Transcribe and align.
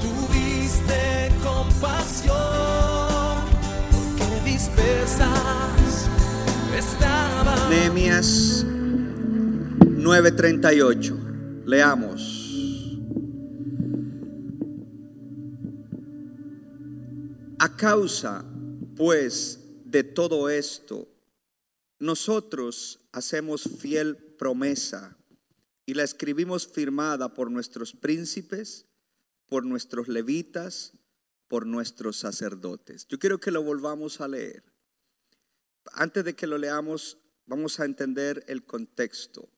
tuviste 0.00 1.30
compasión, 1.42 2.36
porque 3.90 4.40
dispersas 4.44 6.08
estaban. 6.76 7.70
Nehemías 7.70 8.64
9:38. 9.86 11.16
Leamos. 11.66 12.38
A 17.58 17.76
causa, 17.76 18.42
pues, 18.96 19.60
de 19.84 20.02
todo 20.02 20.48
esto, 20.48 21.08
nosotros 21.98 23.00
hacemos 23.12 23.68
fiel 23.78 24.16
promesa 24.16 25.16
y 25.90 25.94
la 25.94 26.04
escribimos 26.04 26.68
firmada 26.68 27.34
por 27.34 27.50
nuestros 27.50 27.94
príncipes, 27.94 28.86
por 29.48 29.66
nuestros 29.66 30.06
levitas, 30.06 30.92
por 31.48 31.66
nuestros 31.66 32.16
sacerdotes. 32.16 33.08
Yo 33.08 33.18
quiero 33.18 33.40
que 33.40 33.50
lo 33.50 33.64
volvamos 33.64 34.20
a 34.20 34.28
leer. 34.28 34.62
Antes 35.90 36.24
de 36.24 36.36
que 36.36 36.46
lo 36.46 36.58
leamos, 36.58 37.18
vamos 37.44 37.80
a 37.80 37.86
entender 37.86 38.44
el 38.46 38.64
contexto. 38.64 39.48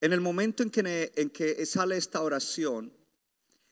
En 0.00 0.12
el 0.12 0.20
momento 0.20 0.64
en 0.64 0.70
que, 0.70 1.12
en 1.14 1.30
que 1.30 1.64
sale 1.64 1.96
esta 1.96 2.20
oración, 2.20 2.92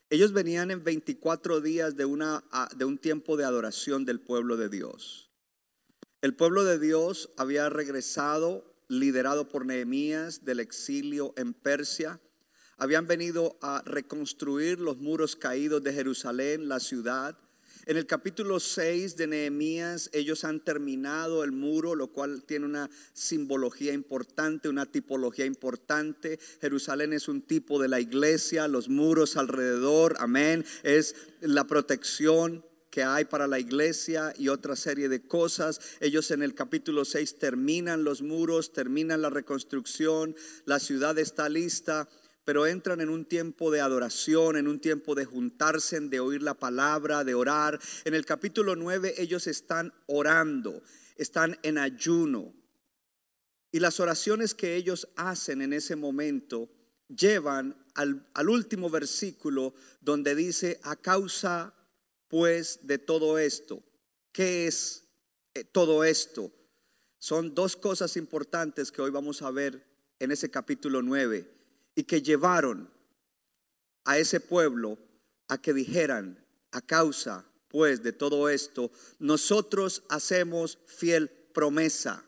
ellos 0.09 0.33
venían 0.33 0.71
en 0.71 0.85
24 0.85 1.61
días 1.61 1.97
de, 1.97 2.05
una, 2.05 2.45
de 2.77 2.85
un 2.85 2.99
tiempo 2.99 3.37
de 3.37 3.45
adoración 3.45 4.05
del 4.05 4.21
pueblo 4.21 4.57
de 4.57 4.69
Dios. 4.69 5.33
El 6.21 6.37
pueblo 6.37 6.63
de 6.63 6.79
Dios 6.79 7.31
había 7.37 7.69
regresado, 7.71 8.76
liderado 8.89 9.49
por 9.49 9.67
Nehemías, 9.67 10.45
del 10.45 10.61
exilio 10.61 11.35
en 11.37 11.55
Persia. 11.55 12.21
Habían 12.77 13.07
venido 13.07 13.57
a 13.63 13.83
reconstruir 13.87 14.81
los 14.81 14.99
muros 14.99 15.37
caídos 15.37 15.83
de 15.83 15.93
Jerusalén, 15.93 16.69
la 16.69 16.81
ciudad. 16.81 17.39
En 17.87 17.97
el 17.97 18.07
capítulo 18.07 18.59
6 18.59 19.17
de 19.17 19.29
Nehemías, 19.29 20.11
ellos 20.13 20.45
han 20.45 20.59
terminado 20.59 21.45
el 21.45 21.53
muro, 21.53 21.95
lo 21.95 22.09
cual 22.09 22.43
tiene 22.43 22.67
una 22.67 22.91
simbología 23.13 23.93
importante, 23.93 24.69
una 24.69 24.87
tipología 24.87 25.47
importante. 25.47 26.41
Jerusalén 26.61 27.13
es 27.13 27.29
un 27.29 27.43
tipo 27.43 27.81
de 27.81 27.89
la 27.89 28.01
iglesia, 28.01 28.67
los 28.67 28.89
muros 28.89 29.37
alrededor, 29.37 30.17
amén, 30.19 30.65
es 30.83 31.15
la 31.41 31.67
protección 31.69 32.65
que 32.97 33.05
hay 33.05 33.27
para 33.27 33.47
la 33.47 33.59
iglesia 33.59 34.33
y 34.39 34.49
otra 34.49 34.75
serie 34.75 35.11
de 35.11 35.21
cosas. 35.21 35.83
Ellos 36.01 36.31
en 36.31 36.43
el 36.43 36.55
capítulo 36.55 37.05
6 37.05 37.39
terminan 37.39 38.05
los 38.05 38.23
muros, 38.23 38.73
terminan 38.73 39.21
la 39.21 39.29
reconstrucción, 39.29 40.35
la 40.65 40.79
ciudad 40.79 41.19
está 41.19 41.51
lista 41.51 42.09
pero 42.47 42.67
entran 42.67 43.03
en 43.03 43.11
un 43.11 43.27
tiempo 43.27 43.71
de 43.73 43.81
adoración, 43.81 44.57
en 44.57 44.67
un 44.67 44.81
tiempo 44.81 45.15
de 45.15 45.27
juntarse, 45.27 46.01
de 46.01 46.21
oír 46.21 46.43
la 46.43 46.55
palabra, 46.55 47.25
de 47.25 47.35
orar. 47.35 47.79
En 48.05 48.15
el 48.15 48.25
capítulo 48.25 48.77
9 48.77 49.17
ellos 49.19 49.47
están 49.47 49.93
orando, 50.07 50.81
están 51.17 51.59
en 51.65 51.77
ayuno. 51.77 52.55
Y 53.73 53.81
las 53.81 54.01
oraciones 54.01 54.55
que 54.55 54.77
ellos 54.77 55.09
hacen 55.17 55.61
en 55.61 55.75
ese 55.75 55.97
momento 55.97 56.71
llevan 57.09 57.77
al, 57.95 58.27
al 58.33 58.49
último 58.49 58.89
versículo 58.89 59.75
donde 60.01 60.35
dice, 60.37 60.81
a 60.85 60.95
causa 60.97 61.75
pues 62.29 62.81
de 62.83 62.99
todo 62.99 63.39
esto, 63.39 63.83
¿qué 64.33 64.67
es 64.67 65.05
eh, 65.55 65.65
todo 65.65 66.05
esto? 66.05 66.53
Son 67.19 67.55
dos 67.55 67.77
cosas 67.77 68.17
importantes 68.17 68.93
que 68.93 69.03
hoy 69.03 69.11
vamos 69.11 69.43
a 69.43 69.51
ver 69.51 69.85
en 70.19 70.33
ese 70.33 70.51
capítulo 70.51 71.03
9 71.03 71.51
y 71.95 72.05
que 72.05 72.23
llevaron 72.23 72.91
a 74.05 74.19
ese 74.19 74.41
pueblo 74.41 74.99
a 75.49 75.61
que 75.61 75.73
dijeran, 75.73 76.45
a 76.73 76.81
causa 76.81 77.45
pues 77.69 78.03
de 78.03 78.13
todo 78.13 78.49
esto, 78.49 78.91
nosotros 79.19 80.05
hacemos 80.09 80.79
fiel 80.87 81.29
promesa 81.53 82.25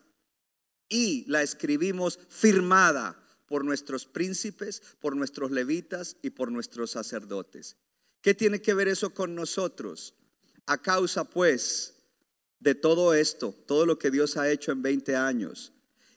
y 0.89 1.25
la 1.27 1.41
escribimos 1.41 2.19
firmada 2.29 3.23
por 3.47 3.65
nuestros 3.65 4.05
príncipes, 4.05 4.81
por 4.99 5.15
nuestros 5.15 5.51
levitas 5.51 6.17
y 6.21 6.31
por 6.31 6.51
nuestros 6.51 6.91
sacerdotes. 6.91 7.77
¿Qué 8.21 8.33
tiene 8.33 8.61
que 8.61 8.73
ver 8.73 8.87
eso 8.87 9.11
con 9.11 9.35
nosotros? 9.35 10.13
A 10.65 10.81
causa 10.81 11.23
pues 11.23 11.95
de 12.59 12.75
todo 12.75 13.13
esto, 13.13 13.55
todo 13.65 13.85
lo 13.85 13.97
que 13.97 14.11
Dios 14.11 14.37
ha 14.37 14.49
hecho 14.49 14.71
en 14.71 14.81
20 14.81 15.15
años, 15.15 15.71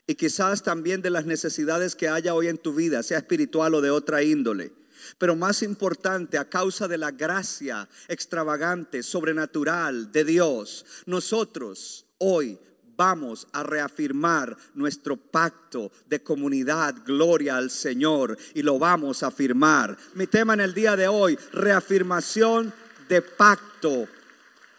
y 0.07 0.17
quizás 0.17 0.63
también 0.63 1.01
de 1.01 1.11
las 1.11 1.27
necesidades 1.27 1.95
que 1.95 2.09
haya 2.09 2.35
hoy 2.35 2.49
en 2.49 2.59
tu 2.59 2.75
vida, 2.75 3.03
sea 3.03 3.19
espiritual 3.19 3.75
o 3.75 3.81
de 3.81 3.91
otra 3.91 4.23
índole. 4.23 4.73
Pero 5.19 5.37
más 5.37 5.63
importante, 5.63 6.39
a 6.39 6.49
causa 6.49 6.89
de 6.89 6.99
la 6.99 7.11
gracia 7.13 7.89
extravagante, 8.09 9.03
sobrenatural 9.03 10.13
de 10.13 10.25
Dios, 10.25 10.84
nosotros 11.07 12.07
hoy 12.19 12.59
vamos 13.03 13.49
a 13.53 13.65
reafirmar 13.65 14.57
nuestro 14.75 15.17
pacto 15.17 15.91
de 16.07 16.23
comunidad, 16.23 16.95
gloria 17.05 17.57
al 17.57 17.69
Señor, 17.69 18.39
y 18.55 18.63
lo 18.63 18.79
vamos 18.79 19.25
a 19.25 19.33
firmar. 19.33 19.99
Mi 20.15 20.29
tema 20.29 20.55
en 20.55 20.61
el 20.61 20.73
día 20.73 20.95
de 20.95 21.09
hoy, 21.09 21.37
reafirmación 21.51 22.73
de 23.09 23.21
pacto. 23.21 24.07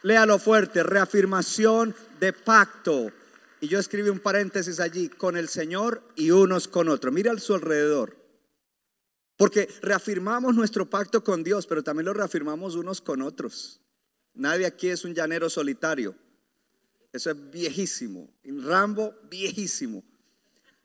Léalo 0.03 0.39
fuerte, 0.39 0.83
reafirmación 0.83 1.93
de 2.21 2.31
pacto. 2.31 3.11
Y 3.59 3.67
yo 3.67 3.77
escribí 3.79 4.07
un 4.07 4.19
paréntesis 4.19 4.79
allí, 4.79 5.09
con 5.09 5.35
el 5.35 5.49
Señor 5.49 6.01
y 6.15 6.31
unos 6.31 6.69
con 6.69 6.87
otros. 6.87 7.13
Mira 7.13 7.33
a 7.33 7.37
su 7.39 7.53
alrededor. 7.53 8.15
Porque 9.35 9.67
reafirmamos 9.81 10.55
nuestro 10.55 10.89
pacto 10.89 11.25
con 11.25 11.43
Dios, 11.43 11.67
pero 11.67 11.83
también 11.83 12.05
lo 12.05 12.13
reafirmamos 12.13 12.75
unos 12.75 13.01
con 13.01 13.21
otros. 13.21 13.81
Nadie 14.33 14.65
aquí 14.65 14.87
es 14.87 15.03
un 15.03 15.13
llanero 15.13 15.49
solitario. 15.49 16.15
Eso 17.13 17.29
es 17.29 17.51
viejísimo. 17.51 18.27
Rambo, 18.43 19.13
viejísimo. 19.29 20.03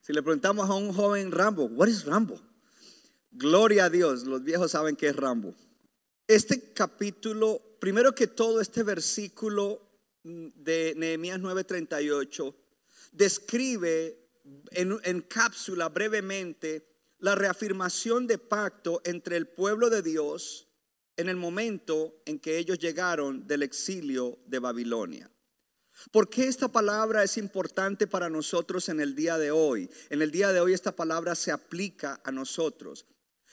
Si 0.03 0.13
le 0.13 0.23
preguntamos 0.23 0.69
a 0.69 0.75
un 0.75 0.93
joven 0.93 1.33
Rambo, 1.33 1.65
¿what 1.65 1.89
is 1.89 2.05
Rambo? 2.05 2.39
Gloria 3.33 3.87
a 3.87 3.91
Dios, 3.91 4.25
los 4.25 4.45
viejos 4.45 4.73
saben 4.73 4.95
qué 4.95 5.09
es 5.09 5.17
Rambo. 5.17 5.55
Este 6.27 6.73
capítulo, 6.75 7.63
primero 7.81 8.15
que 8.15 8.27
todo, 8.27 8.61
este 8.61 8.83
versículo 8.83 9.81
de 10.23 10.93
Nehemías 10.99 11.41
9:38 11.41 12.55
describe 13.13 14.19
en, 14.73 14.99
en 15.05 15.23
cápsula 15.23 15.89
brevemente 15.89 16.87
la 17.21 17.35
reafirmación 17.35 18.27
de 18.27 18.37
pacto 18.37 19.01
entre 19.05 19.39
el 19.39 19.49
pueblo 19.49 19.89
de 19.89 20.03
Dios 20.03 20.69
en 21.17 21.31
el 21.31 21.37
momento 21.37 22.21
en 22.27 22.39
que 22.39 22.59
ellos 22.59 22.79
llegaron 22.79 23.47
del 23.47 23.63
exilio 23.63 24.39
de 24.47 24.59
Babilonia. 24.59 25.31
¿Por 26.13 26.31
qué 26.31 26.47
esta 26.47 26.69
palabra 26.69 27.25
es 27.25 27.37
importante 27.39 28.07
para 28.07 28.31
nosotros 28.31 28.89
en 28.89 29.01
el 29.01 29.15
día 29.15 29.37
de 29.37 29.51
hoy? 29.51 29.91
En 30.11 30.23
el 30.23 30.31
día 30.31 30.53
de 30.53 30.61
hoy 30.61 30.73
esta 30.73 30.95
palabra 30.95 31.35
se 31.35 31.51
aplica 31.51 32.21
a 32.25 32.31
nosotros. 32.31 33.07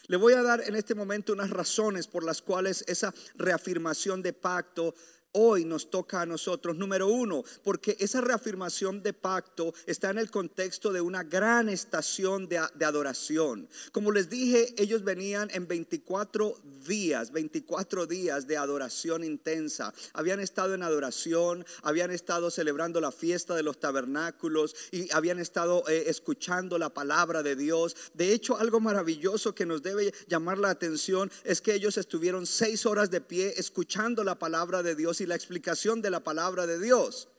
Le 0.07 0.17
voy 0.17 0.33
a 0.33 0.43
dar 0.43 0.61
en 0.61 0.75
este 0.75 0.93
momento 0.93 1.33
unas 1.33 1.49
razones 1.49 2.07
por 2.07 2.23
las 2.23 2.41
cuales 2.41 2.83
esa 2.87 3.13
reafirmación 3.35 4.21
de 4.21 4.33
pacto 4.33 4.93
hoy 5.35 5.65
nos 5.65 5.89
toca 5.89 6.21
a 6.21 6.25
nosotros. 6.25 6.75
Número 6.75 7.07
uno, 7.07 7.43
porque 7.63 7.95
esa 7.99 8.21
reafirmación 8.21 9.03
de 9.03 9.13
pacto 9.13 9.73
está 9.85 10.09
en 10.09 10.17
el 10.17 10.31
contexto 10.31 10.91
de 10.91 11.01
una 11.01 11.23
gran 11.23 11.69
estación 11.69 12.47
de, 12.47 12.57
adoración. 12.57 13.67
Como 13.91 14.11
les 14.11 14.29
dije, 14.29 14.73
ellos 14.77 15.03
venían 15.03 15.49
en 15.53 15.67
24 15.67 16.57
días, 16.87 17.31
24 17.31 18.05
días 18.05 18.47
de 18.47 18.57
adoración 18.57 19.23
intensa. 19.23 19.93
Habían 20.13 20.39
estado 20.39 20.73
en 20.73 20.83
adoración, 20.83 21.65
habían 21.83 22.11
estado 22.11 22.49
celebrando 22.49 23.01
la 23.01 23.11
fiesta 23.11 23.55
de 23.55 23.63
los 23.63 23.79
tabernáculos 23.79 24.75
y 24.91 25.11
habían 25.13 25.39
estado 25.39 25.83
eh, 25.89 26.05
escuchando 26.07 26.77
la 26.77 26.89
palabra 26.89 27.43
de 27.43 27.55
Dios. 27.55 27.95
De 28.13 28.31
hecho, 28.31 28.57
algo 28.57 28.79
maravilloso 28.79 29.53
que 29.53 29.65
nos 29.65 29.83
debe 29.83 30.13
llamar 30.27 30.57
la 30.57 30.69
atención 30.69 31.31
es 31.43 31.61
que 31.61 31.73
ellos 31.73 31.97
estuvieron 31.97 32.45
seis 32.45 32.85
horas 32.85 33.11
de 33.11 33.21
pie 33.21 33.53
escuchando 33.57 34.23
la 34.23 34.35
palabra 34.35 34.83
de 34.83 34.95
Dios 34.95 35.21
la 35.25 35.35
explicación 35.35 36.01
de 36.01 36.09
la 36.09 36.21
palabra 36.21 36.67
de 36.67 36.79
Dios. 36.79 37.29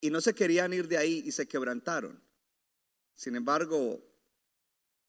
Y 0.00 0.10
no 0.10 0.20
se 0.20 0.34
querían 0.34 0.72
ir 0.72 0.88
de 0.88 0.98
ahí 0.98 1.22
y 1.24 1.32
se 1.32 1.46
quebrantaron. 1.46 2.22
Sin 3.14 3.36
embargo, 3.36 4.02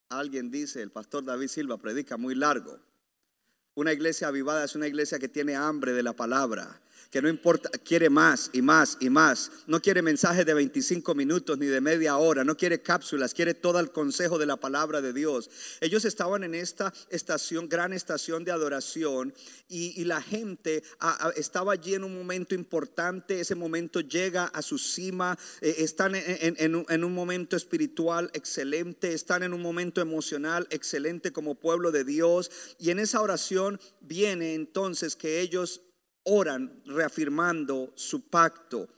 alguien 0.10 0.52
dice, 0.52 0.82
el 0.82 0.92
pastor 0.92 1.24
David 1.24 1.48
Silva 1.48 1.78
predica 1.78 2.18
muy 2.18 2.36
largo. 2.36 2.80
Una 3.76 3.92
iglesia 3.92 4.28
avivada 4.28 4.64
es 4.66 4.76
una 4.76 4.88
iglesia 4.88 5.18
que 5.18 5.30
tiene 5.30 5.56
hambre 5.56 5.94
de 5.94 6.04
la 6.04 6.14
palabra, 6.14 6.83
que 7.14 7.22
no 7.22 7.30
importa, 7.30 7.70
quiere 7.70 8.10
más 8.10 8.50
y 8.54 8.64
más 8.64 8.98
y 9.00 9.08
más. 9.12 9.52
No 9.68 9.80
quiere 9.80 10.02
mensajes 10.02 10.48
de 10.48 10.56
25 10.56 11.14
minutos 11.14 11.60
ni 11.60 11.68
de 11.68 11.80
media 11.80 12.18
hora, 12.18 12.44
no 12.44 12.58
quiere 12.58 12.82
cápsulas, 12.82 13.36
quiere 13.36 13.54
todo 13.54 13.80
el 13.80 13.92
consejo 13.92 14.40
de 14.40 14.48
la 14.48 14.58
palabra 14.58 15.00
de 15.00 15.14
Dios. 15.14 15.48
Ellos 15.80 16.06
estaban 16.06 16.44
en 16.44 16.56
esta 16.56 16.92
estación, 17.12 17.70
gran 17.70 17.94
estación 17.94 18.44
de 18.44 18.52
adoración, 18.52 19.32
y, 19.70 20.04
la 20.06 20.24
gente 20.24 20.84
estaba 21.36 21.74
allí 21.74 21.94
en 21.94 22.04
un 22.04 22.18
momento 22.18 22.56
importante. 22.56 23.40
Ese 23.40 23.54
momento 23.54 24.02
llega 24.02 24.46
a 24.46 24.64
su 24.64 24.80
cima, 24.80 25.38
eh, 25.62 25.76
están 25.78 26.14
en 26.16 27.04
un 27.06 27.14
momento 27.14 27.56
espiritual 27.56 28.32
excelente, 28.34 29.14
están 29.14 29.44
en 29.44 29.54
un 29.54 29.62
momento 29.62 30.02
emocional 30.02 30.68
excelente 30.72 31.32
como 31.32 31.56
pueblo 31.56 31.92
de 31.92 32.04
Dios, 32.04 32.50
y 32.80 32.90
en 32.90 32.98
esa 32.98 33.22
oración 33.22 33.80
viene 34.02 34.56
entonces 34.56 35.16
que 35.16 35.40
ellos 35.40 35.82
oran 36.24 36.82
reafirmando 36.86 37.92
su 37.96 38.30
pacto. 38.30 38.90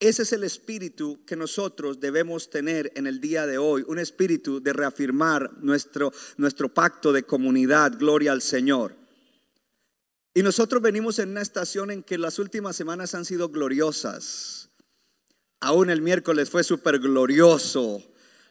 Ese 0.00 0.22
es 0.22 0.32
el 0.32 0.44
espíritu 0.44 1.24
que 1.26 1.34
nosotros 1.34 1.98
debemos 1.98 2.50
tener 2.50 2.92
en 2.94 3.08
el 3.08 3.20
día 3.20 3.46
de 3.46 3.58
hoy, 3.58 3.84
un 3.88 3.98
espíritu 3.98 4.60
de 4.60 4.72
reafirmar 4.72 5.50
nuestro, 5.60 6.12
nuestro 6.36 6.72
pacto 6.72 7.12
de 7.12 7.24
comunidad, 7.24 7.98
gloria 7.98 8.30
al 8.30 8.42
Señor. 8.42 8.94
Y 10.34 10.42
nosotros 10.42 10.80
venimos 10.80 11.18
en 11.18 11.30
una 11.30 11.42
estación 11.42 11.90
en 11.90 12.04
que 12.04 12.16
las 12.16 12.38
últimas 12.38 12.76
semanas 12.76 13.16
han 13.16 13.24
sido 13.24 13.48
gloriosas. 13.48 14.68
Aún 15.60 15.90
el 15.90 16.00
miércoles 16.00 16.48
fue 16.48 16.62
súper 16.62 17.00
glorioso. 17.00 18.00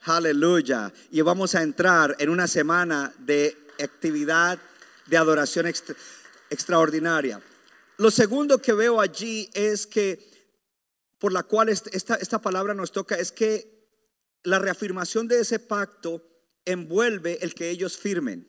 Aleluya. 0.01 0.91
Y 1.11 1.21
vamos 1.21 1.55
a 1.55 1.63
entrar 1.63 2.13
en 2.19 2.29
una 2.29 2.47
semana 2.47 3.13
de 3.19 3.57
actividad, 3.81 4.59
de 5.05 5.15
adoración 5.15 5.65
extraordinaria. 6.49 7.41
Lo 7.97 8.11
segundo 8.11 8.61
que 8.61 8.73
veo 8.73 9.01
allí 9.01 9.49
es 9.53 9.87
que, 9.87 10.19
por 11.17 11.33
la 11.33 11.43
cual 11.43 11.69
esta, 11.69 12.15
esta 12.15 12.39
palabra 12.39 12.73
nos 12.73 12.91
toca, 12.91 13.15
es 13.15 13.31
que 13.31 13.89
la 14.43 14.59
reafirmación 14.59 15.27
de 15.27 15.39
ese 15.39 15.59
pacto 15.59 16.23
envuelve 16.63 17.39
el 17.41 17.55
que 17.55 17.69
ellos 17.69 17.97
firmen. 17.97 18.47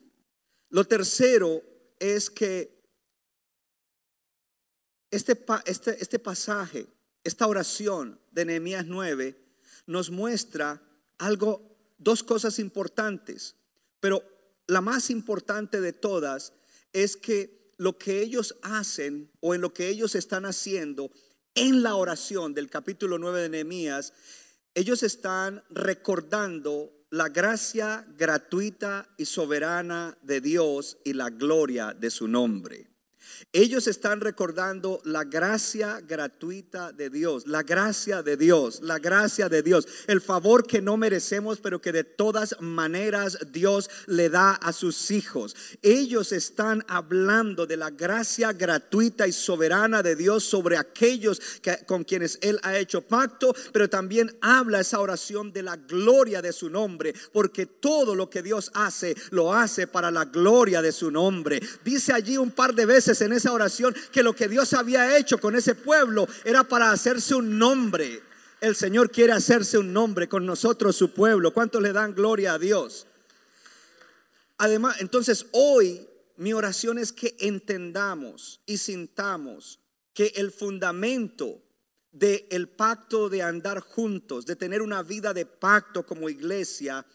Lo 0.68 0.84
tercero 0.84 1.62
es 1.98 2.30
que 2.30 2.78
este, 5.10 5.44
este, 5.64 6.02
este 6.02 6.18
pasaje, 6.18 6.86
esta 7.24 7.46
oración 7.46 8.20
de 8.30 8.44
Nehemías 8.44 8.86
9 8.86 9.36
nos 9.86 10.10
muestra 10.10 10.82
algo, 11.16 11.94
dos 11.96 12.22
cosas 12.22 12.58
importantes, 12.58 13.56
pero 14.00 14.22
la 14.66 14.82
más 14.82 15.08
importante 15.08 15.80
de 15.80 15.94
todas 15.94 16.52
es 16.92 17.16
que 17.16 17.57
lo 17.78 17.96
que 17.96 18.20
ellos 18.20 18.56
hacen 18.62 19.30
o 19.40 19.54
en 19.54 19.62
lo 19.62 19.72
que 19.72 19.88
ellos 19.88 20.14
están 20.14 20.44
haciendo 20.44 21.10
en 21.54 21.82
la 21.82 21.94
oración 21.94 22.52
del 22.52 22.68
capítulo 22.68 23.18
9 23.18 23.42
de 23.42 23.48
Nehemías, 23.48 24.12
ellos 24.74 25.02
están 25.02 25.64
recordando 25.70 26.92
la 27.10 27.28
gracia 27.30 28.06
gratuita 28.16 29.08
y 29.16 29.24
soberana 29.24 30.18
de 30.22 30.40
Dios 30.40 30.98
y 31.04 31.14
la 31.14 31.30
gloria 31.30 31.94
de 31.94 32.10
su 32.10 32.28
nombre. 32.28 32.87
Ellos 33.52 33.86
están 33.86 34.20
recordando 34.20 35.00
la 35.04 35.24
gracia 35.24 36.00
gratuita 36.00 36.92
de 36.92 37.10
Dios, 37.10 37.46
la 37.46 37.62
gracia 37.62 38.22
de 38.22 38.36
Dios, 38.36 38.80
la 38.82 38.98
gracia 38.98 39.48
de 39.48 39.62
Dios, 39.62 39.86
el 40.06 40.20
favor 40.20 40.66
que 40.66 40.82
no 40.82 40.96
merecemos, 40.96 41.60
pero 41.60 41.80
que 41.80 41.92
de 41.92 42.04
todas 42.04 42.56
maneras 42.60 43.38
Dios 43.52 43.90
le 44.06 44.28
da 44.28 44.52
a 44.52 44.72
sus 44.72 45.10
hijos. 45.10 45.56
Ellos 45.82 46.32
están 46.32 46.84
hablando 46.88 47.66
de 47.66 47.76
la 47.76 47.90
gracia 47.90 48.52
gratuita 48.52 49.26
y 49.26 49.32
soberana 49.32 50.02
de 50.02 50.16
Dios 50.16 50.44
sobre 50.44 50.76
aquellos 50.76 51.40
con 51.86 52.04
quienes 52.04 52.38
Él 52.42 52.58
ha 52.62 52.76
hecho 52.78 53.02
pacto, 53.02 53.54
pero 53.72 53.88
también 53.88 54.36
habla 54.40 54.80
esa 54.80 55.00
oración 55.00 55.52
de 55.52 55.62
la 55.62 55.76
gloria 55.76 56.42
de 56.42 56.52
su 56.52 56.70
nombre, 56.70 57.14
porque 57.32 57.66
todo 57.66 58.14
lo 58.14 58.28
que 58.30 58.42
Dios 58.42 58.70
hace, 58.74 59.14
lo 59.30 59.52
hace 59.52 59.86
para 59.86 60.10
la 60.10 60.24
gloria 60.24 60.82
de 60.82 60.92
su 60.92 61.10
nombre. 61.10 61.60
Dice 61.84 62.12
allí 62.12 62.36
un 62.36 62.50
par 62.50 62.74
de 62.74 62.86
veces 62.86 63.17
en 63.20 63.32
esa 63.32 63.52
oración 63.52 63.94
que 64.12 64.22
lo 64.22 64.34
que 64.34 64.48
Dios 64.48 64.72
había 64.72 65.16
hecho 65.16 65.38
con 65.38 65.56
ese 65.56 65.74
pueblo 65.74 66.26
era 66.44 66.64
para 66.64 66.90
hacerse 66.90 67.34
un 67.34 67.58
nombre. 67.58 68.22
El 68.60 68.74
Señor 68.74 69.10
quiere 69.10 69.32
hacerse 69.32 69.78
un 69.78 69.92
nombre 69.92 70.28
con 70.28 70.44
nosotros, 70.44 70.96
su 70.96 71.12
pueblo. 71.12 71.52
¿Cuántos 71.52 71.82
le 71.82 71.92
dan 71.92 72.14
gloria 72.14 72.54
a 72.54 72.58
Dios? 72.58 73.06
Además, 74.58 74.96
entonces 75.00 75.46
hoy 75.52 76.08
mi 76.36 76.52
oración 76.52 76.98
es 76.98 77.12
que 77.12 77.36
entendamos 77.38 78.60
y 78.66 78.78
sintamos 78.78 79.80
que 80.12 80.32
el 80.36 80.50
fundamento 80.50 81.62
del 82.10 82.46
el 82.50 82.68
pacto 82.68 83.28
de 83.28 83.42
andar 83.42 83.80
juntos, 83.80 84.46
de 84.46 84.56
tener 84.56 84.82
una 84.82 85.02
vida 85.02 85.32
de 85.32 85.46
pacto 85.46 86.04
como 86.04 86.28
iglesia, 86.28 87.06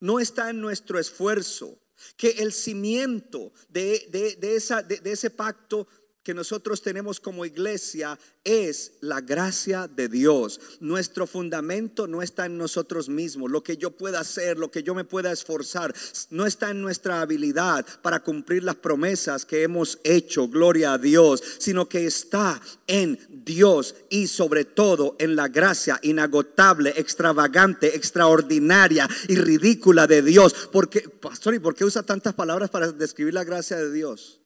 no 0.00 0.20
está 0.20 0.50
en 0.50 0.60
nuestro 0.60 0.98
esfuerzo, 0.98 1.78
que 2.16 2.30
el 2.30 2.52
cimiento 2.52 3.52
de, 3.68 4.08
esa, 4.42 4.82
de 4.82 5.00
ese 5.04 5.30
pacto 5.30 5.86
que 6.22 6.34
nosotros 6.34 6.82
tenemos 6.82 7.18
como 7.18 7.44
iglesia 7.44 8.18
es 8.44 8.92
la 9.00 9.20
gracia 9.20 9.88
de 9.88 10.08
Dios. 10.08 10.60
Nuestro 10.80 11.26
fundamento 11.26 12.06
no 12.06 12.22
está 12.22 12.46
en 12.46 12.58
nosotros 12.58 13.08
mismos, 13.08 13.50
lo 13.50 13.62
que 13.62 13.76
yo 13.76 13.90
pueda 13.92 14.20
hacer, 14.20 14.58
lo 14.58 14.70
que 14.70 14.82
yo 14.82 14.94
me 14.94 15.04
pueda 15.04 15.32
esforzar, 15.32 15.94
no 16.30 16.46
está 16.46 16.70
en 16.70 16.80
nuestra 16.80 17.20
habilidad 17.20 17.84
para 18.02 18.20
cumplir 18.20 18.62
las 18.62 18.76
promesas 18.76 19.44
que 19.44 19.62
hemos 19.62 19.98
hecho, 20.04 20.48
gloria 20.48 20.94
a 20.94 20.98
Dios, 20.98 21.42
sino 21.58 21.88
que 21.88 22.06
está 22.06 22.60
en 22.86 23.18
Dios 23.44 23.94
y 24.10 24.28
sobre 24.28 24.64
todo 24.64 25.16
en 25.18 25.34
la 25.36 25.48
gracia 25.48 25.98
inagotable, 26.02 26.94
extravagante, 26.96 27.96
extraordinaria 27.96 29.08
y 29.28 29.36
ridícula 29.36 30.06
de 30.06 30.22
Dios. 30.22 30.68
Porque, 30.70 31.00
pastor, 31.00 31.54
¿y 31.54 31.58
por 31.58 31.74
qué 31.74 31.84
usa 31.84 32.02
tantas 32.02 32.34
palabras 32.34 32.70
para 32.70 32.92
describir 32.92 33.34
la 33.34 33.44
gracia 33.44 33.76
de 33.76 33.92
Dios? 33.92 34.41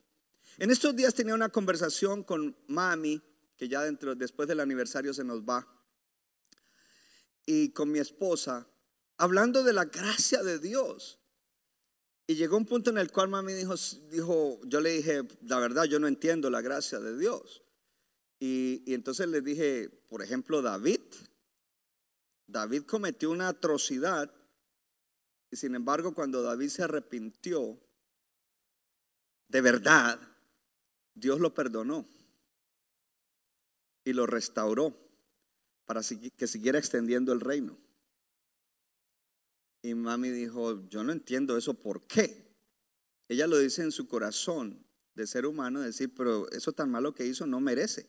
En 0.58 0.70
estos 0.70 0.96
días 0.96 1.14
tenía 1.14 1.34
una 1.34 1.50
conversación 1.50 2.22
con 2.22 2.56
mami, 2.66 3.22
que 3.56 3.68
ya 3.68 3.82
dentro, 3.82 4.14
después 4.14 4.48
del 4.48 4.60
aniversario 4.60 5.12
se 5.12 5.24
nos 5.24 5.42
va, 5.42 5.66
y 7.44 7.72
con 7.72 7.90
mi 7.90 7.98
esposa, 7.98 8.68
hablando 9.18 9.62
de 9.62 9.72
la 9.72 9.84
gracia 9.84 10.42
de 10.42 10.58
Dios. 10.58 11.20
Y 12.26 12.34
llegó 12.34 12.56
un 12.56 12.66
punto 12.66 12.90
en 12.90 12.98
el 12.98 13.12
cual 13.12 13.28
mami 13.28 13.52
dijo, 13.52 13.74
dijo 14.10 14.60
yo 14.64 14.80
le 14.80 14.90
dije, 14.90 15.22
la 15.42 15.60
verdad, 15.60 15.84
yo 15.84 16.00
no 16.00 16.08
entiendo 16.08 16.50
la 16.50 16.60
gracia 16.60 16.98
de 16.98 17.16
Dios. 17.16 17.62
Y, 18.40 18.82
y 18.84 18.94
entonces 18.94 19.28
le 19.28 19.40
dije, 19.40 19.88
por 20.08 20.22
ejemplo, 20.22 20.60
David. 20.60 21.00
David 22.48 22.82
cometió 22.82 23.30
una 23.30 23.48
atrocidad 23.48 24.32
y 25.50 25.56
sin 25.56 25.74
embargo 25.74 26.14
cuando 26.14 26.42
David 26.42 26.68
se 26.68 26.82
arrepintió 26.82 27.80
de 29.48 29.60
verdad, 29.60 30.18
Dios 31.16 31.40
lo 31.40 31.54
perdonó 31.54 32.06
y 34.04 34.12
lo 34.12 34.26
restauró 34.26 34.94
para 35.86 36.02
que 36.36 36.46
siguiera 36.46 36.78
extendiendo 36.78 37.32
el 37.32 37.40
reino. 37.40 37.76
Y 39.82 39.94
mami 39.94 40.30
dijo, 40.30 40.86
yo 40.88 41.02
no 41.04 41.12
entiendo 41.12 41.56
eso, 41.56 41.74
¿por 41.74 42.06
qué? 42.06 42.54
Ella 43.28 43.46
lo 43.46 43.58
dice 43.58 43.82
en 43.82 43.92
su 43.92 44.06
corazón 44.06 44.86
de 45.14 45.26
ser 45.26 45.46
humano, 45.46 45.80
decir, 45.80 46.12
pero 46.14 46.50
eso 46.50 46.72
tan 46.72 46.90
malo 46.90 47.14
que 47.14 47.26
hizo 47.26 47.46
no 47.46 47.60
merece. 47.60 48.08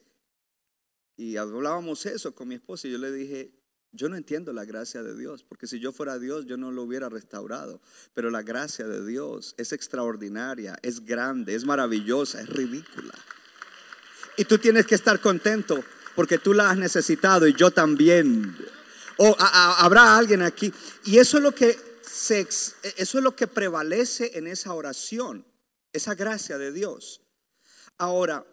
Y 1.15 1.37
hablábamos 1.37 2.05
eso 2.05 2.35
con 2.35 2.49
mi 2.49 2.55
esposa 2.55 2.87
y 2.87 2.91
yo 2.91 2.97
le 2.97 3.11
dije, 3.11 3.56
yo 3.91 4.09
no 4.09 4.15
entiendo 4.15 4.53
la 4.53 4.65
gracia 4.65 5.01
de 5.01 5.15
Dios, 5.15 5.43
porque 5.43 5.67
si 5.67 5.79
yo 5.79 5.91
fuera 5.91 6.19
Dios 6.19 6.45
yo 6.45 6.57
no 6.57 6.71
lo 6.71 6.83
hubiera 6.83 7.09
restaurado. 7.09 7.81
Pero 8.13 8.29
la 8.29 8.43
gracia 8.43 8.87
de 8.87 9.05
Dios 9.05 9.55
es 9.57 9.71
extraordinaria, 9.71 10.77
es 10.81 11.03
grande, 11.03 11.55
es 11.55 11.65
maravillosa, 11.65 12.41
es 12.41 12.49
ridícula. 12.49 13.13
Y 14.37 14.45
tú 14.45 14.57
tienes 14.57 14.85
que 14.85 14.95
estar 14.95 15.19
contento 15.19 15.83
porque 16.15 16.37
tú 16.37 16.53
la 16.53 16.69
has 16.69 16.77
necesitado 16.77 17.47
y 17.47 17.53
yo 17.53 17.71
también. 17.71 18.55
O 19.17 19.35
habrá 19.39 20.17
alguien 20.17 20.43
aquí. 20.43 20.71
Y 21.05 21.17
eso 21.17 21.37
es 21.37 21.43
lo 21.43 21.53
que 21.53 21.87
eso 22.29 23.17
es 23.17 23.23
lo 23.23 23.35
que 23.35 23.47
prevalece 23.47 24.37
en 24.37 24.47
esa 24.47 24.73
oración, 24.73 25.45
esa 25.93 26.15
gracia 26.15 26.57
de 26.57 26.71
Dios. 26.71 27.21
Ahora, 27.97 28.45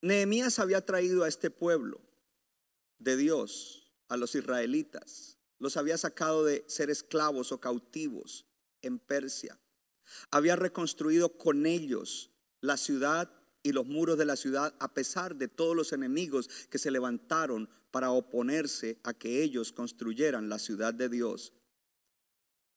Nehemías 0.00 0.58
había 0.58 0.84
traído 0.84 1.24
a 1.24 1.28
este 1.28 1.50
pueblo 1.50 2.00
de 2.98 3.16
Dios, 3.16 3.92
a 4.08 4.16
los 4.16 4.34
israelitas, 4.34 5.38
los 5.58 5.76
había 5.76 5.98
sacado 5.98 6.44
de 6.44 6.64
ser 6.68 6.90
esclavos 6.90 7.52
o 7.52 7.60
cautivos 7.60 8.46
en 8.82 8.98
Persia. 8.98 9.58
Había 10.30 10.56
reconstruido 10.56 11.36
con 11.36 11.66
ellos 11.66 12.30
la 12.60 12.76
ciudad 12.76 13.30
y 13.62 13.72
los 13.72 13.86
muros 13.86 14.16
de 14.18 14.24
la 14.24 14.36
ciudad 14.36 14.74
a 14.78 14.94
pesar 14.94 15.36
de 15.36 15.48
todos 15.48 15.74
los 15.74 15.92
enemigos 15.92 16.48
que 16.70 16.78
se 16.78 16.90
levantaron 16.90 17.68
para 17.90 18.12
oponerse 18.12 19.00
a 19.02 19.14
que 19.14 19.42
ellos 19.42 19.72
construyeran 19.72 20.48
la 20.48 20.58
ciudad 20.58 20.94
de 20.94 21.08
Dios. 21.08 21.52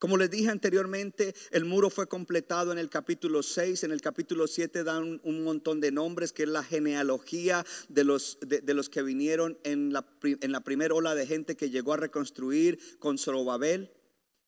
Como 0.01 0.17
les 0.17 0.31
dije 0.31 0.49
anteriormente, 0.49 1.35
el 1.51 1.63
muro 1.63 1.91
fue 1.91 2.07
completado 2.07 2.71
en 2.71 2.79
el 2.79 2.89
capítulo 2.89 3.43
6, 3.43 3.83
en 3.83 3.91
el 3.91 4.01
capítulo 4.01 4.47
7 4.47 4.83
dan 4.83 5.21
un, 5.23 5.43
montón 5.43 5.79
de 5.79 5.91
nombres, 5.91 6.33
que 6.33 6.41
es 6.41 6.49
la 6.49 6.63
genealogía 6.63 7.63
de 7.87 8.03
los, 8.03 8.39
de, 8.41 8.73
los 8.73 8.89
que 8.89 9.03
vinieron 9.03 9.59
en 9.63 9.93
la, 9.93 10.03
en 10.23 10.51
la 10.51 10.61
primera 10.61 10.95
ola 10.95 11.13
de 11.13 11.27
gente 11.27 11.55
que 11.55 11.69
llegó 11.69 11.93
a 11.93 11.97
reconstruir 11.97 12.79
con 12.97 13.19
Zorobabel. 13.19 13.91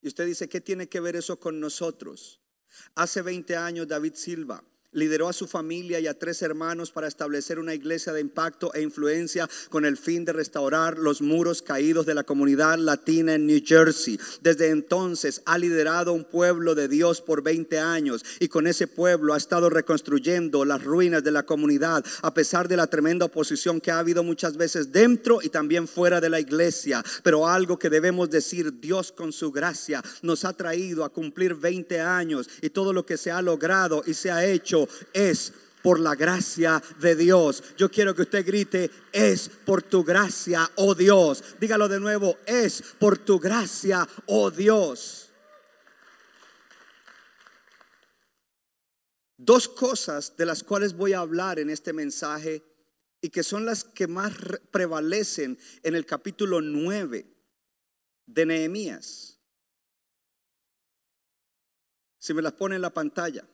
Y 0.02 0.08
usted 0.08 0.26
dice, 0.26 0.48
¿qué 0.48 0.60
tiene 0.60 0.88
que 0.88 0.98
ver 0.98 1.14
eso 1.14 1.38
con 1.38 1.60
nosotros? 1.60 2.40
Hace 2.96 3.22
20 3.22 3.54
años 3.54 3.86
David 3.86 4.14
Silva 4.14 4.64
lideró 4.94 5.28
a 5.28 5.32
su 5.32 5.46
familia 5.46 6.00
y 6.00 6.06
a 6.06 6.18
tres 6.18 6.40
hermanos 6.42 6.90
para 6.90 7.08
establecer 7.08 7.58
una 7.58 7.74
iglesia 7.74 8.12
de 8.12 8.20
impacto 8.20 8.72
e 8.74 8.82
influencia 8.82 9.48
con 9.68 9.84
el 9.84 9.96
fin 9.96 10.24
de 10.24 10.32
restaurar 10.32 10.98
los 10.98 11.20
muros 11.20 11.62
caídos 11.62 12.06
de 12.06 12.14
la 12.14 12.24
comunidad 12.24 12.78
latina 12.78 13.34
en 13.34 13.46
New 13.46 13.60
Jersey. 13.64 14.18
Desde 14.40 14.70
entonces 14.70 15.42
ha 15.44 15.58
liderado 15.58 16.12
un 16.12 16.24
pueblo 16.24 16.74
de 16.74 16.88
Dios 16.88 17.20
por 17.20 17.42
20 17.42 17.78
años 17.78 18.24
y 18.40 18.48
con 18.48 18.66
ese 18.66 18.86
pueblo 18.86 19.34
ha 19.34 19.36
estado 19.36 19.68
reconstruyendo 19.70 20.64
las 20.64 20.82
ruinas 20.82 21.22
de 21.22 21.30
la 21.30 21.44
comunidad 21.44 22.04
a 22.22 22.32
pesar 22.32 22.68
de 22.68 22.76
la 22.76 22.86
tremenda 22.86 23.26
oposición 23.26 23.80
que 23.80 23.90
ha 23.90 23.98
habido 23.98 24.22
muchas 24.22 24.56
veces 24.56 24.92
dentro 24.92 25.40
y 25.42 25.48
también 25.48 25.88
fuera 25.88 26.20
de 26.20 26.30
la 26.30 26.40
iglesia. 26.40 27.04
Pero 27.22 27.46
algo 27.46 27.78
que 27.78 27.90
debemos 27.90 28.30
decir, 28.30 28.80
Dios 28.80 29.12
con 29.12 29.32
su 29.32 29.50
gracia 29.52 30.02
nos 30.22 30.44
ha 30.44 30.52
traído 30.52 31.04
a 31.04 31.12
cumplir 31.12 31.54
20 31.54 32.00
años 32.00 32.48
y 32.62 32.70
todo 32.70 32.92
lo 32.92 33.04
que 33.04 33.16
se 33.16 33.30
ha 33.30 33.42
logrado 33.42 34.02
y 34.06 34.14
se 34.14 34.30
ha 34.30 34.44
hecho 34.44 34.83
es 35.12 35.52
por 35.84 36.00
la 36.00 36.14
gracia 36.14 36.82
de 36.98 37.14
Dios. 37.14 37.62
Yo 37.76 37.90
quiero 37.90 38.14
que 38.14 38.22
usted 38.22 38.46
grite, 38.46 38.90
es 39.12 39.50
por 39.50 39.82
tu 39.82 40.02
gracia, 40.02 40.70
oh 40.76 40.94
Dios. 40.94 41.44
Dígalo 41.60 41.88
de 41.88 42.00
nuevo, 42.00 42.38
es 42.46 42.82
por 42.98 43.18
tu 43.18 43.38
gracia, 43.38 44.08
oh 44.26 44.50
Dios. 44.50 45.28
Dos 49.36 49.68
cosas 49.68 50.34
de 50.38 50.46
las 50.46 50.62
cuales 50.62 50.96
voy 50.96 51.12
a 51.12 51.18
hablar 51.18 51.58
en 51.58 51.68
este 51.68 51.92
mensaje 51.92 52.62
y 53.20 53.28
que 53.28 53.42
son 53.42 53.66
las 53.66 53.84
que 53.84 54.06
más 54.06 54.32
prevalecen 54.70 55.58
en 55.82 55.94
el 55.94 56.06
capítulo 56.06 56.62
9 56.62 57.26
de 58.24 58.46
Nehemías. 58.46 59.38
Si 62.18 62.32
me 62.32 62.40
las 62.40 62.54
pone 62.54 62.76
en 62.76 62.82
la 62.82 62.94
pantalla. 62.94 63.46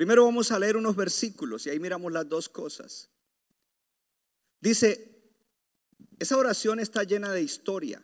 Primero 0.00 0.24
vamos 0.24 0.50
a 0.50 0.58
leer 0.58 0.78
unos 0.78 0.96
versículos 0.96 1.66
y 1.66 1.68
ahí 1.68 1.78
miramos 1.78 2.10
las 2.10 2.26
dos 2.26 2.48
cosas. 2.48 3.10
Dice, 4.58 5.34
esa 6.18 6.38
oración 6.38 6.80
está 6.80 7.02
llena 7.02 7.30
de 7.34 7.42
historia. 7.42 8.02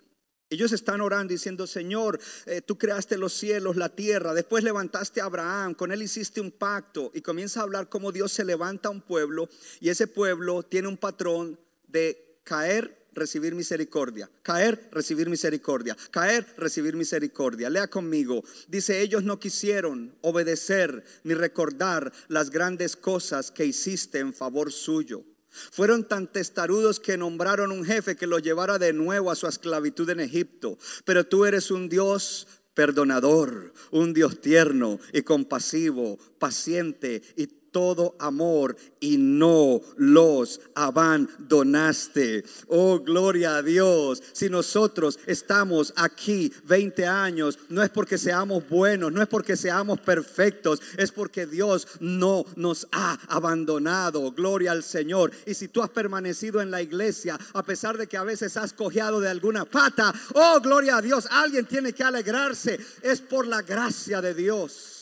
Ellos 0.51 0.73
están 0.73 1.01
orando 1.01 1.33
diciendo, 1.33 1.67
Señor, 1.67 2.21
eh, 2.45 2.61
tú 2.61 2.77
creaste 2.77 3.17
los 3.17 3.33
cielos, 3.33 3.77
la 3.77 3.89
tierra, 3.89 4.35
después 4.35 4.63
levantaste 4.63 5.23
a 5.23 5.25
Abraham, 5.25 5.73
con 5.73 5.91
él 5.91 6.03
hiciste 6.03 6.43
un 6.43 6.51
pacto 6.51 7.13
y 7.15 7.23
comienza 7.23 7.61
a 7.61 7.63
hablar 7.63 7.89
cómo 7.89 8.13
Dios 8.13 8.31
se 8.31 8.45
levanta 8.45 8.91
a 8.91 8.93
un 8.93 9.01
pueblo 9.01 9.49
y 9.81 9.89
ese 9.89 10.07
pueblo 10.07 10.65
tiene 10.65 10.89
un 10.89 10.99
patrón 10.99 11.59
de 11.89 12.43
caer 12.45 12.96
recibir 13.17 13.55
misericordia. 13.55 14.31
Caer, 14.43 14.89
recibir 14.93 15.29
misericordia. 15.29 15.97
Caer, 16.11 16.47
recibir 16.57 16.95
misericordia. 16.95 17.69
Lea 17.69 17.89
conmigo. 17.89 18.45
Dice, 18.69 19.01
ellos 19.01 19.25
no 19.25 19.41
quisieron 19.41 20.15
obedecer 20.21 21.05
ni 21.25 21.35
recordar 21.35 22.13
las 22.29 22.51
grandes 22.51 22.95
cosas 22.97 23.51
que 23.51 23.67
hiciste 23.67 24.21
en 24.21 24.33
favor 24.33 24.71
suyo. 24.71 25.25
Fueron 25.73 26.07
tan 26.07 26.31
testarudos 26.31 27.01
que 27.01 27.17
nombraron 27.17 27.73
un 27.73 27.85
jefe 27.85 28.15
que 28.15 28.27
los 28.27 28.43
llevara 28.43 28.79
de 28.79 28.93
nuevo 28.93 29.31
a 29.31 29.37
su 29.37 29.47
esclavitud 29.47 30.09
en 30.11 30.21
Egipto. 30.21 30.79
Pero 31.05 31.25
tú 31.25 31.47
eres 31.47 31.71
un 31.71 31.89
Dios 31.89 32.47
perdonador, 32.75 33.73
un 33.91 34.13
Dios 34.13 34.41
tierno 34.43 35.01
y 35.15 35.23
compasivo, 35.23 36.19
paciente 36.39 37.23
y 37.37 37.47
todo 37.77 38.17
amor 38.19 38.75
y 39.01 39.19
no 39.19 39.83
los 39.99 40.63
abandonaste. 40.75 42.43
Oh, 42.69 43.01
gloria 43.01 43.57
a 43.57 43.63
Dios. 43.63 44.23
Si 44.33 44.49
nosotros 44.49 45.19
estamos 45.27 45.93
aquí 45.95 46.51
20 46.65 47.07
años, 47.07 47.59
no 47.69 47.83
es 47.83 47.91
porque 47.91 48.17
seamos 48.17 48.67
buenos, 48.67 49.13
no 49.13 49.21
es 49.21 49.29
porque 49.29 49.59
seamos 49.59 50.01
perfectos, 50.01 50.81
es 50.97 51.13
porque 51.13 51.45
Dios 51.45 51.87
no 52.01 52.47
nos 52.57 52.89
ha 52.93 53.19
abandonado. 53.29 54.33
Gloria 54.33 54.73
al 54.73 54.83
Señor. 54.83 55.31
Y 55.45 55.53
si 55.53 55.69
tú 55.69 55.83
has 55.83 55.91
permanecido 55.91 56.63
en 56.63 56.71
la 56.71 56.81
iglesia, 56.81 57.39
a 57.53 57.63
pesar 57.63 57.99
de 57.99 58.07
que 58.07 58.17
a 58.17 58.25
veces 58.25 58.57
has 58.57 58.73
cojeado 58.73 59.21
de 59.21 59.29
alguna 59.29 59.67
pata, 59.67 60.15
oh, 60.33 60.61
gloria 60.63 60.97
a 60.97 61.03
Dios, 61.03 61.29
alguien 61.31 61.67
tiene 61.67 61.93
que 61.93 62.05
alegrarse. 62.05 62.81
Es 63.03 63.21
por 63.21 63.47
la 63.47 63.61
gracia 63.61 64.23
de 64.23 64.33
Dios. 64.33 64.96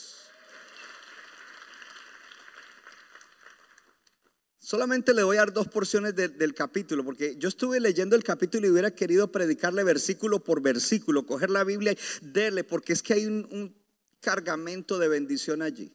Solamente 4.65 5.13
le 5.13 5.21
voy 5.21 5.37
a 5.37 5.41
dar 5.41 5.53
dos 5.53 5.67
porciones 5.67 6.15
del 6.15 6.55
capítulo, 6.55 7.05
porque 7.05 7.35
yo 7.37 7.49
estuve 7.49 7.79
leyendo 7.79 8.15
el 8.15 8.23
capítulo 8.23 8.65
y 8.65 8.71
hubiera 8.71 8.89
querido 8.89 9.31
predicarle 9.31 9.83
versículo 9.83 10.43
por 10.43 10.59
versículo, 10.59 11.23
coger 11.27 11.51
la 11.51 11.63
Biblia 11.63 11.91
y 11.91 11.97
darle, 12.23 12.63
porque 12.63 12.93
es 12.93 13.03
que 13.03 13.13
hay 13.13 13.27
un, 13.27 13.75
cargamento 14.21 14.97
de 14.97 15.07
bendición 15.07 15.61
allí. 15.61 15.93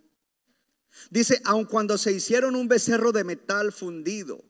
Dice, 1.11 1.41
aun 1.43 1.65
cuando 1.65 1.99
se 1.99 2.13
hicieron 2.13 2.55
un 2.55 2.69
becerro 2.69 3.11
de 3.11 3.25
metal 3.25 3.73
fundido 3.73 4.45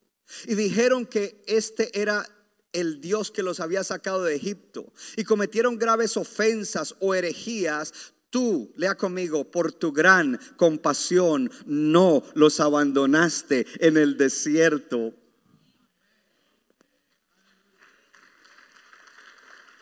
y 0.47 0.55
dijeron 0.55 1.07
que 1.07 1.43
este 1.47 1.99
era 1.99 2.29
el 2.75 3.01
Dios 3.01 3.31
que 3.31 3.43
los 3.43 3.59
había 3.59 3.85
sacado 3.85 4.23
de 4.25 4.35
Egipto 4.35 4.93
y 5.17 5.25
cometieron 5.25 5.79
graves 5.79 6.19
ofensas 6.19 6.95
o 7.01 7.15
herejías, 7.15 8.13
Tú, 8.31 8.73
lea 8.77 8.95
conmigo, 8.95 9.51
por 9.51 9.73
tu 9.73 9.93
gran 9.93 10.39
compasión 10.57 11.51
no 11.67 12.23
los 12.35 12.61
abandonaste 12.61 13.67
en 13.81 13.97
el 13.97 14.17
desierto. 14.17 15.15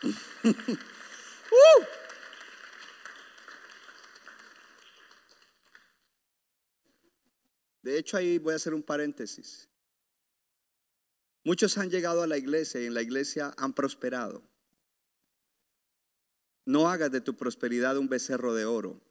Uh. 1.51 1.83
De 7.81 7.97
hecho, 7.97 8.17
ahí 8.17 8.37
voy 8.37 8.53
a 8.53 8.57
hacer 8.57 8.73
un 8.73 8.83
paréntesis. 8.83 9.67
Muchos 11.43 11.77
han 11.77 11.89
llegado 11.89 12.21
a 12.21 12.27
la 12.27 12.37
iglesia 12.37 12.79
y 12.81 12.85
en 12.85 12.93
la 12.93 13.01
iglesia 13.01 13.53
han 13.57 13.73
prosperado. 13.73 14.48
No 16.69 16.87
hagas 16.87 17.09
de 17.11 17.19
tu 17.19 17.35
prosperidad 17.35 17.97
un 17.97 18.09
becerro 18.09 18.53
de 18.53 18.65
oro, 18.65 19.01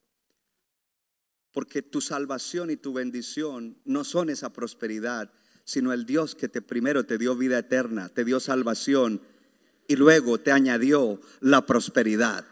porque 1.51 1.83
tu 1.83 2.01
salvación 2.01 2.71
y 2.71 2.77
tu 2.77 2.93
bendición 2.93 3.77
no 3.85 4.05
son 4.05 4.31
esa 4.31 4.53
prosperidad, 4.53 5.33
sino 5.65 5.93
el 5.93 6.07
Dios 6.07 6.37
que 6.37 6.47
te 6.47 6.63
primero 6.63 7.05
te 7.05 7.19
dio 7.19 7.35
vida 7.35 7.59
eterna, 7.59 8.11
te 8.11 8.25
dio 8.25 8.39
salvación 8.39 9.21
y 9.89 9.97
luego 9.97 10.39
te 10.39 10.53
añadió 10.53 11.21
la 11.41 11.67
prosperidad. 11.67 12.45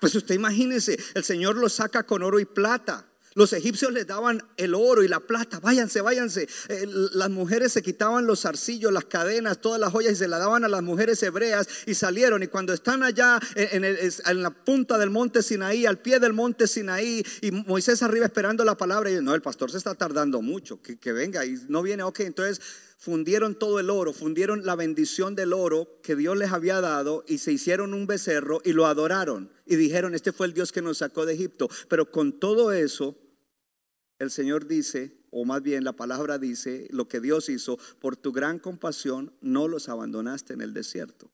Pues 0.00 0.16
usted 0.16 0.34
imagínese, 0.34 0.98
el 1.14 1.22
Señor 1.22 1.54
lo 1.54 1.68
saca 1.68 2.02
con 2.02 2.24
oro 2.24 2.40
y 2.40 2.46
plata. 2.46 3.11
Los 3.34 3.52
egipcios 3.52 3.92
les 3.92 4.06
daban 4.06 4.42
el 4.56 4.74
oro 4.74 5.02
y 5.02 5.08
la 5.08 5.20
plata, 5.20 5.58
váyanse, 5.60 6.00
váyanse. 6.00 6.48
Eh, 6.68 6.86
las 7.14 7.30
mujeres 7.30 7.72
se 7.72 7.82
quitaban 7.82 8.26
los 8.26 8.42
zarcillos, 8.42 8.92
las 8.92 9.06
cadenas, 9.06 9.60
todas 9.60 9.80
las 9.80 9.92
joyas 9.92 10.12
y 10.12 10.16
se 10.16 10.28
la 10.28 10.38
daban 10.38 10.64
a 10.64 10.68
las 10.68 10.82
mujeres 10.82 11.22
hebreas 11.22 11.66
y 11.86 11.94
salieron. 11.94 12.42
Y 12.42 12.48
cuando 12.48 12.72
están 12.72 13.02
allá 13.02 13.40
en, 13.54 14.42
la 14.42 14.50
punta 14.50 14.98
del 14.98 15.10
monte 15.10 15.42
Sinaí, 15.42 15.86
al 15.86 15.98
pie 15.98 16.18
del 16.18 16.32
monte 16.32 16.66
Sinaí, 16.66 17.24
y 17.40 17.50
Moisés 17.50 18.02
arriba 18.02 18.26
esperando 18.26 18.64
la 18.64 18.76
palabra, 18.76 19.10
y 19.10 19.20
no, 19.22 19.34
el 19.34 19.42
pastor 19.42 19.70
se 19.70 19.78
está 19.78 19.94
tardando 19.94 20.42
mucho, 20.42 20.82
que, 20.82 20.98
que 20.98 21.12
venga 21.12 21.44
y 21.46 21.56
no 21.68 21.82
viene, 21.82 22.02
ok, 22.02 22.20
entonces 22.20 22.60
fundieron 23.02 23.56
todo 23.56 23.80
el 23.80 23.90
oro, 23.90 24.12
fundieron 24.12 24.64
la 24.64 24.76
bendición 24.76 25.34
del 25.34 25.52
oro 25.52 25.88
que 26.04 26.14
Dios 26.14 26.36
les 26.36 26.52
había 26.52 26.80
dado 26.80 27.24
y 27.26 27.38
se 27.38 27.50
hicieron 27.50 27.94
un 27.94 28.06
becerro 28.06 28.60
y 28.64 28.72
lo 28.74 28.86
adoraron 28.86 29.50
y 29.66 29.76
dijeron, 29.76 30.14
este 30.14 30.32
fue 30.32 30.46
el 30.46 30.52
Dios 30.52 30.70
que 30.70 30.82
nos 30.82 30.98
sacó 30.98 31.26
de 31.26 31.34
Egipto. 31.34 31.68
Pero 31.88 32.10
con 32.10 32.38
todo 32.38 32.72
eso, 32.72 33.16
el 34.22 34.30
Señor 34.30 34.66
dice, 34.66 35.18
o 35.30 35.44
más 35.44 35.62
bien 35.62 35.84
la 35.84 35.92
palabra 35.92 36.38
dice, 36.38 36.88
lo 36.90 37.08
que 37.08 37.20
Dios 37.20 37.48
hizo, 37.48 37.78
por 38.00 38.16
tu 38.16 38.32
gran 38.32 38.58
compasión 38.58 39.34
no 39.40 39.68
los 39.68 39.88
abandonaste 39.88 40.54
en 40.54 40.60
el 40.60 40.72
desierto. 40.72 41.30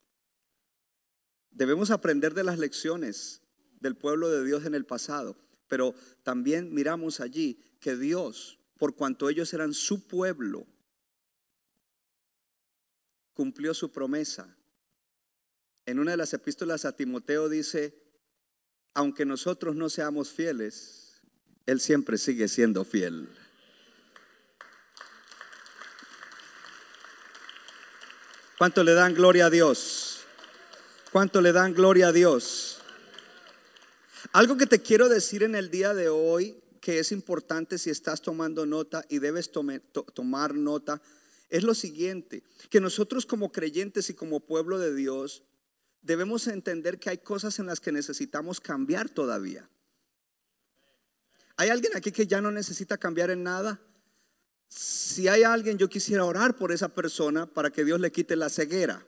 Debemos 1.51 1.91
aprender 1.91 2.35
de 2.35 2.45
las 2.45 2.59
lecciones 2.59 3.43
del 3.81 3.97
pueblo 3.97 4.29
de 4.29 4.45
Dios 4.45 4.65
en 4.65 4.75
el 4.75 4.87
pasado, 4.87 5.37
pero 5.69 5.95
también 6.23 6.73
miramos 6.73 7.21
allí 7.21 7.63
que 7.81 7.97
Dios, 7.97 8.59
por 8.79 8.97
cuanto 8.97 9.29
ellos 9.29 9.53
eran 9.55 9.75
su 9.75 10.07
pueblo, 10.07 10.67
cumplió 13.35 13.75
su 13.75 13.93
promesa 13.93 14.59
en 15.89 15.99
una 15.99 16.11
de 16.11 16.19
las 16.19 16.35
epístolas 16.35 16.85
a 16.85 16.95
Timoteo 16.95 17.49
dice, 17.49 17.99
aunque 18.93 19.25
nosotros 19.25 19.75
no 19.75 19.89
seamos 19.89 20.31
fieles, 20.31 21.08
Él 21.69 21.81
siempre 21.81 22.17
sigue 22.17 22.49
siendo 22.49 22.83
fiel. 22.83 23.29
¿Cuánto 28.57 28.83
le 28.83 28.95
dan 28.95 29.13
gloria 29.13 29.47
a 29.47 29.51
Dios? 29.51 30.21
¿Cuánto 31.13 31.43
le 31.43 31.53
dan 31.53 31.75
gloria 31.75 32.09
a 32.09 32.13
Dios? 32.13 32.81
Algo 34.33 34.57
que 34.57 34.65
te 34.65 34.81
quiero 34.81 35.11
decir 35.11 35.43
en 35.43 35.55
el 35.55 35.71
día 35.71 35.93
de 35.93 36.09
hoy, 36.09 36.59
que 36.81 37.01
es 37.01 37.13
importante 37.13 37.77
si 37.77 37.91
estás 37.91 38.23
tomando 38.23 38.65
nota 38.65 39.05
y 39.11 39.19
debes 39.19 39.51
tomar 39.53 40.55
nota, 40.55 41.03
es 41.51 41.65
lo 41.65 41.75
siguiente, 41.75 42.43
que 42.71 42.81
nosotros 42.81 43.27
como 43.27 43.53
creyentes 43.53 44.09
y 44.09 44.15
como 44.15 44.41
pueblo 44.41 44.79
de 44.79 44.95
Dios 44.95 45.43
debemos 46.01 46.47
entender 46.47 46.99
que 46.99 47.11
hay 47.11 47.19
cosas 47.19 47.59
en 47.59 47.67
las 47.67 47.79
que 47.79 47.93
necesitamos 47.93 48.59
cambiar 48.59 49.11
todavía. 49.11 49.69
¿Hay 51.59 51.71
alguien 51.71 51.97
aquí 51.97 52.13
que 52.13 52.29
ya 52.29 52.41
no 52.41 52.53
necesita 52.53 52.97
cambiar 52.97 53.31
en 53.31 53.43
nada? 53.43 53.81
Si 54.69 55.27
hay 55.27 55.43
alguien, 55.43 55.77
yo 55.77 55.89
quisiera 55.89 56.25
orar 56.25 56.57
por 56.57 56.71
esa 56.71 56.89
persona 56.89 57.47
para 57.47 57.71
que 57.71 57.85
Dios 57.85 57.99
le 57.99 58.13
quite 58.13 58.37
la 58.37 58.49
ceguera. 58.49 59.05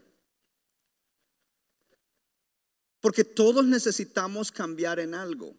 Porque 3.01 3.23
todos 3.23 3.65
necesitamos 3.65 4.51
cambiar 4.51 4.99
en 4.99 5.15
algo. 5.15 5.57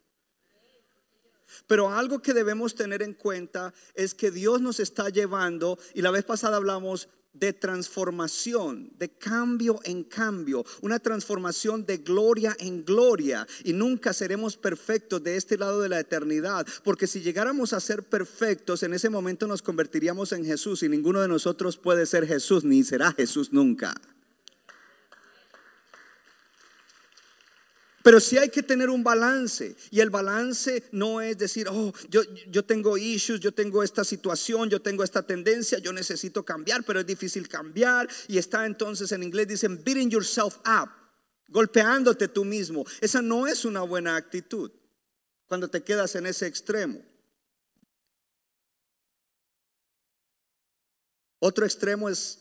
Pero 1.65 1.89
algo 1.93 2.21
que 2.21 2.33
debemos 2.33 2.75
tener 2.75 3.01
en 3.01 3.13
cuenta 3.13 3.73
es 3.93 4.13
que 4.13 4.29
Dios 4.29 4.59
nos 4.59 4.81
está 4.81 5.07
llevando, 5.07 5.79
y 5.93 6.01
la 6.01 6.11
vez 6.11 6.25
pasada 6.25 6.57
hablamos 6.57 7.07
de 7.33 7.53
transformación, 7.53 8.91
de 8.97 9.09
cambio 9.09 9.79
en 9.83 10.03
cambio, 10.03 10.65
una 10.81 10.99
transformación 10.99 11.85
de 11.85 11.97
gloria 11.97 12.55
en 12.59 12.83
gloria. 12.83 13.47
Y 13.63 13.73
nunca 13.73 14.13
seremos 14.13 14.57
perfectos 14.57 15.23
de 15.23 15.37
este 15.37 15.57
lado 15.57 15.81
de 15.81 15.89
la 15.89 15.99
eternidad, 15.99 16.67
porque 16.83 17.07
si 17.07 17.21
llegáramos 17.21 17.73
a 17.73 17.79
ser 17.79 18.03
perfectos, 18.03 18.83
en 18.83 18.93
ese 18.93 19.09
momento 19.09 19.47
nos 19.47 19.61
convertiríamos 19.61 20.31
en 20.31 20.45
Jesús 20.45 20.83
y 20.83 20.89
ninguno 20.89 21.21
de 21.21 21.27
nosotros 21.27 21.77
puede 21.77 22.05
ser 22.05 22.27
Jesús, 22.27 22.63
ni 22.63 22.83
será 22.83 23.11
Jesús 23.13 23.53
nunca. 23.53 23.93
Pero 28.03 28.19
sí 28.19 28.37
hay 28.37 28.49
que 28.49 28.63
tener 28.63 28.89
un 28.89 29.03
balance. 29.03 29.75
Y 29.89 29.99
el 29.99 30.09
balance 30.09 30.83
no 30.91 31.21
es 31.21 31.37
decir, 31.37 31.67
oh, 31.69 31.93
yo, 32.09 32.21
yo 32.49 32.63
tengo 32.63 32.97
issues, 32.97 33.39
yo 33.39 33.53
tengo 33.53 33.83
esta 33.83 34.03
situación, 34.03 34.69
yo 34.69 34.81
tengo 34.81 35.03
esta 35.03 35.21
tendencia, 35.23 35.79
yo 35.79 35.93
necesito 35.93 36.43
cambiar, 36.43 36.83
pero 36.83 36.99
es 36.99 37.05
difícil 37.05 37.47
cambiar. 37.47 38.07
Y 38.27 38.37
está 38.37 38.65
entonces 38.65 39.11
en 39.11 39.23
inglés 39.23 39.47
dicen, 39.47 39.83
beating 39.83 40.09
yourself 40.09 40.57
up, 40.65 40.89
golpeándote 41.47 42.27
tú 42.27 42.43
mismo. 42.45 42.85
Esa 43.01 43.21
no 43.21 43.47
es 43.47 43.65
una 43.65 43.81
buena 43.81 44.15
actitud 44.15 44.71
cuando 45.47 45.69
te 45.69 45.83
quedas 45.83 46.15
en 46.15 46.25
ese 46.25 46.47
extremo. 46.47 47.01
Otro 51.39 51.65
extremo 51.65 52.07
es 52.07 52.39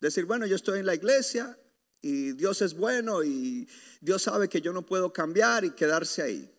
decir, 0.00 0.24
bueno, 0.24 0.46
yo 0.46 0.56
estoy 0.56 0.80
en 0.80 0.86
la 0.86 0.94
iglesia, 0.94 1.58
y 2.00 2.32
Dios 2.32 2.62
es 2.62 2.74
bueno 2.74 3.24
y 3.24 3.68
Dios 4.00 4.22
sabe 4.22 4.48
que 4.48 4.60
yo 4.60 4.72
no 4.72 4.84
puedo 4.84 5.12
cambiar 5.12 5.64
y 5.64 5.70
quedarse 5.70 6.22
ahí. 6.22 6.52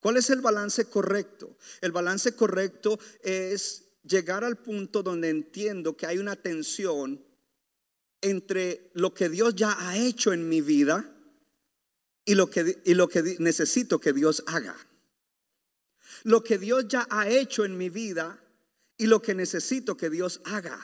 ¿Cuál 0.00 0.16
es 0.16 0.30
el 0.30 0.40
balance 0.40 0.84
correcto? 0.86 1.56
El 1.80 1.92
balance 1.92 2.34
correcto 2.34 2.98
es 3.22 3.84
llegar 4.04 4.44
al 4.44 4.56
punto 4.56 5.02
donde 5.02 5.28
entiendo 5.28 5.96
que 5.96 6.06
hay 6.06 6.18
una 6.18 6.36
tensión 6.36 7.24
entre 8.20 8.90
lo 8.94 9.14
que 9.14 9.28
Dios 9.28 9.54
ya 9.54 9.76
ha 9.78 9.96
hecho 9.96 10.32
en 10.32 10.48
mi 10.48 10.60
vida 10.60 11.14
y 12.24 12.34
lo 12.34 12.50
que, 12.50 12.80
y 12.84 12.94
lo 12.94 13.08
que 13.08 13.36
necesito 13.38 14.00
que 14.00 14.12
Dios 14.12 14.42
haga. 14.46 14.76
Lo 16.24 16.42
que 16.42 16.58
Dios 16.58 16.86
ya 16.88 17.06
ha 17.10 17.28
hecho 17.28 17.64
en 17.64 17.76
mi 17.76 17.90
vida 17.90 18.42
y 18.96 19.06
lo 19.06 19.22
que 19.22 19.34
necesito 19.34 19.96
que 19.96 20.10
Dios 20.10 20.40
haga. 20.44 20.80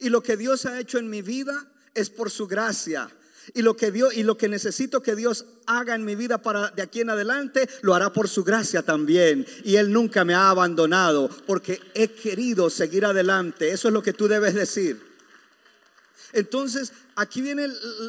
Y 0.00 0.10
lo 0.10 0.22
que 0.22 0.36
Dios 0.36 0.66
ha 0.66 0.78
hecho 0.78 0.98
en 0.98 1.08
mi 1.08 1.22
vida 1.22 1.72
es 1.98 2.10
por 2.10 2.30
su 2.30 2.46
gracia. 2.46 3.08
Y 3.54 3.62
lo 3.62 3.76
que 3.76 3.90
Dios 3.90 4.14
y 4.14 4.22
lo 4.22 4.36
que 4.36 4.48
necesito 4.48 5.02
que 5.02 5.16
Dios 5.16 5.46
haga 5.66 5.94
en 5.94 6.04
mi 6.04 6.14
vida 6.14 6.38
para 6.38 6.68
de 6.70 6.82
aquí 6.82 7.00
en 7.00 7.10
adelante, 7.10 7.68
lo 7.82 7.94
hará 7.94 8.12
por 8.12 8.28
su 8.28 8.44
gracia 8.44 8.82
también. 8.82 9.46
Y 9.64 9.76
Él 9.76 9.92
nunca 9.92 10.24
me 10.24 10.34
ha 10.34 10.50
abandonado 10.50 11.30
porque 11.46 11.80
he 11.94 12.08
querido 12.08 12.68
seguir 12.68 13.06
adelante. 13.06 13.70
Eso 13.70 13.88
es 13.88 13.94
lo 13.94 14.02
que 14.02 14.12
tú 14.12 14.28
debes 14.28 14.54
decir. 14.54 15.00
Entonces, 16.32 16.92
aquí 17.18 17.42
viene 17.42 17.66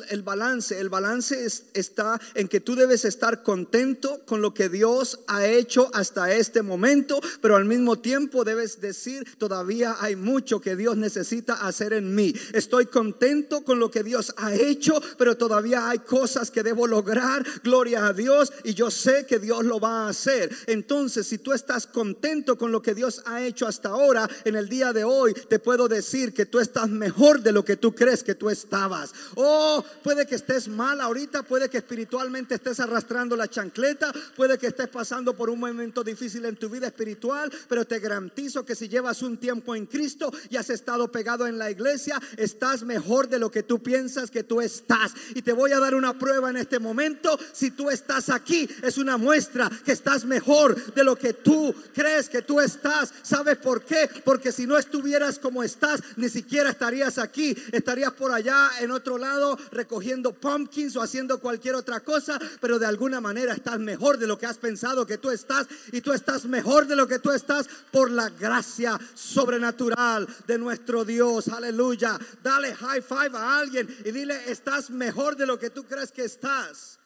el, 0.10 0.22
balance. 0.22 0.80
El 0.80 0.90
balance 0.90 1.46
está 1.74 2.20
en 2.36 2.48
que 2.48 2.60
tú 2.60 2.76
debes 2.76 3.06
estar 3.06 3.44
contento 3.44 4.22
con 4.26 4.42
lo 4.42 4.54
que 4.54 4.70
Dios 4.70 5.20
ha 5.28 5.48
hecho 5.48 5.90
hasta 5.94 6.34
este 6.34 6.62
momento, 6.62 7.20
pero 7.42 7.56
al 7.56 7.66
mismo 7.66 7.98
tiempo 8.00 8.44
debes 8.44 8.80
decir, 8.80 9.26
todavía 9.38 9.98
hay 10.00 10.16
mucho 10.16 10.62
que 10.62 10.76
Dios 10.76 10.96
necesita 10.96 11.68
hacer 11.68 11.94
en 11.94 12.14
mí. 12.14 12.34
Estoy 12.54 12.86
contento 12.86 13.64
con 13.64 13.80
lo 13.80 13.90
que 13.90 14.04
Dios 14.04 14.34
ha 14.38 14.54
hecho, 14.54 15.02
pero 15.18 15.36
todavía 15.38 15.90
hay 15.90 16.00
cosas 16.00 16.52
que 16.52 16.64
debo 16.64 16.86
lograr. 16.88 17.44
Gloria 17.64 18.06
a 18.06 18.14
Dios 18.14 18.54
y 18.64 18.76
yo 18.76 18.92
sé 18.92 19.26
que 19.26 19.40
Dios 19.40 19.66
lo 19.66 19.80
va 19.80 20.06
a 20.06 20.10
hacer. 20.10 20.56
Entonces, 20.68 21.26
si 21.26 21.40
tú 21.40 21.52
estás 21.54 21.88
contento 21.88 22.58
con 22.58 22.72
lo 22.72 22.82
que 22.82 22.94
Dios 22.94 23.24
ha 23.26 23.44
hecho 23.44 23.68
hasta 23.68 23.90
ahora, 23.90 24.30
en 24.46 24.56
el 24.56 24.70
día 24.70 24.94
de 24.94 25.04
hoy 25.04 25.34
te 25.34 25.58
puedo 25.58 25.88
decir 25.88 26.34
que 26.34 26.46
tú 26.46 26.60
estás 26.60 26.90
mejor 26.90 27.42
de 27.42 27.52
lo 27.52 27.66
que 27.66 27.76
tú 27.76 27.96
crees 27.96 28.24
que 28.24 28.36
tú 28.36 28.50
estabas. 28.50 28.99
Oh, 29.36 29.84
puede 30.04 30.26
que 30.26 30.36
estés 30.36 30.68
mal 30.68 31.02
ahorita, 31.02 31.44
puede 31.44 31.70
que 31.70 31.78
espiritualmente 31.78 32.56
estés 32.56 32.80
arrastrando 32.80 33.36
la 33.36 33.48
chancleta, 33.48 34.12
puede 34.36 34.58
que 34.58 34.68
estés 34.68 34.88
pasando 34.88 35.36
por 35.36 35.50
un 35.50 35.60
momento 35.60 36.04
difícil 36.04 36.46
en 36.46 36.56
tu 36.56 36.70
vida 36.70 36.88
espiritual, 36.88 37.52
pero 37.68 37.86
te 37.86 38.00
garantizo 38.00 38.66
que 38.66 38.76
si 38.76 38.88
llevas 38.88 39.22
un 39.22 39.38
tiempo 39.38 39.76
en 39.76 39.86
Cristo 39.86 40.32
y 40.50 40.58
has 40.58 40.70
estado 40.70 41.12
pegado 41.12 41.48
en 41.48 41.58
la 41.58 41.72
iglesia, 41.72 42.22
estás 42.38 42.84
mejor 42.84 43.28
de 43.28 43.40
lo 43.40 43.52
que 43.52 43.64
tú 43.64 43.82
piensas 43.82 44.32
que 44.32 44.44
tú 44.44 44.62
estás. 44.62 45.14
Y 45.36 45.42
te 45.42 45.54
voy 45.54 45.72
a 45.72 45.80
dar 45.80 45.96
una 45.96 46.18
prueba 46.18 46.50
en 46.50 46.58
este 46.58 46.80
momento. 46.80 47.38
Si 47.54 47.72
tú 47.72 47.90
estás 47.90 48.30
aquí, 48.30 48.70
es 48.84 48.98
una 48.98 49.18
muestra 49.18 49.70
que 49.86 49.92
estás 49.92 50.26
mejor 50.26 50.94
de 50.94 51.04
lo 51.04 51.16
que 51.16 51.34
tú 51.34 51.74
crees 51.94 52.30
que 52.30 52.42
tú 52.42 52.60
estás. 52.60 53.14
¿Sabes 53.22 53.58
por 53.58 53.84
qué? 53.84 54.10
Porque 54.24 54.52
si 54.52 54.66
no 54.66 54.78
estuvieras 54.78 55.40
como 55.40 55.64
estás, 55.64 56.02
ni 56.16 56.30
siquiera 56.30 56.70
estarías 56.72 57.18
aquí. 57.18 57.56
Estarías 57.72 58.14
por 58.14 58.32
allá 58.32 58.70
en 58.80 58.89
otro 58.92 59.18
lado 59.18 59.58
recogiendo 59.72 60.34
pumpkins 60.34 60.96
o 60.96 61.02
haciendo 61.02 61.40
cualquier 61.40 61.76
otra 61.76 62.02
cosa, 62.02 62.40
pero 62.62 62.80
de 62.80 62.86
alguna 62.86 63.22
manera 63.22 63.54
estás 63.54 63.80
mejor 63.80 64.18
de 64.18 64.28
lo 64.28 64.38
que 64.38 64.46
has 64.46 64.58
pensado 64.58 65.06
que 65.06 65.18
tú 65.18 65.30
estás 65.30 65.68
y 65.92 66.02
tú 66.02 66.14
estás 66.14 66.46
mejor 66.46 66.88
de 66.88 66.96
lo 66.96 67.08
que 67.08 67.20
tú 67.20 67.32
estás 67.32 67.68
por 67.92 68.12
la 68.12 68.30
gracia 68.30 69.00
sobrenatural 69.14 70.28
de 70.48 70.58
nuestro 70.58 71.06
Dios. 71.06 71.48
Aleluya. 71.48 72.20
Dale 72.44 72.76
high 72.76 73.02
five 73.02 73.38
a 73.38 73.60
alguien 73.60 73.88
y 74.06 74.12
dile, 74.12 74.52
estás 74.52 74.90
mejor 74.90 75.36
de 75.36 75.46
lo 75.46 75.58
que 75.58 75.70
tú 75.70 75.86
crees 75.86 76.12
que 76.12 76.26
estás. 76.26 76.99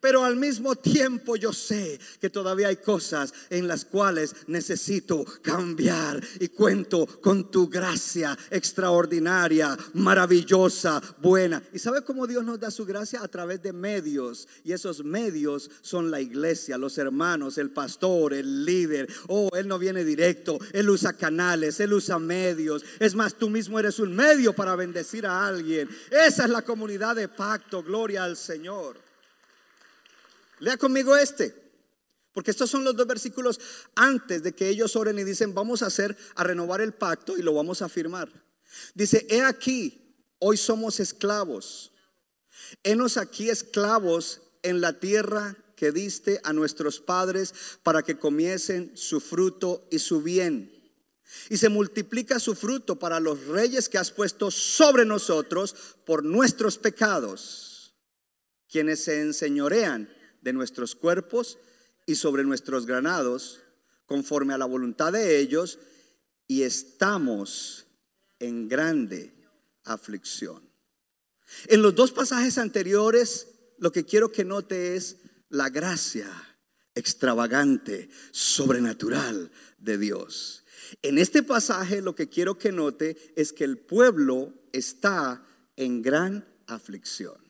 Pero 0.00 0.24
al 0.24 0.36
mismo 0.36 0.76
tiempo 0.76 1.34
yo 1.36 1.52
sé 1.52 1.98
que 2.20 2.30
todavía 2.30 2.68
hay 2.68 2.76
cosas 2.76 3.34
en 3.50 3.66
las 3.66 3.84
cuales 3.84 4.34
necesito 4.46 5.24
cambiar 5.42 6.22
y 6.38 6.48
cuento 6.48 7.06
con 7.20 7.50
tu 7.50 7.68
gracia 7.68 8.38
extraordinaria, 8.50 9.76
maravillosa, 9.94 11.02
buena. 11.20 11.62
¿Y 11.72 11.80
sabe 11.80 12.02
cómo 12.04 12.26
Dios 12.26 12.44
nos 12.44 12.60
da 12.60 12.70
su 12.70 12.86
gracia? 12.86 13.22
A 13.22 13.28
través 13.28 13.60
de 13.62 13.72
medios. 13.72 14.46
Y 14.62 14.72
esos 14.72 15.02
medios 15.02 15.68
son 15.80 16.10
la 16.10 16.20
iglesia, 16.20 16.78
los 16.78 16.96
hermanos, 16.98 17.58
el 17.58 17.70
pastor, 17.70 18.34
el 18.34 18.64
líder. 18.64 19.08
Oh, 19.26 19.50
Él 19.56 19.66
no 19.66 19.78
viene 19.80 20.04
directo, 20.04 20.58
Él 20.72 20.90
usa 20.90 21.14
canales, 21.14 21.80
Él 21.80 21.92
usa 21.92 22.20
medios. 22.20 22.84
Es 23.00 23.16
más, 23.16 23.34
tú 23.34 23.50
mismo 23.50 23.80
eres 23.80 23.98
un 23.98 24.14
medio 24.14 24.52
para 24.52 24.76
bendecir 24.76 25.26
a 25.26 25.46
alguien. 25.46 25.88
Esa 26.10 26.44
es 26.44 26.50
la 26.50 26.62
comunidad 26.62 27.16
de 27.16 27.26
pacto, 27.26 27.82
gloria 27.82 28.22
al 28.22 28.36
Señor. 28.36 29.07
Lea 30.60 30.76
conmigo 30.76 31.16
este. 31.16 31.54
Porque 32.32 32.52
estos 32.52 32.70
son 32.70 32.84
los 32.84 32.94
dos 32.94 33.06
versículos 33.06 33.58
antes 33.96 34.42
de 34.42 34.54
que 34.54 34.68
ellos 34.68 34.94
oren 34.96 35.18
y 35.18 35.24
dicen, 35.24 35.54
vamos 35.54 35.82
a 35.82 35.86
hacer, 35.86 36.16
a 36.36 36.44
renovar 36.44 36.80
el 36.80 36.94
pacto 36.94 37.36
y 37.36 37.42
lo 37.42 37.52
vamos 37.52 37.82
a 37.82 37.88
firmar. 37.88 38.30
Dice, 38.94 39.26
he 39.28 39.42
aquí, 39.42 40.14
hoy 40.38 40.56
somos 40.56 41.00
esclavos. 41.00 41.92
Henos 42.84 43.16
aquí 43.16 43.50
esclavos 43.50 44.40
en 44.62 44.80
la 44.80 45.00
tierra 45.00 45.56
que 45.74 45.90
diste 45.90 46.40
a 46.44 46.52
nuestros 46.52 47.00
padres 47.00 47.54
para 47.82 48.02
que 48.02 48.18
comiesen 48.18 48.96
su 48.96 49.20
fruto 49.20 49.86
y 49.90 49.98
su 49.98 50.22
bien. 50.22 50.74
Y 51.50 51.56
se 51.56 51.68
multiplica 51.68 52.38
su 52.38 52.54
fruto 52.54 52.98
para 52.98 53.20
los 53.20 53.46
reyes 53.46 53.88
que 53.88 53.98
has 53.98 54.10
puesto 54.10 54.50
sobre 54.50 55.04
nosotros 55.04 55.74
por 56.04 56.24
nuestros 56.24 56.78
pecados, 56.78 57.94
quienes 58.68 59.04
se 59.04 59.20
enseñorean 59.20 60.17
de 60.40 60.52
nuestros 60.52 60.94
cuerpos 60.94 61.58
y 62.06 62.14
sobre 62.14 62.44
nuestros 62.44 62.86
granados, 62.86 63.60
conforme 64.06 64.54
a 64.54 64.58
la 64.58 64.66
voluntad 64.66 65.12
de 65.12 65.38
ellos, 65.38 65.78
y 66.46 66.62
estamos 66.62 67.86
en 68.38 68.68
grande 68.68 69.34
aflicción. 69.84 70.68
En 71.66 71.82
los 71.82 71.94
dos 71.94 72.12
pasajes 72.12 72.58
anteriores, 72.58 73.48
lo 73.78 73.92
que 73.92 74.04
quiero 74.04 74.32
que 74.32 74.44
note 74.44 74.96
es 74.96 75.16
la 75.48 75.70
gracia 75.70 76.30
extravagante, 76.94 78.10
sobrenatural 78.32 79.50
de 79.78 79.98
Dios. 79.98 80.64
En 81.02 81.18
este 81.18 81.42
pasaje 81.42 82.02
lo 82.02 82.14
que 82.14 82.28
quiero 82.28 82.58
que 82.58 82.72
note 82.72 83.16
es 83.36 83.52
que 83.52 83.64
el 83.64 83.78
pueblo 83.78 84.52
está 84.72 85.44
en 85.76 86.02
gran 86.02 86.46
aflicción. 86.66 87.47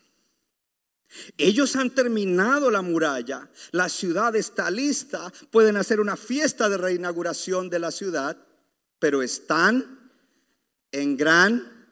Ellos 1.37 1.77
han 1.77 1.91
terminado 1.91 2.71
la 2.71 2.83
muralla, 2.83 3.49
la 3.71 3.89
ciudad 3.89 4.37
está 4.37 4.71
lista, 4.71 5.33
pueden 5.51 5.77
hacer 5.77 6.01
una 6.01 6.17
fiesta 6.17 6.69
de 6.69 6.77
reinauguración 6.77 7.71
de 7.71 7.79
la 7.79 7.91
ciudad, 7.91 8.37
pero 8.99 9.23
están 9.23 10.11
en 10.93 11.17
gran 11.17 11.87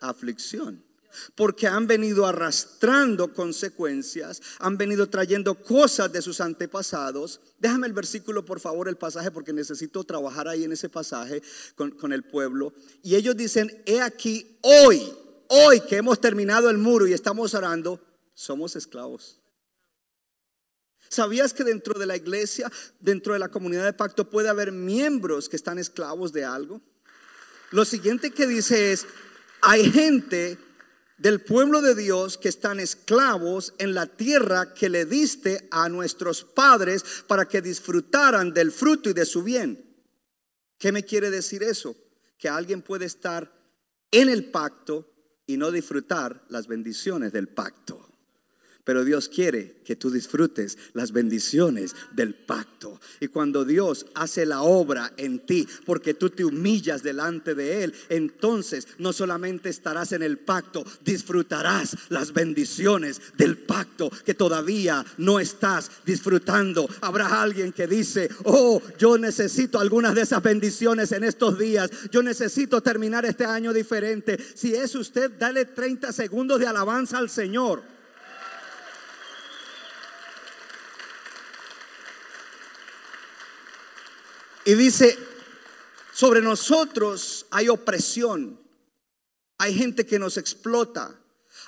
aflicción 0.00 0.88
porque 1.34 1.66
han 1.66 1.86
venido 1.86 2.26
arrastrando 2.26 3.32
consecuencias, 3.32 4.40
han 4.58 4.76
venido 4.76 5.08
trayendo 5.08 5.54
cosas 5.54 6.12
de 6.12 6.22
sus 6.22 6.40
antepasados. 6.40 7.40
Déjame 7.58 7.86
el 7.86 7.92
versículo, 7.92 8.44
por 8.44 8.60
favor, 8.60 8.88
el 8.88 8.96
pasaje, 8.96 9.30
porque 9.30 9.52
necesito 9.52 10.04
trabajar 10.04 10.48
ahí 10.48 10.64
en 10.64 10.72
ese 10.72 10.88
pasaje 10.88 11.42
con, 11.74 11.90
con 11.92 12.12
el 12.12 12.24
pueblo. 12.24 12.72
Y 13.02 13.14
ellos 13.14 13.36
dicen, 13.36 13.82
he 13.86 14.00
aquí, 14.00 14.58
hoy, 14.62 15.02
hoy 15.48 15.80
que 15.80 15.96
hemos 15.96 16.20
terminado 16.20 16.70
el 16.70 16.78
muro 16.78 17.06
y 17.06 17.12
estamos 17.12 17.54
orando, 17.54 18.00
somos 18.38 18.76
esclavos. 18.76 19.40
¿Sabías 21.08 21.52
que 21.52 21.64
dentro 21.64 21.98
de 21.98 22.06
la 22.06 22.16
iglesia, 22.16 22.70
dentro 23.00 23.32
de 23.32 23.40
la 23.40 23.48
comunidad 23.48 23.84
de 23.84 23.92
pacto, 23.92 24.30
puede 24.30 24.48
haber 24.48 24.70
miembros 24.70 25.48
que 25.48 25.56
están 25.56 25.76
esclavos 25.76 26.32
de 26.32 26.44
algo? 26.44 26.80
Lo 27.72 27.84
siguiente 27.84 28.30
que 28.30 28.46
dice 28.46 28.92
es, 28.92 29.06
hay 29.60 29.90
gente 29.90 30.56
del 31.16 31.40
pueblo 31.40 31.82
de 31.82 31.96
Dios 31.96 32.38
que 32.38 32.48
están 32.48 32.78
esclavos 32.78 33.74
en 33.78 33.92
la 33.92 34.06
tierra 34.06 34.72
que 34.72 34.88
le 34.88 35.04
diste 35.04 35.66
a 35.72 35.88
nuestros 35.88 36.44
padres 36.44 37.24
para 37.26 37.48
que 37.48 37.60
disfrutaran 37.60 38.54
del 38.54 38.70
fruto 38.70 39.10
y 39.10 39.14
de 39.14 39.26
su 39.26 39.42
bien. 39.42 39.84
¿Qué 40.78 40.92
me 40.92 41.04
quiere 41.04 41.30
decir 41.30 41.64
eso? 41.64 41.96
Que 42.38 42.48
alguien 42.48 42.82
puede 42.82 43.06
estar 43.06 43.52
en 44.12 44.28
el 44.28 44.48
pacto 44.52 45.10
y 45.44 45.56
no 45.56 45.72
disfrutar 45.72 46.44
las 46.50 46.68
bendiciones 46.68 47.32
del 47.32 47.48
pacto. 47.48 48.07
Pero 48.88 49.04
Dios 49.04 49.28
quiere 49.28 49.74
que 49.84 49.96
tú 49.96 50.10
disfrutes 50.10 50.78
las 50.94 51.12
bendiciones 51.12 51.94
del 52.12 52.32
pacto. 52.32 52.98
Y 53.20 53.28
cuando 53.28 53.66
Dios 53.66 54.06
hace 54.14 54.46
la 54.46 54.62
obra 54.62 55.12
en 55.18 55.40
ti, 55.40 55.68
porque 55.84 56.14
tú 56.14 56.30
te 56.30 56.42
humillas 56.42 57.02
delante 57.02 57.54
de 57.54 57.84
Él, 57.84 57.94
entonces 58.08 58.88
no 58.96 59.12
solamente 59.12 59.68
estarás 59.68 60.12
en 60.12 60.22
el 60.22 60.38
pacto, 60.38 60.86
disfrutarás 61.04 61.98
las 62.08 62.32
bendiciones 62.32 63.20
del 63.36 63.58
pacto 63.58 64.08
que 64.24 64.32
todavía 64.32 65.04
no 65.18 65.38
estás 65.38 65.90
disfrutando. 66.06 66.88
Habrá 67.02 67.42
alguien 67.42 67.72
que 67.72 67.86
dice, 67.86 68.30
oh, 68.44 68.80
yo 68.98 69.18
necesito 69.18 69.78
algunas 69.78 70.14
de 70.14 70.22
esas 70.22 70.42
bendiciones 70.42 71.12
en 71.12 71.24
estos 71.24 71.58
días. 71.58 71.90
Yo 72.10 72.22
necesito 72.22 72.80
terminar 72.80 73.26
este 73.26 73.44
año 73.44 73.74
diferente. 73.74 74.38
Si 74.54 74.74
es 74.74 74.94
usted, 74.94 75.32
dale 75.38 75.66
30 75.66 76.10
segundos 76.10 76.58
de 76.58 76.66
alabanza 76.66 77.18
al 77.18 77.28
Señor. 77.28 77.97
Y 84.68 84.74
dice, 84.74 85.16
sobre 86.12 86.42
nosotros 86.42 87.46
hay 87.50 87.70
opresión, 87.70 88.60
hay 89.56 89.72
gente 89.72 90.04
que 90.04 90.18
nos 90.18 90.36
explota, 90.36 91.18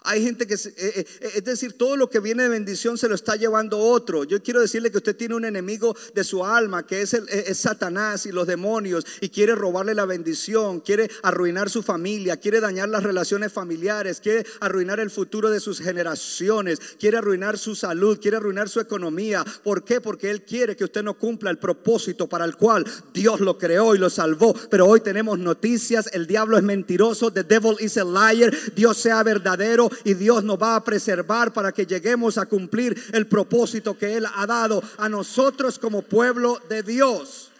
hay 0.02 0.22
gente 0.22 0.46
que, 0.46 0.54
eh, 0.54 0.72
eh, 0.76 1.06
eh, 1.20 1.30
es 1.36 1.44
decir, 1.44 1.74
todo 1.74 1.96
lo 1.96 2.08
que 2.08 2.20
viene 2.20 2.44
de 2.44 2.48
bendición 2.48 2.96
se 2.96 3.08
lo 3.08 3.14
está 3.14 3.36
llevando 3.36 3.78
otro. 3.78 4.24
Yo 4.24 4.42
quiero 4.42 4.60
decirle 4.60 4.90
que 4.90 4.98
usted 4.98 5.16
tiene 5.16 5.34
un 5.34 5.44
enemigo 5.44 5.94
de 6.14 6.24
su 6.24 6.44
alma, 6.44 6.86
que 6.86 7.02
es, 7.02 7.14
el, 7.14 7.28
Satanás 7.54 8.24
y 8.26 8.32
los 8.32 8.46
demonios, 8.46 9.04
y 9.20 9.28
quiere 9.28 9.54
robarle 9.54 9.94
la 9.94 10.06
bendición, 10.06 10.80
quiere 10.80 11.10
arruinar 11.22 11.68
su 11.68 11.82
familia, 11.82 12.38
quiere 12.38 12.60
dañar 12.60 12.88
las 12.88 13.02
relaciones 13.02 13.52
familiares, 13.52 14.20
quiere 14.20 14.46
arruinar 14.60 15.00
el 15.00 15.10
futuro 15.10 15.50
de 15.50 15.60
sus 15.60 15.80
generaciones, 15.80 16.78
quiere 16.98 17.18
arruinar 17.18 17.58
su 17.58 17.74
salud, 17.74 18.18
quiere 18.20 18.38
arruinar 18.38 18.68
su 18.68 18.80
economía. 18.80 19.44
¿Por 19.62 19.84
qué? 19.84 20.00
Porque 20.00 20.30
Él 20.30 20.42
quiere 20.42 20.76
que 20.76 20.84
usted 20.84 21.02
no 21.02 21.14
cumpla 21.14 21.50
el 21.50 21.58
propósito 21.58 22.26
para 22.26 22.44
el 22.44 22.56
cual 22.56 22.86
Dios 23.12 23.40
lo 23.40 23.58
creó 23.58 23.94
y 23.94 23.98
lo 23.98 24.08
salvó. 24.08 24.54
Pero 24.70 24.86
hoy 24.86 25.00
tenemos 25.00 25.38
noticias, 25.38 26.08
el 26.12 26.26
diablo 26.26 26.56
es 26.56 26.62
mentiroso, 26.62 27.30
the 27.30 27.44
devil 27.44 27.76
is 27.80 27.98
a 27.98 28.04
liar, 28.04 28.54
Dios 28.74 28.96
sea 28.96 29.22
verdadero 29.22 29.89
y 30.04 30.14
Dios 30.14 30.44
nos 30.44 30.60
va 30.60 30.76
a 30.76 30.84
preservar 30.84 31.52
para 31.52 31.72
que 31.72 31.86
lleguemos 31.86 32.38
a 32.38 32.46
cumplir 32.46 33.00
el 33.12 33.26
propósito 33.26 33.96
que 33.96 34.16
Él 34.16 34.26
ha 34.34 34.46
dado 34.46 34.82
a 34.98 35.08
nosotros 35.08 35.78
como 35.78 36.02
pueblo 36.02 36.60
de 36.68 36.82
Dios. 36.82 37.50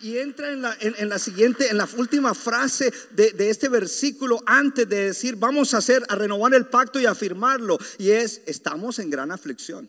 Y 0.00 0.18
entra 0.18 0.52
en 0.52 0.60
la, 0.60 0.76
en, 0.80 1.08
la, 1.08 1.18
siguiente, 1.18 1.70
en 1.70 1.78
la 1.78 1.88
última 1.96 2.34
frase 2.34 2.92
de, 3.12 3.32
de, 3.32 3.48
este 3.48 3.68
versículo 3.70 4.42
antes 4.44 4.86
de 4.86 5.06
decir 5.06 5.36
vamos 5.36 5.72
a 5.72 5.78
hacer, 5.78 6.04
a 6.08 6.14
renovar 6.14 6.52
el 6.52 6.66
pacto 6.66 7.00
y 7.00 7.06
afirmarlo. 7.06 7.78
Y 7.98 8.10
es, 8.10 8.42
estamos 8.46 8.98
en 8.98 9.08
gran 9.08 9.32
aflicción. 9.32 9.88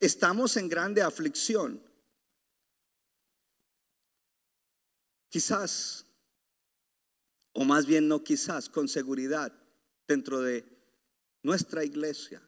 Estamos 0.00 0.56
en 0.56 0.68
grande 0.68 1.02
aflicción. 1.02 1.80
Quizás 5.30 6.04
o 7.60 7.64
más 7.66 7.84
bien 7.84 8.08
no 8.08 8.24
quizás, 8.24 8.70
con 8.70 8.88
seguridad, 8.88 9.52
dentro 10.08 10.40
de 10.40 10.64
nuestra 11.42 11.84
iglesia, 11.84 12.40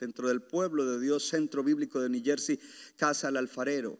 dentro 0.00 0.26
del 0.26 0.42
pueblo 0.42 0.84
de 0.86 0.98
Dios, 0.98 1.28
Centro 1.28 1.62
Bíblico 1.62 2.00
de 2.00 2.08
New 2.08 2.20
Jersey, 2.20 2.58
Casa 2.96 3.28
del 3.28 3.36
Alfarero, 3.36 3.96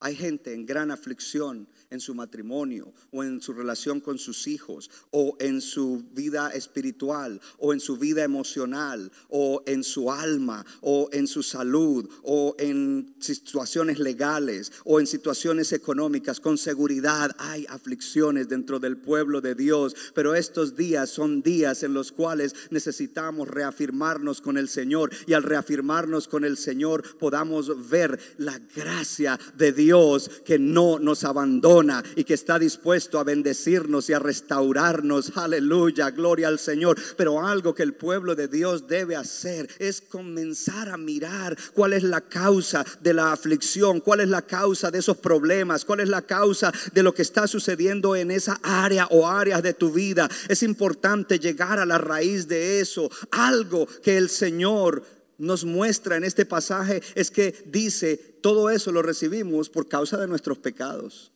hay 0.00 0.14
gente 0.14 0.54
en 0.54 0.64
gran 0.64 0.90
aflicción 0.90 1.66
en 1.90 2.00
su 2.00 2.14
matrimonio 2.14 2.92
o 3.10 3.24
en 3.24 3.40
su 3.40 3.52
relación 3.52 4.00
con 4.00 4.18
sus 4.18 4.46
hijos 4.46 4.90
o 5.10 5.36
en 5.40 5.60
su 5.60 6.04
vida 6.12 6.50
espiritual 6.50 7.40
o 7.58 7.72
en 7.72 7.80
su 7.80 7.96
vida 7.96 8.22
emocional 8.22 9.10
o 9.28 9.62
en 9.66 9.82
su 9.82 10.12
alma 10.12 10.64
o 10.82 11.08
en 11.12 11.26
su 11.26 11.42
salud 11.42 12.08
o 12.22 12.54
en 12.58 13.14
situaciones 13.18 13.98
legales 13.98 14.70
o 14.84 15.00
en 15.00 15.06
situaciones 15.06 15.72
económicas. 15.72 16.38
Con 16.38 16.58
seguridad 16.58 17.34
hay 17.38 17.66
aflicciones 17.68 18.48
dentro 18.48 18.78
del 18.78 18.98
pueblo 18.98 19.40
de 19.40 19.54
Dios, 19.54 19.96
pero 20.14 20.34
estos 20.34 20.76
días 20.76 21.10
son 21.10 21.42
días 21.42 21.82
en 21.82 21.94
los 21.94 22.12
cuales 22.12 22.54
necesitamos 22.70 23.48
reafirmarnos 23.48 24.40
con 24.40 24.58
el 24.58 24.68
Señor 24.68 25.10
y 25.26 25.32
al 25.32 25.42
reafirmarnos 25.42 26.28
con 26.28 26.44
el 26.44 26.56
Señor 26.56 27.18
podamos 27.18 27.90
ver 27.90 28.20
la 28.36 28.58
gracia 28.58 29.40
de 29.56 29.72
Dios 29.72 29.87
Dios 29.88 30.30
que 30.44 30.58
no 30.58 30.98
nos 30.98 31.24
abandona 31.24 32.04
y 32.14 32.24
que 32.24 32.34
está 32.34 32.58
dispuesto 32.58 33.18
a 33.18 33.24
bendecirnos 33.24 34.10
y 34.10 34.12
a 34.12 34.18
restaurarnos. 34.18 35.32
Aleluya, 35.34 36.10
gloria 36.10 36.48
al 36.48 36.58
Señor. 36.58 36.98
Pero 37.16 37.46
algo 37.46 37.74
que 37.74 37.84
el 37.84 37.94
pueblo 37.94 38.34
de 38.34 38.48
Dios 38.48 38.86
debe 38.86 39.16
hacer 39.16 39.66
es 39.78 40.02
comenzar 40.02 40.90
a 40.90 40.98
mirar 40.98 41.56
cuál 41.72 41.94
es 41.94 42.02
la 42.02 42.20
causa 42.20 42.84
de 43.00 43.14
la 43.14 43.32
aflicción, 43.32 44.00
cuál 44.00 44.20
es 44.20 44.28
la 44.28 44.42
causa 44.42 44.90
de 44.90 44.98
esos 44.98 45.16
problemas, 45.16 45.86
cuál 45.86 46.00
es 46.00 46.10
la 46.10 46.20
causa 46.20 46.70
de 46.92 47.02
lo 47.02 47.14
que 47.14 47.22
está 47.22 47.46
sucediendo 47.46 48.14
en 48.14 48.30
esa 48.30 48.60
área 48.62 49.06
o 49.06 49.26
áreas 49.26 49.62
de 49.62 49.72
tu 49.72 49.90
vida. 49.90 50.28
Es 50.50 50.62
importante 50.62 51.38
llegar 51.38 51.78
a 51.78 51.86
la 51.86 51.96
raíz 51.96 52.46
de 52.46 52.80
eso, 52.80 53.10
algo 53.30 53.86
que 54.02 54.18
el 54.18 54.28
Señor 54.28 55.02
nos 55.38 55.64
muestra 55.64 56.16
en 56.16 56.24
este 56.24 56.44
pasaje 56.44 57.00
es 57.14 57.30
que 57.30 57.54
dice, 57.66 58.16
todo 58.42 58.70
eso 58.70 58.92
lo 58.92 59.02
recibimos 59.02 59.70
por 59.70 59.88
causa 59.88 60.18
de 60.18 60.26
nuestros 60.26 60.58
pecados. 60.58 61.32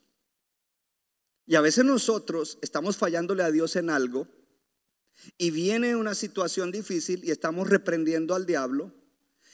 Y 1.46 1.54
a 1.54 1.60
veces 1.60 1.84
nosotros 1.84 2.58
estamos 2.62 2.96
fallándole 2.96 3.42
a 3.42 3.50
Dios 3.50 3.76
en 3.76 3.90
algo 3.90 4.28
y 5.38 5.50
viene 5.50 5.96
una 5.96 6.14
situación 6.14 6.72
difícil 6.72 7.24
y 7.24 7.30
estamos 7.30 7.68
reprendiendo 7.68 8.34
al 8.34 8.46
diablo. 8.46 8.92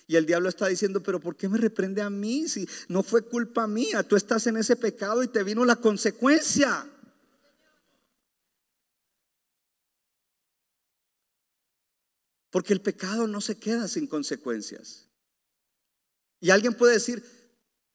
Y 0.06 0.16
el 0.16 0.24
diablo 0.24 0.48
está 0.48 0.66
diciendo, 0.68 1.02
pero 1.02 1.20
¿por 1.20 1.36
qué 1.36 1.50
me 1.50 1.58
reprende 1.58 2.00
a 2.00 2.08
mí 2.08 2.48
si 2.48 2.66
no 2.88 3.02
fue 3.02 3.22
culpa 3.22 3.66
mía? 3.66 4.02
Tú 4.02 4.16
estás 4.16 4.46
en 4.46 4.56
ese 4.56 4.76
pecado 4.76 5.22
y 5.22 5.28
te 5.28 5.42
vino 5.42 5.66
la 5.66 5.76
consecuencia. 5.76 6.86
Porque 12.58 12.72
el 12.72 12.80
pecado 12.80 13.28
no 13.28 13.40
se 13.40 13.56
queda 13.56 13.86
sin 13.86 14.08
consecuencias. 14.08 15.06
Y 16.40 16.50
alguien 16.50 16.74
puede 16.74 16.94
decir, 16.94 17.22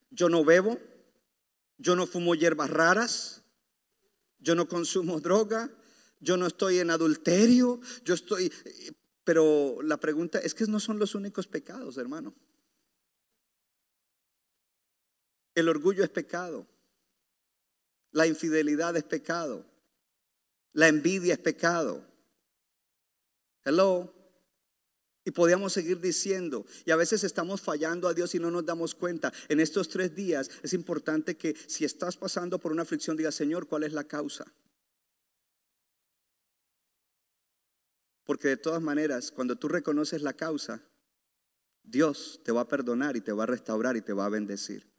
yo 0.08 0.30
no 0.30 0.42
bebo, 0.42 0.80
yo 1.76 1.94
no 1.94 2.06
fumo 2.06 2.34
hierbas 2.34 2.70
raras, 2.70 3.42
yo 4.38 4.54
no 4.54 4.66
consumo 4.66 5.20
droga, 5.20 5.70
yo 6.18 6.38
no 6.38 6.46
estoy 6.46 6.78
en 6.78 6.88
adulterio, 6.88 7.78
yo 8.06 8.14
estoy... 8.14 8.50
Pero 9.22 9.82
la 9.82 9.98
pregunta 9.98 10.38
es 10.38 10.54
que 10.54 10.64
no 10.64 10.80
son 10.80 10.98
los 10.98 11.14
únicos 11.14 11.46
pecados, 11.46 11.98
hermano. 11.98 12.34
El 15.54 15.68
orgullo 15.68 16.04
es 16.04 16.08
pecado. 16.08 16.66
La 18.12 18.26
infidelidad 18.26 18.96
es 18.96 19.04
pecado. 19.04 19.66
La 20.72 20.88
envidia 20.88 21.34
es 21.34 21.40
pecado. 21.40 22.02
Hello. 23.62 24.13
Y 25.24 25.30
podíamos 25.30 25.72
seguir 25.72 26.00
diciendo, 26.00 26.66
y 26.84 26.90
a 26.90 26.96
veces 26.96 27.24
estamos 27.24 27.62
fallando 27.62 28.08
a 28.08 28.14
Dios 28.14 28.34
y 28.34 28.38
no 28.38 28.50
nos 28.50 28.66
damos 28.66 28.94
cuenta. 28.94 29.32
En 29.48 29.58
estos 29.58 29.88
tres 29.88 30.14
días 30.14 30.50
es 30.62 30.74
importante 30.74 31.36
que 31.36 31.56
si 31.66 31.84
estás 31.84 32.16
pasando 32.16 32.58
por 32.58 32.72
una 32.72 32.82
aflicción, 32.82 33.16
diga, 33.16 33.32
Señor, 33.32 33.66
¿cuál 33.66 33.84
es 33.84 33.92
la 33.92 34.04
causa? 34.04 34.44
Porque 38.24 38.48
de 38.48 38.56
todas 38.56 38.82
maneras, 38.82 39.30
cuando 39.30 39.56
tú 39.56 39.68
reconoces 39.68 40.22
la 40.22 40.34
causa, 40.34 40.82
Dios 41.82 42.40
te 42.44 42.52
va 42.52 42.62
a 42.62 42.68
perdonar 42.68 43.16
y 43.16 43.20
te 43.20 43.32
va 43.32 43.44
a 43.44 43.46
restaurar 43.46 43.96
y 43.96 44.02
te 44.02 44.12
va 44.12 44.26
a 44.26 44.30
bendecir. 44.30 44.93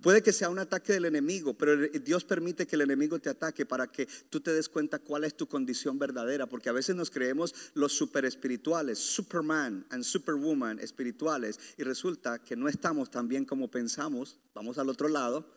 Puede 0.00 0.22
que 0.22 0.32
sea 0.32 0.48
un 0.48 0.60
ataque 0.60 0.92
del 0.92 1.06
enemigo, 1.06 1.54
pero 1.54 1.76
Dios 1.76 2.24
permite 2.24 2.68
que 2.68 2.76
el 2.76 2.82
enemigo 2.82 3.18
te 3.18 3.30
ataque 3.30 3.66
para 3.66 3.88
que 3.88 4.06
tú 4.30 4.40
te 4.40 4.52
des 4.52 4.68
cuenta 4.68 5.00
cuál 5.00 5.24
es 5.24 5.36
tu 5.36 5.48
condición 5.48 5.98
verdadera, 5.98 6.46
porque 6.46 6.68
a 6.68 6.72
veces 6.72 6.94
nos 6.94 7.10
creemos 7.10 7.52
los 7.74 7.94
super 7.94 8.24
espirituales, 8.24 9.00
Superman 9.00 9.84
and 9.90 10.04
Superwoman 10.04 10.78
espirituales, 10.78 11.58
y 11.76 11.82
resulta 11.82 12.38
que 12.38 12.54
no 12.54 12.68
estamos 12.68 13.10
tan 13.10 13.26
bien 13.26 13.44
como 13.44 13.72
pensamos, 13.72 14.38
vamos 14.54 14.78
al 14.78 14.88
otro 14.88 15.08
lado, 15.08 15.52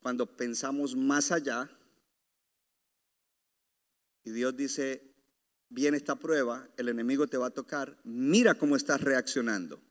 cuando 0.00 0.36
pensamos 0.36 0.94
más 0.94 1.32
allá, 1.32 1.68
y 4.22 4.30
Dios 4.30 4.56
dice, 4.56 5.02
viene 5.68 5.96
esta 5.96 6.14
prueba, 6.14 6.68
el 6.76 6.88
enemigo 6.88 7.26
te 7.26 7.38
va 7.38 7.46
a 7.48 7.50
tocar, 7.50 7.98
mira 8.04 8.54
cómo 8.54 8.76
estás 8.76 9.00
reaccionando. 9.00 9.82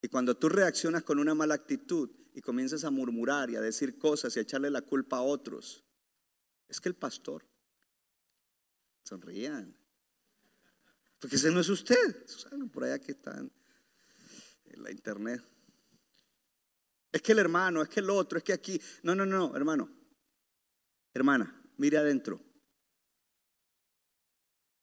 Y 0.00 0.08
cuando 0.08 0.36
tú 0.36 0.48
reaccionas 0.48 1.02
con 1.02 1.18
una 1.18 1.34
mala 1.34 1.54
actitud 1.54 2.10
y 2.34 2.40
comienzas 2.40 2.84
a 2.84 2.90
murmurar 2.90 3.50
y 3.50 3.56
a 3.56 3.60
decir 3.60 3.98
cosas 3.98 4.34
y 4.36 4.38
a 4.38 4.42
echarle 4.42 4.70
la 4.70 4.82
culpa 4.82 5.18
a 5.18 5.22
otros, 5.22 5.84
es 6.68 6.80
que 6.80 6.88
el 6.88 6.94
pastor, 6.94 7.44
sonrían, 9.02 9.76
porque 11.18 11.36
ese 11.36 11.50
no 11.50 11.60
es 11.60 11.68
usted, 11.68 12.26
por 12.72 12.84
allá 12.84 12.98
que 12.98 13.12
están 13.12 13.50
en 14.66 14.82
la 14.82 14.90
internet. 14.90 15.42
Es 17.10 17.22
que 17.22 17.32
el 17.32 17.38
hermano, 17.38 17.82
es 17.82 17.88
que 17.88 18.00
el 18.00 18.10
otro, 18.10 18.38
es 18.38 18.44
que 18.44 18.52
aquí. 18.52 18.80
No, 19.02 19.14
no, 19.14 19.26
no, 19.26 19.56
hermano. 19.56 19.90
Hermana, 21.14 21.62
mire 21.78 21.98
adentro. 21.98 22.40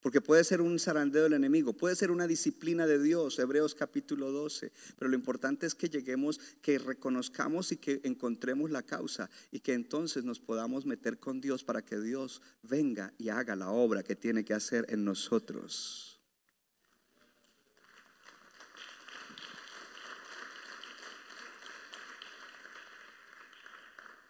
Porque 0.06 0.20
puede 0.20 0.44
ser 0.44 0.60
un 0.60 0.78
zarandeo 0.78 1.24
del 1.24 1.32
enemigo, 1.32 1.72
puede 1.72 1.96
ser 1.96 2.12
una 2.12 2.28
disciplina 2.28 2.86
de 2.86 3.02
Dios, 3.02 3.40
Hebreos 3.40 3.74
capítulo 3.74 4.30
12. 4.30 4.70
Pero 4.96 5.08
lo 5.08 5.16
importante 5.16 5.66
es 5.66 5.74
que 5.74 5.88
lleguemos, 5.88 6.38
que 6.62 6.78
reconozcamos 6.78 7.72
y 7.72 7.76
que 7.76 8.00
encontremos 8.04 8.70
la 8.70 8.84
causa 8.84 9.28
y 9.50 9.58
que 9.58 9.72
entonces 9.72 10.22
nos 10.22 10.38
podamos 10.38 10.86
meter 10.86 11.18
con 11.18 11.40
Dios 11.40 11.64
para 11.64 11.82
que 11.82 11.98
Dios 11.98 12.40
venga 12.62 13.12
y 13.18 13.30
haga 13.30 13.56
la 13.56 13.70
obra 13.70 14.04
que 14.04 14.14
tiene 14.14 14.44
que 14.44 14.54
hacer 14.54 14.86
en 14.90 15.04
nosotros. 15.04 16.20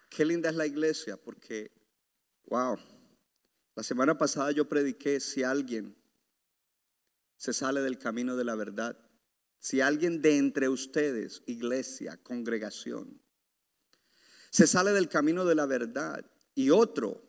Qué 0.09 0.25
linda 0.25 0.49
es 0.49 0.55
la 0.55 0.65
iglesia 0.65 1.17
porque, 1.17 1.69
wow. 2.47 2.79
La 3.77 3.83
semana 3.83 4.17
pasada 4.17 4.49
yo 4.49 4.67
prediqué 4.67 5.19
si 5.19 5.43
alguien 5.43 5.95
se 7.35 7.53
sale 7.53 7.81
del 7.81 7.99
camino 7.99 8.35
de 8.35 8.43
la 8.43 8.55
verdad, 8.55 8.97
si 9.59 9.81
alguien 9.81 10.19
de 10.23 10.39
entre 10.39 10.67
ustedes, 10.67 11.43
iglesia, 11.45 12.17
congregación, 12.23 13.21
se 14.49 14.65
sale 14.65 14.93
del 14.93 15.09
camino 15.09 15.45
de 15.45 15.53
la 15.53 15.67
verdad 15.67 16.25
y 16.55 16.71
otro, 16.71 17.21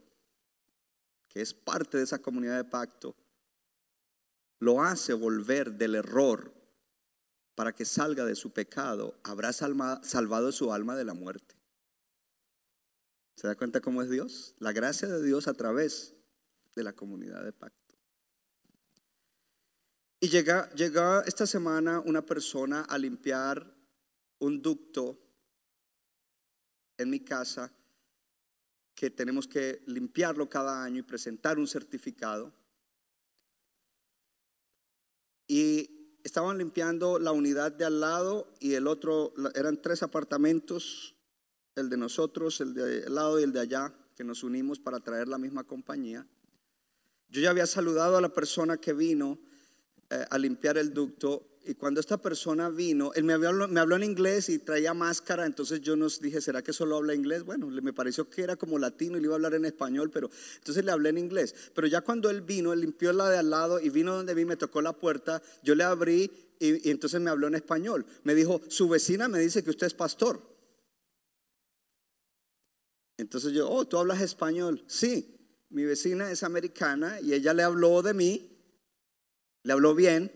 que 1.29 1.43
es 1.43 1.53
parte 1.53 1.99
de 1.99 2.05
esa 2.05 2.21
comunidad 2.21 2.57
de 2.57 2.65
pacto, 2.65 3.15
lo 4.59 4.83
hace 4.83 5.13
volver 5.13 5.73
del 5.73 5.97
error 5.97 6.55
para 7.57 7.75
que 7.75 7.85
salga 7.85 8.25
de 8.25 8.35
su 8.35 8.55
pecado, 8.55 9.19
habrá 9.23 9.53
salvado 9.53 10.51
su 10.53 10.73
alma 10.73 10.97
de 10.97 11.05
la 11.05 11.13
muerte. 11.13 11.57
¿Se 13.35 13.47
da 13.47 13.55
cuenta 13.55 13.83
cómo 13.83 14.01
es 14.01 14.09
Dios? 14.09 14.55
La 14.61 14.73
gracia 14.73 15.09
de 15.09 15.23
Dios 15.23 15.47
a 15.47 15.53
través 15.53 16.15
de 16.79 16.85
la 16.85 16.93
comunidad 16.93 17.43
de 17.43 17.53
pacto. 17.53 17.97
Y 20.21 20.29
llega, 20.29 20.71
esta 21.27 21.45
semana 21.45 21.99
una 21.99 22.25
persona 22.25 22.83
a 22.83 22.97
limpiar 22.99 23.75
un 24.39 24.63
ducto 24.63 25.19
en 26.97 27.11
mi 27.11 27.19
casa 27.19 27.73
que 28.95 29.11
tenemos 29.11 29.49
que 29.49 29.83
limpiarlo 29.87 30.49
cada 30.49 30.85
año 30.85 31.01
y 31.01 31.03
presentar 31.03 31.59
un 31.59 31.67
certificado. 31.67 32.53
Y 35.49 36.19
estaban 36.23 36.59
limpiando 36.59 37.19
la 37.19 37.33
unidad 37.33 37.73
de 37.73 37.87
al 37.87 37.99
lado 37.99 38.53
y 38.61 38.75
el 38.75 38.87
otro, 38.87 39.35
eran 39.57 39.83
tres 39.83 40.05
apartamentos, 40.05 41.17
el 41.75 41.89
de 41.89 41.97
nosotros, 41.97 42.61
el 42.61 42.75
de 42.75 43.05
al 43.07 43.15
lado 43.15 43.41
y 43.41 43.43
el 43.43 43.53
de 43.53 43.61
allá, 43.61 43.93
que 44.15 44.25
nos 44.25 44.43
unimos 44.43 44.81
para 44.81 44.99
traer 44.99 45.29
la 45.29 45.39
misma 45.39 45.63
compañía. 45.63 46.27
Yo 47.31 47.41
ya 47.41 47.51
había 47.51 47.67
saludado 47.67 48.17
a 48.17 48.21
la 48.21 48.31
persona 48.31 48.79
que 48.79 48.93
vino 48.93 49.39
eh, 50.11 50.25
a 50.31 50.39
limpiar 50.39 50.79
el 50.79 50.95
ducto 50.95 51.59
y 51.69 51.75
cuando 51.75 52.01
esta 52.01 52.17
persona 52.17 52.71
vino, 52.71 53.13
él 53.15 53.25
me 53.25 53.35
habló, 53.35 53.97
en 53.97 54.03
inglés 54.03 54.49
y 54.49 54.59
traía 54.59 54.95
máscara, 54.95 55.45
entonces 55.45 55.83
yo 55.83 55.97
nos 55.97 56.19
dije, 56.19 56.41
¿será 56.41 56.63
que 56.63 56.73
solo 56.73 56.97
habla 56.97 57.15
inglés? 57.15 57.43
Bueno, 57.43 57.67
me 57.67 57.93
pareció 57.93 58.31
que 58.31 58.41
era 58.41 58.57
como 58.57 58.79
latino 58.79 59.19
y 59.19 59.21
le 59.21 59.27
iba 59.27 59.35
a 59.35 59.37
hablar 59.37 59.53
en 59.53 59.67
español, 59.67 60.11
pero 60.11 60.31
entonces 60.55 60.83
le 60.83 60.93
hablé 60.93 61.11
en 61.11 61.19
inglés. 61.19 61.55
Pero 61.75 61.87
ya 61.87 62.01
cuando 62.01 62.31
él 62.31 62.41
vino, 62.41 62.73
él 62.73 62.81
limpió 62.81 63.13
la 63.13 63.29
de 63.29 63.37
al 63.37 63.51
lado 63.51 63.81
y 63.81 63.91
vino 63.91 64.17
donde 64.17 64.33
vi, 64.33 64.47
me 64.47 64.57
tocó 64.57 64.81
la 64.81 64.95
puerta, 64.95 65.43
yo 65.63 65.75
le 65.75 65.85
abrí 65.85 66.33
y 66.59 66.89
entonces 66.89 67.21
me 67.21 67.29
habló 67.29 67.49
en 67.49 67.57
español. 67.57 68.07
Me 68.23 68.35
dijo, 68.35 68.63
su 68.69 68.89
vecina 68.89 69.29
me 69.29 69.39
dice 69.39 69.63
que 69.63 69.69
usted 69.69 69.89
es 69.89 69.95
pastor. 69.95 70.41
Entonces 73.19 73.53
yo, 73.53 73.69
oh, 73.69 73.87
¿tú 73.87 73.99
hablas 73.99 74.23
español? 74.23 74.83
Sí 74.87 75.38
mi 75.71 75.85
vecina 75.85 76.31
es 76.31 76.43
americana 76.43 77.21
y 77.21 77.35
ella 77.35 77.53
le 77.53 77.63
habló 77.63 78.03
de 78.03 78.15
mí, 78.15 78.59
le 79.63 79.73
habló 79.73 79.95
bien. 79.95 80.33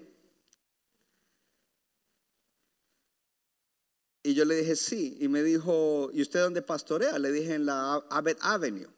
Y 4.23 4.35
yo 4.35 4.45
le 4.45 4.55
dije, 4.57 4.77
sí. 4.77 5.17
Y 5.21 5.29
me 5.29 5.43
dijo, 5.43 6.11
¿y 6.13 6.23
usted 6.23 6.41
dónde 6.41 6.63
pastorea? 6.63 7.19
Le 7.19 7.33
dije, 7.33 7.55
en 7.55 7.67
la 7.67 7.95
Abbott 7.95 8.39
Avenue. 8.41 8.89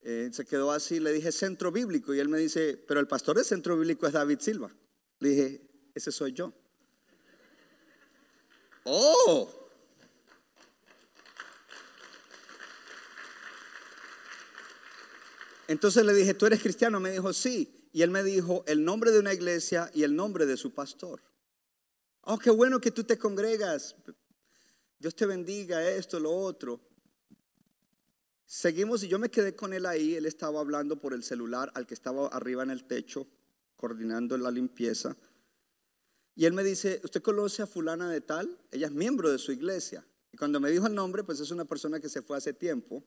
Eh, 0.00 0.30
se 0.32 0.44
quedó 0.44 0.70
así, 0.70 1.00
le 1.00 1.12
dije, 1.12 1.32
centro 1.32 1.70
bíblico. 1.70 2.14
Y 2.14 2.20
él 2.20 2.28
me 2.28 2.38
dice, 2.38 2.82
pero 2.88 3.00
el 3.00 3.08
pastor 3.08 3.36
del 3.36 3.44
centro 3.44 3.76
bíblico 3.76 4.06
es 4.06 4.12
David 4.12 4.38
Silva. 4.40 4.74
Le 5.18 5.28
dije, 5.28 5.70
ese 5.94 6.12
soy 6.12 6.32
yo. 6.32 6.52
Oh, 8.84 9.63
Entonces 15.68 16.04
le 16.04 16.12
dije, 16.12 16.34
¿tú 16.34 16.46
eres 16.46 16.60
cristiano? 16.60 17.00
Me 17.00 17.10
dijo, 17.10 17.32
sí. 17.32 17.88
Y 17.92 18.02
él 18.02 18.10
me 18.10 18.22
dijo 18.22 18.64
el 18.66 18.84
nombre 18.84 19.10
de 19.10 19.20
una 19.20 19.32
iglesia 19.32 19.90
y 19.94 20.02
el 20.02 20.16
nombre 20.16 20.46
de 20.46 20.56
su 20.56 20.74
pastor. 20.74 21.22
Oh, 22.22 22.38
qué 22.38 22.50
bueno 22.50 22.80
que 22.80 22.90
tú 22.90 23.04
te 23.04 23.18
congregas. 23.18 23.94
Dios 24.98 25.14
te 25.14 25.26
bendiga, 25.26 25.86
esto, 25.88 26.18
lo 26.18 26.32
otro. 26.32 26.80
Seguimos 28.46 29.02
y 29.04 29.08
yo 29.08 29.18
me 29.18 29.30
quedé 29.30 29.54
con 29.54 29.72
él 29.72 29.86
ahí. 29.86 30.14
Él 30.14 30.26
estaba 30.26 30.60
hablando 30.60 31.00
por 31.00 31.14
el 31.14 31.22
celular 31.22 31.70
al 31.74 31.86
que 31.86 31.94
estaba 31.94 32.28
arriba 32.28 32.62
en 32.62 32.70
el 32.70 32.84
techo, 32.84 33.26
coordinando 33.76 34.36
la 34.38 34.50
limpieza. 34.50 35.16
Y 36.34 36.46
él 36.46 36.52
me 36.52 36.64
dice, 36.64 37.00
¿usted 37.04 37.22
conoce 37.22 37.62
a 37.62 37.66
fulana 37.66 38.10
de 38.10 38.20
tal? 38.20 38.58
Ella 38.70 38.86
es 38.86 38.92
miembro 38.92 39.30
de 39.30 39.38
su 39.38 39.52
iglesia. 39.52 40.04
Y 40.32 40.36
cuando 40.36 40.58
me 40.58 40.70
dijo 40.70 40.86
el 40.86 40.94
nombre, 40.94 41.22
pues 41.22 41.40
es 41.40 41.50
una 41.50 41.64
persona 41.64 42.00
que 42.00 42.08
se 42.08 42.22
fue 42.22 42.36
hace 42.36 42.52
tiempo. 42.52 43.04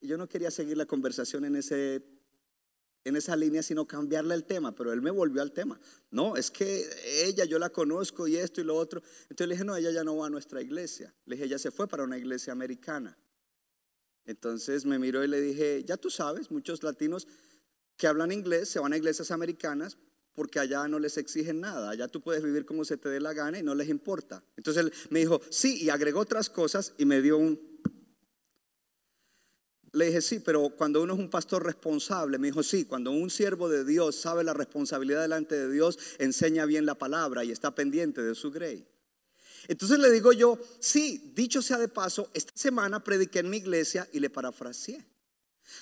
Y 0.00 0.08
yo 0.08 0.16
no 0.16 0.28
quería 0.28 0.50
seguir 0.50 0.76
la 0.76 0.86
conversación 0.86 1.44
en, 1.44 1.56
ese, 1.56 2.02
en 3.04 3.16
esa 3.16 3.36
línea, 3.36 3.62
sino 3.62 3.86
cambiarle 3.86 4.34
el 4.34 4.44
tema, 4.44 4.74
pero 4.74 4.92
él 4.92 5.02
me 5.02 5.10
volvió 5.10 5.42
al 5.42 5.52
tema. 5.52 5.80
No, 6.10 6.36
es 6.36 6.50
que 6.50 6.88
ella 7.24 7.44
yo 7.44 7.58
la 7.58 7.70
conozco 7.70 8.28
y 8.28 8.36
esto 8.36 8.60
y 8.60 8.64
lo 8.64 8.76
otro. 8.76 9.02
Entonces 9.22 9.48
le 9.48 9.54
dije, 9.54 9.64
no, 9.64 9.76
ella 9.76 9.90
ya 9.90 10.04
no 10.04 10.16
va 10.16 10.26
a 10.26 10.30
nuestra 10.30 10.62
iglesia. 10.62 11.14
Le 11.24 11.36
dije, 11.36 11.46
ella 11.46 11.58
se 11.58 11.70
fue 11.70 11.88
para 11.88 12.04
una 12.04 12.18
iglesia 12.18 12.52
americana. 12.52 13.18
Entonces 14.24 14.84
me 14.84 14.98
miró 14.98 15.24
y 15.24 15.28
le 15.28 15.40
dije, 15.40 15.84
ya 15.84 15.96
tú 15.96 16.10
sabes, 16.10 16.50
muchos 16.50 16.82
latinos 16.82 17.26
que 17.96 18.06
hablan 18.06 18.30
inglés 18.30 18.68
se 18.68 18.78
van 18.78 18.92
a 18.92 18.96
iglesias 18.96 19.30
americanas 19.30 19.98
porque 20.34 20.60
allá 20.60 20.86
no 20.86 21.00
les 21.00 21.16
exigen 21.16 21.60
nada, 21.60 21.90
allá 21.90 22.06
tú 22.06 22.20
puedes 22.20 22.44
vivir 22.44 22.64
como 22.64 22.84
se 22.84 22.96
te 22.96 23.08
dé 23.08 23.18
la 23.18 23.32
gana 23.32 23.58
y 23.58 23.62
no 23.64 23.74
les 23.74 23.88
importa. 23.88 24.44
Entonces 24.56 24.84
él 24.84 24.92
me 25.10 25.18
dijo, 25.18 25.40
sí, 25.50 25.82
y 25.82 25.90
agregó 25.90 26.20
otras 26.20 26.48
cosas 26.48 26.94
y 26.96 27.06
me 27.06 27.20
dio 27.20 27.38
un, 27.38 27.58
le 29.92 30.06
dije, 30.06 30.20
sí, 30.20 30.40
pero 30.40 30.70
cuando 30.70 31.02
uno 31.02 31.14
es 31.14 31.18
un 31.18 31.30
pastor 31.30 31.64
responsable, 31.64 32.38
me 32.38 32.48
dijo, 32.48 32.62
sí, 32.62 32.84
cuando 32.84 33.10
un 33.10 33.30
siervo 33.30 33.68
de 33.68 33.84
Dios 33.84 34.16
sabe 34.16 34.44
la 34.44 34.54
responsabilidad 34.54 35.22
delante 35.22 35.54
de 35.54 35.72
Dios, 35.72 35.98
enseña 36.18 36.66
bien 36.66 36.86
la 36.86 36.96
palabra 36.96 37.44
y 37.44 37.50
está 37.50 37.74
pendiente 37.74 38.22
de 38.22 38.34
su 38.34 38.50
grey. 38.50 38.86
Entonces 39.66 39.98
le 39.98 40.10
digo 40.10 40.32
yo, 40.32 40.58
sí, 40.78 41.32
dicho 41.34 41.62
sea 41.62 41.78
de 41.78 41.88
paso, 41.88 42.30
esta 42.34 42.52
semana 42.54 43.02
prediqué 43.02 43.40
en 43.40 43.50
mi 43.50 43.58
iglesia 43.58 44.08
y 44.12 44.20
le 44.20 44.30
parafraseé. 44.30 45.04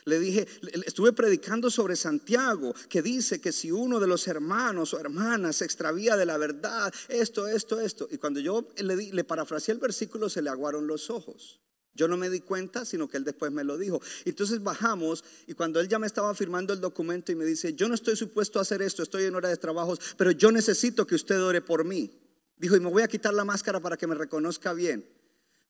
Le 0.04 0.18
dije, 0.18 0.46
estuve 0.84 1.12
predicando 1.12 1.70
sobre 1.70 1.94
Santiago, 1.94 2.74
que 2.88 3.02
dice 3.02 3.40
que 3.40 3.52
si 3.52 3.70
uno 3.70 4.00
de 4.00 4.08
los 4.08 4.26
hermanos 4.26 4.92
o 4.92 4.98
hermanas 4.98 5.56
se 5.56 5.64
extravía 5.64 6.16
de 6.16 6.26
la 6.26 6.38
verdad, 6.38 6.92
esto, 7.08 7.46
esto, 7.46 7.80
esto. 7.80 8.08
Y 8.10 8.18
cuando 8.18 8.40
yo 8.40 8.68
le, 8.78 8.96
le 8.96 9.24
parafraseé 9.24 9.74
el 9.74 9.80
versículo, 9.80 10.28
se 10.28 10.42
le 10.42 10.50
aguaron 10.50 10.86
los 10.86 11.10
ojos. 11.10 11.60
Yo 11.96 12.06
no 12.06 12.16
me 12.16 12.30
di 12.30 12.40
cuenta, 12.40 12.84
sino 12.84 13.08
que 13.08 13.16
él 13.16 13.24
después 13.24 13.50
me 13.50 13.64
lo 13.64 13.78
dijo. 13.78 14.00
Entonces 14.24 14.62
bajamos 14.62 15.24
y 15.46 15.54
cuando 15.54 15.80
él 15.80 15.88
ya 15.88 15.98
me 15.98 16.06
estaba 16.06 16.34
firmando 16.34 16.72
el 16.72 16.80
documento 16.80 17.32
y 17.32 17.34
me 17.34 17.44
dice, 17.44 17.74
yo 17.74 17.88
no 17.88 17.94
estoy 17.94 18.14
supuesto 18.16 18.58
a 18.58 18.62
hacer 18.62 18.82
esto, 18.82 19.02
estoy 19.02 19.24
en 19.24 19.34
hora 19.34 19.48
de 19.48 19.56
trabajos, 19.56 19.98
pero 20.16 20.30
yo 20.30 20.52
necesito 20.52 21.06
que 21.06 21.14
usted 21.14 21.42
ore 21.42 21.62
por 21.62 21.84
mí. 21.84 22.10
Dijo, 22.56 22.76
y 22.76 22.80
me 22.80 22.90
voy 22.90 23.02
a 23.02 23.08
quitar 23.08 23.34
la 23.34 23.44
máscara 23.44 23.80
para 23.80 23.96
que 23.96 24.06
me 24.06 24.14
reconozca 24.14 24.72
bien. 24.72 25.08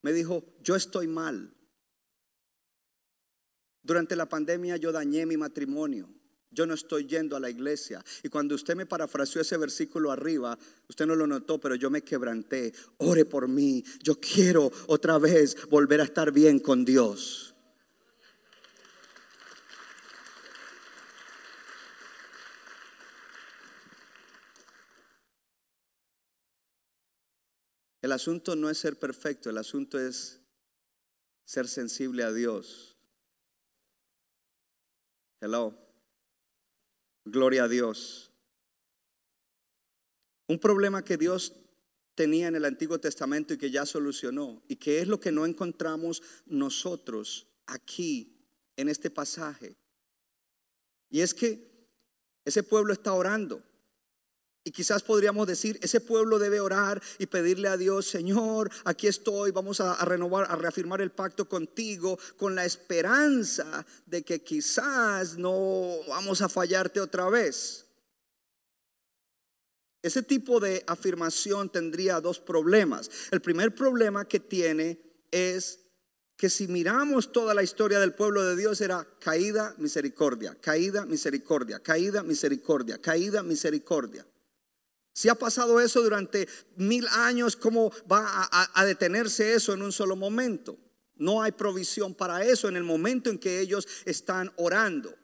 Me 0.02 0.12
dijo, 0.12 0.44
yo 0.62 0.76
estoy 0.76 1.06
mal. 1.06 1.52
Durante 3.82 4.16
la 4.16 4.28
pandemia 4.28 4.76
yo 4.76 4.92
dañé 4.92 5.26
mi 5.26 5.36
matrimonio. 5.36 6.08
Yo 6.50 6.66
no 6.66 6.74
estoy 6.74 7.06
yendo 7.06 7.36
a 7.36 7.40
la 7.40 7.50
iglesia. 7.50 8.04
Y 8.22 8.28
cuando 8.28 8.54
usted 8.54 8.76
me 8.76 8.86
parafraseó 8.86 9.42
ese 9.42 9.56
versículo 9.56 10.10
arriba, 10.10 10.58
usted 10.88 11.06
no 11.06 11.14
lo 11.14 11.26
notó, 11.26 11.58
pero 11.58 11.74
yo 11.74 11.90
me 11.90 12.02
quebranté. 12.02 12.72
Ore 12.98 13.24
por 13.24 13.48
mí. 13.48 13.84
Yo 14.02 14.18
quiero 14.20 14.70
otra 14.86 15.18
vez 15.18 15.56
volver 15.68 16.00
a 16.00 16.04
estar 16.04 16.32
bien 16.32 16.58
con 16.58 16.84
Dios. 16.84 17.56
El 28.06 28.12
asunto 28.12 28.54
no 28.54 28.70
es 28.70 28.78
ser 28.78 29.00
perfecto, 29.00 29.50
el 29.50 29.58
asunto 29.58 29.98
es 29.98 30.40
ser 31.44 31.66
sensible 31.66 32.22
a 32.22 32.32
Dios. 32.32 32.96
Hello. 35.40 35.85
Gloria 37.26 37.64
a 37.64 37.68
Dios. 37.68 38.30
Un 40.46 40.60
problema 40.60 41.04
que 41.04 41.16
Dios 41.16 41.52
tenía 42.14 42.46
en 42.46 42.54
el 42.54 42.64
Antiguo 42.64 43.00
Testamento 43.00 43.52
y 43.52 43.58
que 43.58 43.72
ya 43.72 43.84
solucionó, 43.84 44.62
y 44.68 44.76
que 44.76 45.00
es 45.00 45.08
lo 45.08 45.18
que 45.18 45.32
no 45.32 45.44
encontramos 45.44 46.22
nosotros 46.46 47.48
aquí 47.66 48.38
en 48.76 48.88
este 48.88 49.10
pasaje. 49.10 49.76
Y 51.10 51.20
es 51.20 51.34
que 51.34 51.88
ese 52.44 52.62
pueblo 52.62 52.92
está 52.92 53.12
orando. 53.12 53.60
Y 54.66 54.72
quizás 54.72 55.04
podríamos 55.04 55.46
decir, 55.46 55.78
ese 55.80 56.00
pueblo 56.00 56.40
debe 56.40 56.58
orar 56.58 57.00
y 57.20 57.26
pedirle 57.26 57.68
a 57.68 57.76
Dios, 57.76 58.04
Señor, 58.04 58.68
aquí 58.84 59.06
estoy, 59.06 59.52
vamos 59.52 59.80
a, 59.80 60.04
renovar, 60.04 60.50
a 60.50 60.56
reafirmar 60.56 61.00
el 61.00 61.12
pacto 61.12 61.48
contigo 61.48 62.18
con 62.36 62.56
la 62.56 62.64
esperanza 62.64 63.86
de 64.06 64.24
que 64.24 64.42
quizás 64.42 65.38
no 65.38 66.00
vamos 66.08 66.42
a 66.42 66.48
fallarte 66.48 67.00
otra 67.00 67.28
vez. 67.28 67.86
Ese 70.02 70.24
tipo 70.24 70.58
de 70.58 70.82
afirmación 70.88 71.70
tendría 71.70 72.20
dos 72.20 72.40
problemas. 72.40 73.08
El 73.30 73.40
primer 73.40 73.72
problema 73.72 74.26
que 74.26 74.40
tiene 74.40 74.98
es 75.30 75.78
que 76.36 76.50
si 76.50 76.66
miramos 76.66 77.30
toda 77.30 77.54
la 77.54 77.62
historia 77.62 78.00
del 78.00 78.14
pueblo 78.14 78.42
de 78.42 78.56
Dios 78.56 78.80
era 78.80 79.06
caída, 79.20 79.76
misericordia, 79.78 80.56
caída, 80.60 81.06
misericordia, 81.06 81.78
caída, 81.78 82.24
misericordia, 82.24 82.98
caída, 82.98 83.44
misericordia. 83.44 84.26
Si 85.16 85.30
ha 85.30 85.34
pasado 85.34 85.80
eso 85.80 86.02
durante 86.02 86.46
mil 86.76 87.08
años, 87.08 87.56
¿cómo 87.56 87.90
va 88.00 88.50
a, 88.52 88.84
detenerse 88.84 89.54
eso 89.54 89.72
en 89.72 89.80
un 89.80 89.90
solo 89.90 90.14
momento? 90.14 90.76
No 91.14 91.40
hay 91.40 91.52
provisión 91.52 92.14
para 92.14 92.44
eso 92.44 92.68
en 92.68 92.76
el 92.76 92.82
momento 92.82 93.30
en 93.30 93.38
que 93.38 93.60
ellos 93.60 93.88
están 94.04 94.52
orando. 94.56 95.16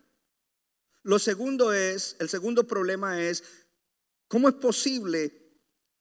Lo 1.03 1.19
segundo 1.19 1.75
es, 1.75 2.17
el 2.21 2.31
segundo 2.31 2.67
problema 2.67 3.21
es, 3.21 3.45
¿cómo 4.29 4.49
es 4.49 4.55
posible 4.55 5.61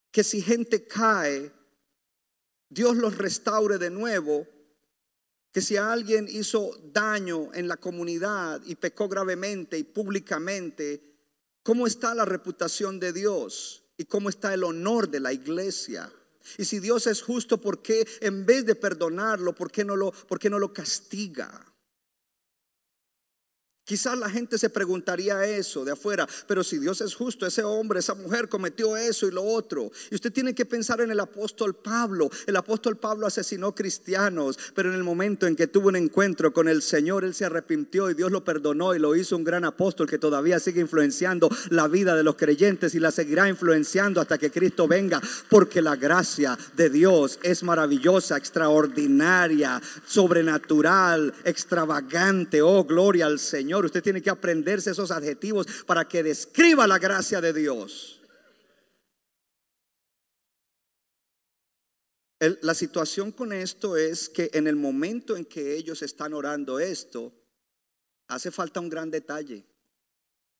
que 0.09 0.23
si 0.23 0.41
gente 0.41 0.87
cae, 0.87 1.51
Dios 2.69 2.95
los 2.95 3.17
restaure 3.17 3.77
de 3.77 3.89
nuevo? 3.89 4.47
Que 5.51 5.59
si 5.59 5.75
alguien 5.75 6.29
hizo 6.29 6.77
daño 6.93 7.53
en 7.53 7.67
la 7.67 7.75
comunidad 7.75 8.61
y 8.63 8.75
pecó 8.75 9.09
gravemente 9.09 9.77
y 9.77 9.83
públicamente, 9.83 11.03
¿cómo 11.61 11.87
está 11.87 12.15
la 12.15 12.23
reputación 12.23 12.97
de 12.97 13.11
Dios? 13.11 13.80
Y 14.01 14.05
cómo 14.05 14.29
está 14.29 14.51
el 14.51 14.63
honor 14.63 15.09
de 15.09 15.19
la 15.19 15.31
iglesia. 15.31 16.11
Y 16.57 16.65
si 16.65 16.79
Dios 16.79 17.05
es 17.05 17.21
justo, 17.21 17.61
¿por 17.61 17.83
qué 17.83 18.07
en 18.21 18.47
vez 18.47 18.65
de 18.65 18.73
perdonarlo, 18.73 19.53
por 19.53 19.71
qué 19.71 19.85
no 19.85 19.95
lo, 19.95 20.11
por 20.11 20.39
qué 20.39 20.49
no 20.49 20.57
lo 20.57 20.73
castiga? 20.73 21.70
Quizás 23.91 24.17
la 24.17 24.29
gente 24.29 24.57
se 24.57 24.69
preguntaría 24.69 25.43
eso 25.43 25.83
de 25.83 25.91
afuera, 25.91 26.25
pero 26.47 26.63
si 26.63 26.77
Dios 26.77 27.01
es 27.01 27.13
justo, 27.13 27.45
ese 27.45 27.61
hombre, 27.61 27.99
esa 27.99 28.13
mujer 28.13 28.47
cometió 28.47 28.95
eso 28.95 29.27
y 29.27 29.31
lo 29.31 29.43
otro. 29.43 29.91
Y 30.09 30.15
usted 30.15 30.31
tiene 30.31 30.55
que 30.55 30.63
pensar 30.63 31.01
en 31.01 31.11
el 31.11 31.19
apóstol 31.19 31.75
Pablo. 31.75 32.29
El 32.47 32.55
apóstol 32.55 32.95
Pablo 32.95 33.27
asesinó 33.27 33.75
cristianos, 33.75 34.57
pero 34.75 34.87
en 34.87 34.95
el 34.95 35.03
momento 35.03 35.45
en 35.45 35.57
que 35.57 35.67
tuvo 35.67 35.89
un 35.89 35.97
encuentro 35.97 36.53
con 36.53 36.69
el 36.69 36.83
Señor, 36.83 37.25
él 37.25 37.33
se 37.33 37.43
arrepintió 37.43 38.09
y 38.09 38.13
Dios 38.13 38.31
lo 38.31 38.45
perdonó 38.45 38.95
y 38.95 38.99
lo 38.99 39.13
hizo 39.13 39.35
un 39.35 39.43
gran 39.43 39.65
apóstol 39.65 40.07
que 40.07 40.17
todavía 40.17 40.61
sigue 40.61 40.79
influenciando 40.79 41.49
la 41.69 41.89
vida 41.89 42.15
de 42.15 42.23
los 42.23 42.37
creyentes 42.37 42.95
y 42.95 42.99
la 43.01 43.11
seguirá 43.11 43.49
influenciando 43.49 44.21
hasta 44.21 44.37
que 44.37 44.51
Cristo 44.51 44.87
venga, 44.87 45.19
porque 45.49 45.81
la 45.81 45.97
gracia 45.97 46.57
de 46.77 46.89
Dios 46.89 47.39
es 47.43 47.61
maravillosa, 47.61 48.37
extraordinaria, 48.37 49.81
sobrenatural, 50.07 51.33
extravagante. 51.43 52.61
Oh, 52.61 52.85
gloria 52.85 53.25
al 53.25 53.37
Señor. 53.37 53.80
Usted 53.85 54.03
tiene 54.03 54.21
que 54.21 54.29
aprenderse 54.29 54.91
esos 54.91 55.11
adjetivos 55.11 55.67
para 55.85 56.07
que 56.07 56.23
describa 56.23 56.87
la 56.87 56.99
gracia 56.99 57.41
de 57.41 57.53
Dios. 57.53 58.21
la 62.61 62.73
situación 62.73 63.31
con 63.31 63.53
esto 63.53 63.97
es 63.97 64.27
que 64.27 64.49
en 64.53 64.65
el 64.65 64.75
momento 64.75 65.37
en 65.37 65.45
que 65.45 65.75
ellos 65.75 66.01
están 66.01 66.33
orando 66.33 66.79
esto, 66.79 67.31
hace 68.27 68.49
falta 68.49 68.79
un 68.79 68.89
gran 68.89 69.11
detalle. 69.11 69.63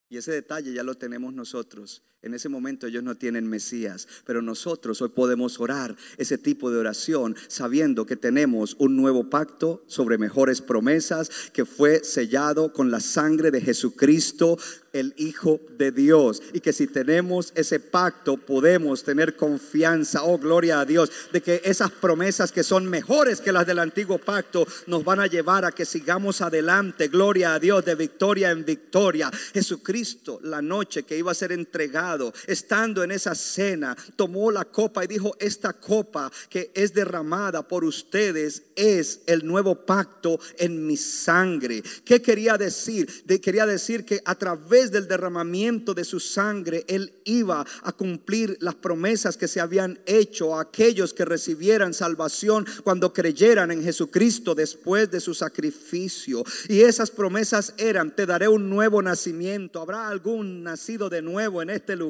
Y 0.08 0.16
ese 0.16 0.30
detalle 0.30 0.72
ya 0.72 0.84
lo 0.84 0.94
tenemos 0.94 1.32
nosotros. 1.32 2.02
En 2.22 2.34
ese 2.34 2.48
momento 2.48 2.86
ellos 2.86 3.02
no 3.02 3.16
tienen 3.16 3.48
Mesías, 3.48 4.06
pero 4.24 4.42
nosotros 4.42 5.02
hoy 5.02 5.08
podemos 5.08 5.58
orar 5.58 5.96
ese 6.18 6.38
tipo 6.38 6.70
de 6.70 6.78
oración 6.78 7.34
sabiendo 7.48 8.06
que 8.06 8.16
tenemos 8.16 8.76
un 8.78 8.96
nuevo 8.96 9.28
pacto 9.28 9.82
sobre 9.88 10.18
mejores 10.18 10.60
promesas 10.60 11.30
que 11.52 11.64
fue 11.64 12.04
sellado 12.04 12.72
con 12.72 12.92
la 12.92 13.00
sangre 13.00 13.50
de 13.50 13.60
Jesucristo 13.60 14.56
el 14.92 15.14
Hijo 15.16 15.60
de 15.78 15.90
Dios. 15.90 16.42
Y 16.52 16.60
que 16.60 16.72
si 16.72 16.86
tenemos 16.86 17.52
ese 17.54 17.80
pacto 17.80 18.36
podemos 18.36 19.02
tener 19.04 19.36
confianza, 19.36 20.22
oh 20.22 20.38
gloria 20.38 20.80
a 20.80 20.84
Dios, 20.84 21.10
de 21.32 21.40
que 21.40 21.62
esas 21.64 21.90
promesas 21.90 22.52
que 22.52 22.62
son 22.62 22.86
mejores 22.86 23.40
que 23.40 23.52
las 23.52 23.66
del 23.66 23.78
antiguo 23.78 24.18
pacto 24.18 24.66
nos 24.86 25.04
van 25.04 25.20
a 25.20 25.26
llevar 25.26 25.64
a 25.64 25.72
que 25.72 25.84
sigamos 25.84 26.40
adelante, 26.40 27.08
gloria 27.08 27.54
a 27.54 27.58
Dios, 27.58 27.84
de 27.84 27.94
victoria 27.94 28.50
en 28.50 28.64
victoria. 28.64 29.30
Jesucristo, 29.52 30.40
la 30.42 30.62
noche 30.62 31.02
que 31.04 31.18
iba 31.18 31.32
a 31.32 31.34
ser 31.34 31.52
entregado, 31.52 32.11
estando 32.46 33.02
en 33.02 33.10
esa 33.10 33.34
cena, 33.34 33.96
tomó 34.16 34.50
la 34.50 34.64
copa 34.64 35.04
y 35.04 35.08
dijo, 35.08 35.36
esta 35.38 35.72
copa 35.72 36.30
que 36.48 36.70
es 36.74 36.92
derramada 36.94 37.66
por 37.66 37.84
ustedes 37.84 38.62
es 38.76 39.20
el 39.26 39.46
nuevo 39.46 39.86
pacto 39.86 40.38
en 40.58 40.86
mi 40.86 40.96
sangre. 40.96 41.82
¿Qué 42.04 42.20
quería 42.22 42.56
decir? 42.56 43.08
quería 43.40 43.66
decir 43.66 44.04
que 44.04 44.20
a 44.24 44.34
través 44.34 44.90
del 44.90 45.08
derramamiento 45.08 45.94
de 45.94 46.04
su 46.04 46.20
sangre, 46.20 46.84
Él 46.88 47.12
iba 47.24 47.64
a 47.82 47.92
cumplir 47.92 48.56
las 48.60 48.74
promesas 48.74 49.36
que 49.36 49.48
se 49.48 49.60
habían 49.60 49.98
hecho 50.06 50.56
a 50.56 50.62
aquellos 50.62 51.12
que 51.12 51.24
recibieran 51.24 51.94
salvación 51.94 52.66
cuando 52.84 53.12
creyeran 53.12 53.70
en 53.70 53.82
Jesucristo 53.82 54.54
después 54.54 55.10
de 55.10 55.20
su 55.20 55.34
sacrificio. 55.34 56.44
Y 56.68 56.80
esas 56.80 57.10
promesas 57.10 57.74
eran, 57.78 58.14
te 58.14 58.26
daré 58.26 58.48
un 58.48 58.70
nuevo 58.70 59.02
nacimiento. 59.02 59.80
¿Habrá 59.80 60.08
algún 60.08 60.62
nacido 60.62 61.08
de 61.08 61.22
nuevo 61.22 61.62
en 61.62 61.70
este 61.70 61.96
lugar? 61.96 62.01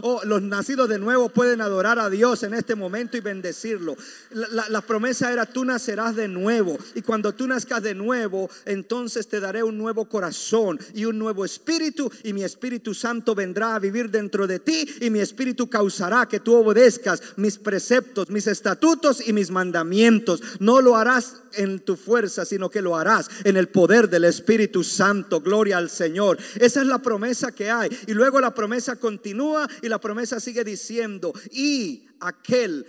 O 0.00 0.14
oh, 0.14 0.24
los 0.24 0.42
nacidos 0.42 0.88
de 0.88 0.98
nuevo 0.98 1.28
pueden 1.28 1.60
adorar 1.60 1.98
a 1.98 2.10
Dios 2.10 2.42
en 2.42 2.54
este 2.54 2.74
momento 2.74 3.16
y 3.16 3.20
bendecirlo. 3.20 3.96
La, 4.30 4.68
la 4.68 4.80
promesa 4.80 5.32
era, 5.32 5.46
tú 5.46 5.64
nacerás 5.64 6.16
de 6.16 6.28
nuevo. 6.28 6.78
Y 6.94 7.02
cuando 7.02 7.34
tú 7.34 7.46
nazcas 7.46 7.82
de 7.82 7.94
nuevo, 7.94 8.50
entonces 8.64 9.28
te 9.28 9.40
daré 9.40 9.62
un 9.62 9.78
nuevo 9.78 10.08
corazón 10.08 10.78
y 10.94 11.04
un 11.04 11.18
nuevo 11.18 11.44
espíritu 11.44 12.10
y 12.22 12.32
mi 12.32 12.44
Espíritu 12.44 12.94
Santo 12.94 13.34
vendrá 13.34 13.74
a 13.74 13.78
vivir 13.78 14.10
dentro 14.10 14.46
de 14.46 14.58
ti 14.58 14.88
y 15.00 15.10
mi 15.10 15.20
Espíritu 15.20 15.68
causará 15.68 16.26
que 16.26 16.40
tú 16.40 16.54
obedezcas 16.54 17.22
mis 17.36 17.58
preceptos, 17.58 18.30
mis 18.30 18.46
estatutos 18.46 19.26
y 19.26 19.32
mis 19.32 19.50
mandamientos. 19.50 20.42
No 20.60 20.80
lo 20.80 20.96
harás 20.96 21.36
en 21.54 21.80
tu 21.80 21.96
fuerza, 21.96 22.44
sino 22.44 22.70
que 22.70 22.82
lo 22.82 22.96
harás 22.96 23.28
en 23.44 23.56
el 23.56 23.68
poder 23.68 24.08
del 24.08 24.24
Espíritu 24.24 24.84
Santo. 24.84 25.40
Gloria 25.40 25.78
al 25.78 25.90
Señor. 25.90 26.38
Esa 26.60 26.80
es 26.80 26.86
la 26.86 27.00
promesa 27.00 27.52
que 27.52 27.70
hay. 27.70 27.90
Y 28.06 28.12
luego 28.12 28.40
la 28.40 28.54
promesa 28.54 28.96
continúa 28.96 29.68
y 29.82 29.88
la 29.88 30.00
promesa 30.00 30.40
sigue 30.40 30.64
diciendo, 30.64 31.32
y 31.50 32.06
aquel 32.20 32.86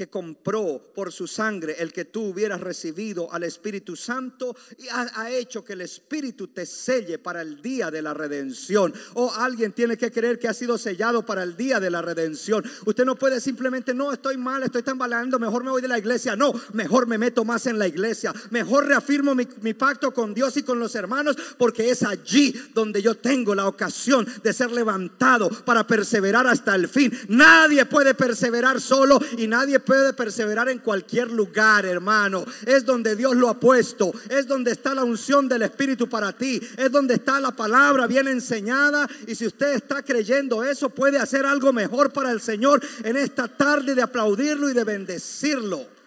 que 0.00 0.08
compró 0.08 0.80
por 0.94 1.12
su 1.12 1.26
sangre 1.26 1.76
el 1.78 1.92
que 1.92 2.06
tú 2.06 2.22
hubieras 2.22 2.62
recibido 2.62 3.30
al 3.30 3.42
Espíritu 3.42 3.96
Santo 3.96 4.56
y 4.78 4.88
ha, 4.88 5.30
hecho 5.30 5.62
que 5.62 5.74
el 5.74 5.82
Espíritu 5.82 6.48
te 6.48 6.64
selle 6.64 7.18
para 7.18 7.42
el 7.42 7.60
día 7.60 7.90
de 7.90 8.00
la 8.00 8.14
redención. 8.14 8.94
O 9.12 9.30
alguien 9.30 9.72
tiene 9.72 9.98
que 9.98 10.10
creer 10.10 10.38
que 10.38 10.48
ha 10.48 10.54
sido 10.54 10.78
sellado 10.78 11.26
para 11.26 11.42
el 11.42 11.54
día 11.54 11.80
de 11.80 11.90
la 11.90 12.00
redención. 12.00 12.64
Usted 12.86 13.04
no 13.04 13.14
puede 13.14 13.42
simplemente, 13.42 13.92
no, 13.92 14.10
estoy 14.10 14.38
mal, 14.38 14.62
estoy 14.62 14.82
tambaleando, 14.82 15.38
mejor 15.38 15.64
me 15.64 15.70
voy 15.70 15.82
de 15.82 15.88
la 15.88 15.98
iglesia. 15.98 16.34
No, 16.34 16.54
mejor 16.72 17.06
me 17.06 17.18
meto 17.18 17.44
más 17.44 17.66
en 17.66 17.78
la 17.78 17.86
iglesia. 17.86 18.32
Mejor 18.48 18.86
reafirmo 18.86 19.34
mi, 19.34 19.46
mi 19.60 19.74
pacto 19.74 20.14
con 20.14 20.32
Dios 20.32 20.56
y 20.56 20.62
con 20.62 20.78
los 20.78 20.94
hermanos 20.94 21.36
porque 21.58 21.90
es 21.90 22.04
allí 22.04 22.54
donde 22.72 23.02
yo 23.02 23.16
tengo 23.16 23.54
la 23.54 23.66
ocasión 23.66 24.26
de 24.42 24.54
ser 24.54 24.72
levantado 24.72 25.50
para 25.50 25.86
perseverar 25.86 26.46
hasta 26.46 26.74
el 26.74 26.88
fin. 26.88 27.12
Nadie 27.28 27.84
puede 27.84 28.14
perseverar 28.14 28.80
solo 28.80 29.20
y 29.36 29.46
nadie 29.46 29.78
puede 29.78 29.89
perseverar 30.16 30.68
en 30.68 30.78
cualquier 30.78 31.30
lugar, 31.30 31.84
hermano. 31.86 32.44
Es 32.66 32.84
donde 32.84 33.16
Dios 33.16 33.36
lo 33.36 33.48
ha 33.48 33.58
puesto, 33.58 34.12
es 34.28 34.46
donde 34.46 34.72
está 34.72 34.94
la 34.94 35.04
unción 35.04 35.48
del 35.48 35.62
Espíritu 35.62 36.08
para 36.08 36.32
ti, 36.32 36.60
es 36.76 36.90
donde 36.90 37.14
está 37.14 37.40
la 37.40 37.52
palabra 37.52 38.06
bien 38.06 38.28
enseñada 38.28 39.08
y 39.26 39.34
si 39.34 39.46
usted 39.46 39.74
está 39.74 40.02
creyendo 40.02 40.64
eso 40.64 40.90
puede 40.90 41.18
hacer 41.18 41.46
algo 41.46 41.72
mejor 41.72 42.12
para 42.12 42.30
el 42.30 42.40
Señor 42.40 42.80
en 43.04 43.16
esta 43.16 43.48
tarde 43.48 43.94
de 43.94 44.02
aplaudirlo 44.02 44.70
y 44.70 44.74
de 44.74 44.84
bendecirlo. 44.84 45.99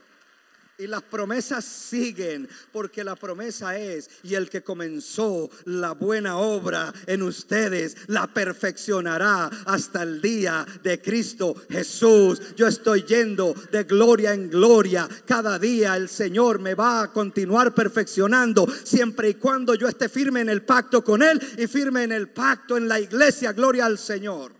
Y 0.80 0.88
las 0.88 1.04
promesas 1.04 1.64
siguen, 1.64 2.50
porque 2.72 3.04
la 3.04 3.16
promesa 3.16 3.78
es, 3.78 4.10
y 4.24 4.34
el 4.34 4.50
que 4.50 4.64
comenzó 4.64 5.52
la 5.66 5.92
buena 5.92 6.38
obra 6.38 6.92
en 7.06 7.22
ustedes, 7.22 7.96
la 8.08 8.26
perfeccionará 8.26 9.52
hasta 9.66 10.02
el 10.02 10.20
día 10.20 10.66
de 10.82 11.00
Cristo 11.00 11.56
Jesús. 11.70 12.56
Yo 12.56 12.68
estoy 12.68 13.04
yendo 13.04 13.54
de 13.72 13.84
gloria 13.84 14.34
en 14.34 14.50
gloria. 14.50 15.08
Cada 15.28 15.60
día 15.60 15.96
el 15.96 16.10
Señor 16.10 16.58
me 16.58 16.74
va 16.74 17.04
a 17.04 17.12
continuar 17.14 17.76
perfeccionando, 17.76 18.68
siempre 18.84 19.30
y 19.30 19.34
cuando 19.36 19.76
yo 19.76 19.88
esté 19.88 20.10
firme 20.10 20.42
en 20.42 20.50
el 20.50 20.64
pacto 20.64 21.04
con 21.04 21.22
Él 21.22 21.40
y 21.56 21.68
firme 21.68 22.02
en 22.02 22.12
el 22.14 22.30
pacto 22.30 22.78
en 22.78 22.88
la 22.88 23.00
iglesia. 23.00 23.54
Gloria 23.54 23.86
al 23.86 24.00
Señor. 24.00 24.54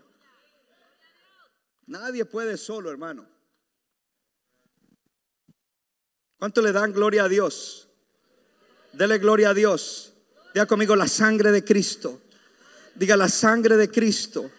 Nadie 1.86 2.24
puede 2.24 2.56
solo, 2.56 2.88
hermano. 2.88 3.33
¿Cuánto 6.38 6.62
le 6.62 6.72
dan 6.72 6.92
gloria 6.92 7.24
a 7.24 7.28
Dios? 7.28 7.88
Dele 8.92 9.18
gloria 9.18 9.50
a 9.50 9.54
Dios. 9.54 10.12
Diga 10.52 10.66
conmigo 10.66 10.94
la 10.94 11.08
sangre 11.08 11.50
de 11.50 11.64
Cristo. 11.64 12.20
Diga 12.94 13.16
la 13.16 13.28
sangre 13.28 13.76
de 13.76 13.90
Cristo. 13.90 14.50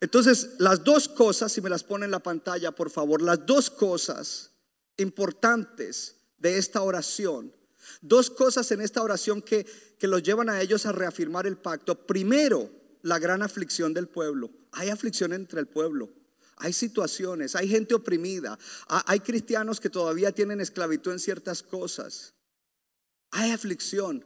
Entonces, 0.00 0.50
las 0.58 0.84
dos 0.84 1.08
cosas, 1.08 1.52
si 1.52 1.60
me 1.60 1.70
las 1.70 1.84
pone 1.84 2.04
en 2.04 2.10
la 2.10 2.18
pantalla, 2.18 2.72
por 2.72 2.90
favor, 2.90 3.22
las 3.22 3.46
dos 3.46 3.70
cosas 3.70 4.50
importantes 4.96 6.16
de 6.38 6.58
esta 6.58 6.82
oración, 6.82 7.52
dos 8.00 8.30
cosas 8.30 8.70
en 8.72 8.80
esta 8.80 9.02
oración 9.02 9.40
que, 9.40 9.64
que 9.98 10.08
los 10.08 10.22
llevan 10.22 10.50
a 10.50 10.60
ellos 10.60 10.84
a 10.84 10.92
reafirmar 10.92 11.46
el 11.46 11.56
pacto. 11.56 12.06
Primero, 12.06 12.70
la 13.02 13.18
gran 13.18 13.42
aflicción 13.42 13.94
del 13.94 14.08
pueblo. 14.08 14.50
Hay 14.72 14.90
aflicción 14.90 15.32
entre 15.32 15.60
el 15.60 15.66
pueblo. 15.66 16.10
Hay 16.56 16.72
situaciones, 16.72 17.54
hay 17.54 17.68
gente 17.68 17.94
oprimida, 17.94 18.58
hay 18.88 19.20
cristianos 19.20 19.78
que 19.78 19.90
todavía 19.90 20.32
tienen 20.32 20.60
esclavitud 20.60 21.12
en 21.12 21.18
ciertas 21.18 21.62
cosas. 21.62 22.34
Hay 23.30 23.50
aflicción, 23.50 24.24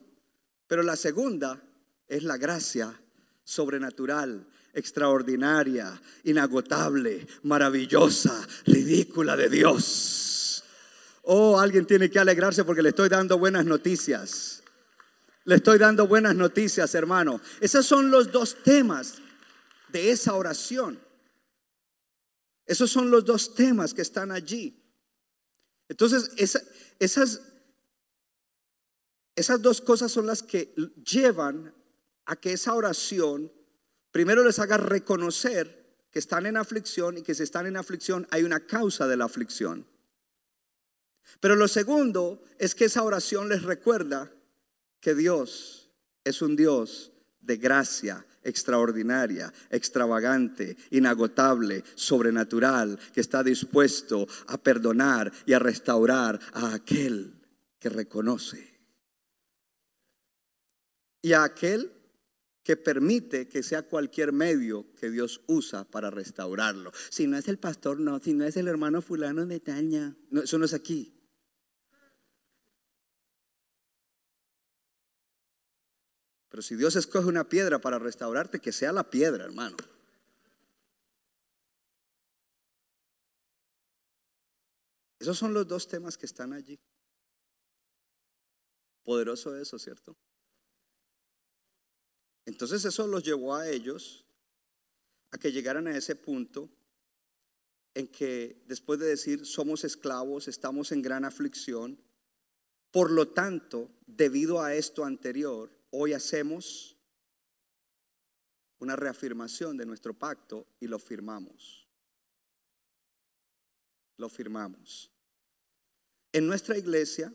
pero 0.68 0.82
la 0.82 0.96
segunda 0.96 1.60
es 2.06 2.22
la 2.22 2.36
gracia 2.36 3.00
sobrenatural, 3.42 4.46
extraordinaria, 4.72 6.00
inagotable, 6.22 7.26
maravillosa, 7.42 8.46
ridícula 8.64 9.36
de 9.36 9.48
Dios. 9.48 10.62
Oh, 11.22 11.58
alguien 11.58 11.84
tiene 11.84 12.08
que 12.10 12.20
alegrarse 12.20 12.64
porque 12.64 12.82
le 12.82 12.90
estoy 12.90 13.08
dando 13.08 13.38
buenas 13.38 13.64
noticias. 13.64 14.62
Le 15.44 15.56
estoy 15.56 15.78
dando 15.78 16.06
buenas 16.06 16.36
noticias, 16.36 16.94
hermano. 16.94 17.40
Esos 17.60 17.84
son 17.86 18.10
los 18.10 18.30
dos 18.30 18.62
temas 18.62 19.14
de 19.88 20.12
esa 20.12 20.34
oración. 20.34 21.00
Esos 22.70 22.88
son 22.88 23.10
los 23.10 23.24
dos 23.24 23.52
temas 23.56 23.92
que 23.92 24.02
están 24.02 24.30
allí. 24.30 24.80
Entonces, 25.88 26.30
esas, 27.00 27.42
esas 29.34 29.60
dos 29.60 29.80
cosas 29.80 30.12
son 30.12 30.28
las 30.28 30.44
que 30.44 30.72
llevan 31.04 31.74
a 32.26 32.36
que 32.36 32.52
esa 32.52 32.74
oración 32.74 33.52
primero 34.12 34.44
les 34.44 34.60
haga 34.60 34.76
reconocer 34.76 35.98
que 36.12 36.20
están 36.20 36.46
en 36.46 36.56
aflicción 36.56 37.18
y 37.18 37.22
que 37.22 37.34
si 37.34 37.42
están 37.42 37.66
en 37.66 37.76
aflicción 37.76 38.28
hay 38.30 38.44
una 38.44 38.64
causa 38.64 39.08
de 39.08 39.16
la 39.16 39.24
aflicción. 39.24 39.84
Pero 41.40 41.56
lo 41.56 41.66
segundo 41.66 42.40
es 42.60 42.76
que 42.76 42.84
esa 42.84 43.02
oración 43.02 43.48
les 43.48 43.64
recuerda 43.64 44.32
que 45.00 45.16
Dios 45.16 45.90
es 46.22 46.40
un 46.40 46.54
Dios 46.54 47.10
de 47.40 47.56
gracia, 47.56 48.24
extraordinaria, 48.42 49.52
extravagante, 49.70 50.76
inagotable, 50.90 51.84
sobrenatural, 51.94 52.98
que 53.12 53.20
está 53.20 53.42
dispuesto 53.42 54.26
a 54.46 54.58
perdonar 54.58 55.32
y 55.46 55.52
a 55.52 55.58
restaurar 55.58 56.40
a 56.52 56.74
aquel 56.74 57.34
que 57.78 57.88
reconoce. 57.88 58.80
Y 61.22 61.32
a 61.32 61.44
aquel 61.44 61.92
que 62.62 62.76
permite 62.76 63.48
que 63.48 63.62
sea 63.62 63.82
cualquier 63.82 64.32
medio 64.32 64.86
que 64.94 65.10
Dios 65.10 65.40
usa 65.46 65.84
para 65.84 66.10
restaurarlo. 66.10 66.92
Si 67.10 67.26
no 67.26 67.36
es 67.36 67.48
el 67.48 67.58
pastor, 67.58 67.98
no. 67.98 68.18
Si 68.20 68.34
no 68.34 68.44
es 68.44 68.56
el 68.56 68.68
hermano 68.68 69.02
fulano 69.02 69.46
de 69.46 69.60
Taña. 69.60 70.16
No, 70.30 70.42
eso 70.42 70.58
no 70.58 70.66
es 70.66 70.74
aquí. 70.74 71.19
Pero 76.50 76.62
si 76.62 76.74
Dios 76.74 76.96
escoge 76.96 77.28
una 77.28 77.48
piedra 77.48 77.80
para 77.80 77.98
restaurarte, 77.98 78.60
que 78.60 78.72
sea 78.72 78.92
la 78.92 79.08
piedra, 79.08 79.44
hermano. 79.44 79.76
Esos 85.20 85.38
son 85.38 85.54
los 85.54 85.68
dos 85.68 85.86
temas 85.86 86.18
que 86.18 86.26
están 86.26 86.52
allí. 86.52 86.78
Poderoso 89.04 89.56
eso, 89.56 89.78
¿cierto? 89.78 90.16
Entonces 92.46 92.84
eso 92.84 93.06
los 93.06 93.22
llevó 93.22 93.54
a 93.54 93.68
ellos 93.68 94.24
a 95.30 95.38
que 95.38 95.52
llegaran 95.52 95.86
a 95.86 95.96
ese 95.96 96.16
punto 96.16 96.68
en 97.94 98.08
que 98.08 98.64
después 98.66 98.98
de 98.98 99.06
decir 99.06 99.46
somos 99.46 99.84
esclavos, 99.84 100.48
estamos 100.48 100.90
en 100.90 101.02
gran 101.02 101.24
aflicción, 101.24 102.00
por 102.90 103.10
lo 103.10 103.28
tanto, 103.28 103.90
debido 104.06 104.62
a 104.62 104.74
esto 104.74 105.04
anterior, 105.04 105.70
hoy 105.90 106.12
hacemos 106.12 106.96
una 108.78 108.96
reafirmación 108.96 109.76
de 109.76 109.86
nuestro 109.86 110.14
pacto 110.14 110.66
y 110.80 110.86
lo 110.86 110.98
firmamos. 110.98 111.86
Lo 114.16 114.28
firmamos. 114.28 115.10
En 116.32 116.46
nuestra 116.46 116.78
iglesia, 116.78 117.34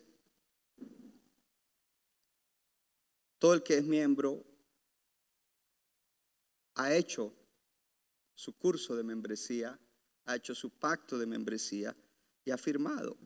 todo 3.38 3.54
el 3.54 3.64
que 3.64 3.78
es 3.78 3.84
miembro 3.84 4.44
ha 6.76 6.94
hecho 6.94 7.34
su 8.34 8.58
curso 8.58 8.96
de 8.96 9.04
membresía, 9.04 9.80
ha 10.26 10.36
hecho 10.36 10.56
su 10.56 10.72
pacto 10.72 11.18
de 11.18 11.26
membresía 11.26 11.96
y 12.44 12.52
ha 12.52 12.58
firmado 12.58 13.18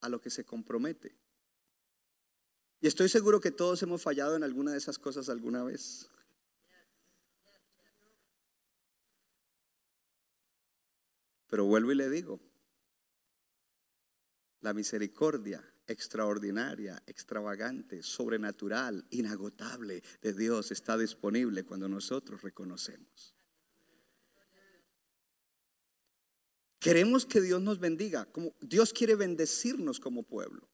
a 0.00 0.08
lo 0.08 0.20
que 0.20 0.30
se 0.30 0.44
compromete. 0.44 1.23
Y 2.80 2.86
estoy 2.86 3.08
seguro 3.08 3.40
que 3.40 3.50
todos 3.50 3.82
hemos 3.82 4.02
fallado 4.02 4.36
en 4.36 4.44
alguna 4.44 4.72
de 4.72 4.78
esas 4.78 4.98
cosas 4.98 5.28
alguna 5.28 5.64
vez. 5.64 6.10
Pero 11.48 11.64
vuelvo 11.66 11.92
y 11.92 11.94
le 11.94 12.10
digo, 12.10 12.40
la 14.60 14.74
misericordia 14.74 15.62
extraordinaria, 15.86 17.02
extravagante, 17.06 18.02
sobrenatural, 18.02 19.06
inagotable 19.10 20.02
de 20.22 20.32
Dios 20.32 20.70
está 20.70 20.96
disponible 20.96 21.64
cuando 21.64 21.88
nosotros 21.88 22.42
reconocemos. 22.42 23.34
Queremos 26.78 27.24
que 27.24 27.40
Dios 27.40 27.62
nos 27.62 27.78
bendiga, 27.78 28.26
como 28.26 28.54
Dios 28.60 28.92
quiere 28.92 29.14
bendecirnos 29.14 30.00
como 30.00 30.22
pueblo. 30.22 30.68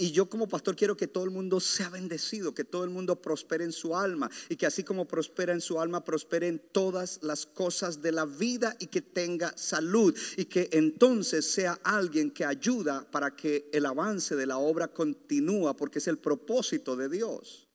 Y 0.00 0.12
yo 0.12 0.30
como 0.30 0.46
pastor 0.46 0.76
quiero 0.76 0.96
que 0.96 1.08
todo 1.08 1.24
el 1.24 1.30
mundo 1.30 1.58
sea 1.58 1.90
bendecido, 1.90 2.54
que 2.54 2.62
todo 2.62 2.84
el 2.84 2.90
mundo 2.90 3.20
prospere 3.20 3.64
en 3.64 3.72
su 3.72 3.96
alma 3.96 4.30
y 4.48 4.54
que 4.54 4.64
así 4.64 4.84
como 4.84 5.08
prospera 5.08 5.52
en 5.52 5.60
su 5.60 5.80
alma, 5.80 6.04
prospere 6.04 6.46
en 6.46 6.60
todas 6.70 7.18
las 7.22 7.46
cosas 7.46 8.00
de 8.00 8.12
la 8.12 8.24
vida 8.24 8.76
y 8.78 8.86
que 8.86 9.02
tenga 9.02 9.52
salud 9.56 10.16
y 10.36 10.44
que 10.44 10.68
entonces 10.72 11.50
sea 11.50 11.80
alguien 11.82 12.30
que 12.30 12.44
ayuda 12.44 13.10
para 13.10 13.34
que 13.34 13.68
el 13.72 13.86
avance 13.86 14.36
de 14.36 14.46
la 14.46 14.58
obra 14.58 14.86
continúa 14.86 15.74
porque 15.76 15.98
es 15.98 16.06
el 16.06 16.18
propósito 16.18 16.94
de 16.94 17.08
Dios. 17.08 17.67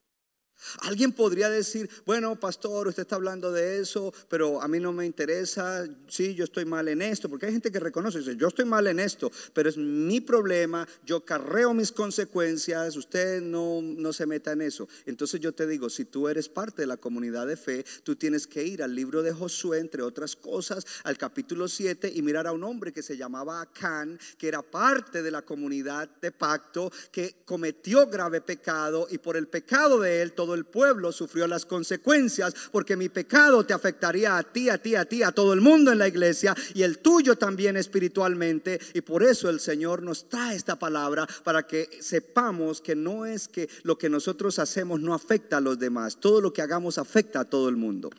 Alguien 0.81 1.11
podría 1.11 1.49
decir, 1.49 1.89
bueno, 2.05 2.39
pastor, 2.39 2.87
usted 2.87 3.03
está 3.03 3.15
hablando 3.15 3.51
de 3.51 3.79
eso, 3.79 4.13
pero 4.29 4.61
a 4.61 4.67
mí 4.67 4.79
no 4.79 4.93
me 4.93 5.05
interesa, 5.05 5.85
sí, 6.07 6.35
yo 6.35 6.43
estoy 6.43 6.65
mal 6.65 6.87
en 6.87 7.01
esto, 7.01 7.29
porque 7.29 7.45
hay 7.45 7.51
gente 7.51 7.71
que 7.71 7.79
reconoce, 7.79 8.19
dice, 8.19 8.35
yo 8.35 8.47
estoy 8.47 8.65
mal 8.65 8.87
en 8.87 8.99
esto, 8.99 9.31
pero 9.53 9.69
es 9.69 9.77
mi 9.77 10.21
problema, 10.21 10.87
yo 11.05 11.25
carreo 11.25 11.73
mis 11.73 11.91
consecuencias, 11.91 12.95
usted 12.95 13.41
no, 13.41 13.81
no 13.81 14.13
se 14.13 14.25
meta 14.25 14.51
en 14.51 14.61
eso. 14.61 14.87
Entonces 15.05 15.39
yo 15.39 15.53
te 15.53 15.67
digo, 15.67 15.89
si 15.89 16.05
tú 16.05 16.27
eres 16.27 16.49
parte 16.49 16.83
de 16.83 16.87
la 16.87 16.97
comunidad 16.97 17.47
de 17.47 17.57
fe, 17.57 17.85
tú 18.03 18.15
tienes 18.15 18.47
que 18.47 18.63
ir 18.63 18.83
al 18.83 18.95
libro 18.95 19.23
de 19.23 19.33
Josué, 19.33 19.79
entre 19.79 20.01
otras 20.01 20.35
cosas, 20.35 20.85
al 21.03 21.17
capítulo 21.17 21.67
7 21.67 22.11
y 22.13 22.21
mirar 22.21 22.47
a 22.47 22.51
un 22.51 22.63
hombre 22.63 22.91
que 22.91 23.03
se 23.03 23.17
llamaba 23.17 23.61
Acán, 23.61 24.19
que 24.37 24.47
era 24.47 24.61
parte 24.61 25.23
de 25.23 25.31
la 25.31 25.41
comunidad 25.41 26.09
de 26.21 26.31
pacto, 26.31 26.91
que 27.11 27.35
cometió 27.45 28.07
grave 28.07 28.41
pecado 28.41 29.07
y 29.09 29.17
por 29.17 29.37
el 29.37 29.47
pecado 29.47 29.99
de 29.99 30.21
él 30.21 30.33
todo 30.33 30.52
el 30.53 30.65
pueblo 30.65 31.11
sufrió 31.11 31.47
las 31.47 31.65
consecuencias, 31.65 32.53
porque 32.71 32.95
mi 32.95 33.09
pecado 33.09 33.65
te 33.65 33.73
afectaría 33.73 34.37
a 34.37 34.43
ti, 34.43 34.69
a 34.69 34.77
ti, 34.77 34.95
a 34.95 35.05
ti, 35.05 35.23
a 35.23 35.31
todo 35.31 35.53
el 35.53 35.61
mundo 35.61 35.91
en 35.91 35.97
la 35.97 36.07
iglesia 36.07 36.55
y 36.73 36.83
el 36.83 36.99
tuyo 36.99 37.37
también 37.37 37.77
espiritualmente. 37.77 38.79
Y 38.93 39.01
por 39.01 39.23
eso 39.23 39.49
el 39.49 39.59
Señor 39.59 40.01
nos 40.01 40.29
trae 40.29 40.55
esta 40.55 40.77
palabra 40.77 41.27
para 41.43 41.67
que 41.67 41.89
sepamos 42.01 42.81
que 42.81 42.95
no 42.95 43.25
es 43.25 43.47
que 43.47 43.69
lo 43.83 43.97
que 43.97 44.09
nosotros 44.09 44.59
hacemos 44.59 44.99
no 44.99 45.13
afecta 45.13 45.57
a 45.57 45.61
los 45.61 45.79
demás, 45.79 46.19
todo 46.19 46.41
lo 46.41 46.53
que 46.53 46.61
hagamos 46.61 46.97
afecta 46.97 47.41
a 47.41 47.49
todo 47.49 47.69
el 47.69 47.75
mundo. 47.75 48.09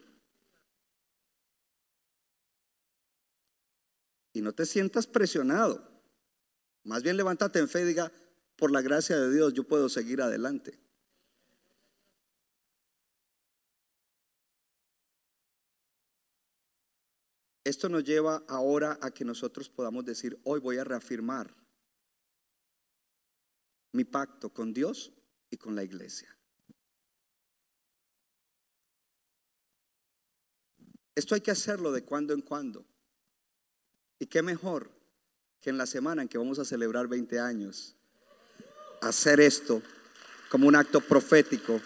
Y 4.32 4.42
no 4.42 4.52
te 4.52 4.66
sientas 4.66 5.06
presionado. 5.06 5.88
Más 6.82 7.02
bien 7.02 7.16
levántate 7.16 7.60
en 7.60 7.68
fe 7.68 7.82
y 7.82 7.84
diga, 7.84 8.12
por 8.56 8.70
la 8.70 8.82
gracia 8.82 9.18
de 9.18 9.32
Dios 9.32 9.52
yo 9.52 9.64
puedo 9.64 9.88
seguir 9.88 10.20
adelante. 10.20 10.78
Esto 17.64 17.88
nos 17.88 18.04
lleva 18.04 18.44
ahora 18.46 18.98
a 19.00 19.10
que 19.10 19.24
nosotros 19.24 19.70
podamos 19.70 20.04
decir, 20.04 20.38
hoy 20.44 20.60
voy 20.60 20.76
a 20.76 20.84
reafirmar 20.84 21.54
mi 23.92 24.04
pacto 24.04 24.50
con 24.50 24.74
Dios 24.74 25.12
y 25.50 25.56
con 25.56 25.74
la 25.74 25.82
iglesia. 25.82 26.36
Esto 31.14 31.34
hay 31.34 31.40
que 31.40 31.52
hacerlo 31.52 31.90
de 31.92 32.04
cuando 32.04 32.34
en 32.34 32.42
cuando. 32.42 32.84
Y 34.18 34.26
qué 34.26 34.42
mejor 34.42 34.90
que 35.60 35.70
en 35.70 35.78
la 35.78 35.86
semana 35.86 36.22
en 36.22 36.28
que 36.28 36.38
vamos 36.38 36.58
a 36.58 36.64
celebrar 36.64 37.08
20 37.08 37.38
años, 37.40 37.94
hacer 39.00 39.40
esto 39.40 39.80
como 40.50 40.68
un 40.68 40.76
acto 40.76 41.00
profético 41.00 41.80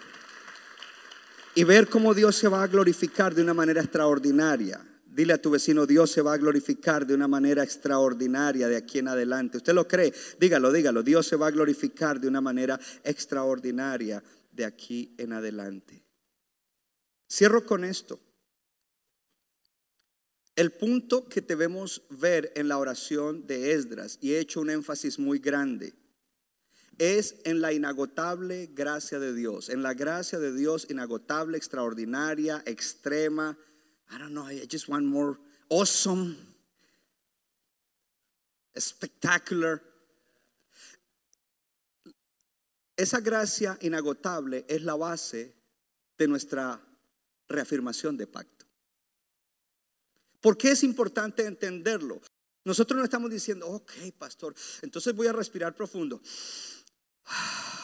y 1.55 1.63
ver 1.63 1.87
cómo 1.87 2.13
Dios 2.13 2.35
se 2.35 2.47
va 2.47 2.63
a 2.63 2.67
glorificar 2.67 3.33
de 3.33 3.43
una 3.43 3.53
manera 3.53 3.81
extraordinaria. 3.81 4.88
Dile 5.19 5.33
a 5.33 5.41
tu 5.41 5.49
vecino, 5.49 5.85
Dios 5.85 6.11
se 6.11 6.21
va 6.21 6.31
a 6.31 6.37
glorificar 6.37 7.05
de 7.05 7.13
una 7.13 7.27
manera 7.27 7.61
extraordinaria 7.61 8.69
de 8.69 8.77
aquí 8.77 8.99
en 8.99 9.09
adelante. 9.09 9.57
¿Usted 9.57 9.73
lo 9.73 9.85
cree? 9.85 10.13
Dígalo, 10.39 10.71
dígalo. 10.71 11.03
Dios 11.03 11.27
se 11.27 11.35
va 11.35 11.47
a 11.47 11.51
glorificar 11.51 12.21
de 12.21 12.29
una 12.29 12.39
manera 12.39 12.79
extraordinaria 13.03 14.23
de 14.53 14.63
aquí 14.63 15.13
en 15.17 15.33
adelante. 15.33 16.05
Cierro 17.29 17.65
con 17.65 17.83
esto. 17.83 18.21
El 20.55 20.71
punto 20.71 21.27
que 21.27 21.41
debemos 21.41 22.01
ver 22.09 22.53
en 22.55 22.69
la 22.69 22.77
oración 22.77 23.45
de 23.45 23.73
Esdras, 23.73 24.19
y 24.21 24.31
he 24.31 24.39
hecho 24.39 24.61
un 24.61 24.69
énfasis 24.69 25.19
muy 25.19 25.39
grande, 25.39 25.95
es 26.97 27.35
en 27.43 27.59
la 27.59 27.73
inagotable 27.73 28.69
gracia 28.73 29.19
de 29.19 29.33
Dios, 29.33 29.67
en 29.67 29.83
la 29.83 29.93
gracia 29.93 30.39
de 30.39 30.53
Dios 30.53 30.87
inagotable, 30.89 31.57
extraordinaria, 31.57 32.63
extrema, 32.65 33.57
I 34.11 34.17
don't 34.17 34.33
know, 34.33 34.45
I 34.45 34.65
just 34.65 34.89
want 34.89 35.05
more 35.05 35.37
awesome, 35.69 36.35
spectacular. 38.77 39.81
Esa 42.97 43.21
gracia 43.21 43.77
inagotable 43.81 44.65
es 44.67 44.81
la 44.81 44.95
base 44.95 45.53
de 46.17 46.27
nuestra 46.27 46.81
reafirmación 47.47 48.17
de 48.17 48.27
pacto. 48.27 48.65
¿Por 50.41 50.57
qué 50.57 50.71
es 50.71 50.83
importante 50.83 51.45
entenderlo? 51.45 52.21
Nosotros 52.65 52.97
no 52.97 53.03
estamos 53.03 53.29
diciendo, 53.29 53.67
ok, 53.67 53.91
pastor, 54.17 54.55
entonces 54.81 55.15
voy 55.15 55.27
a 55.27 55.33
respirar 55.33 55.75
profundo. 55.75 56.21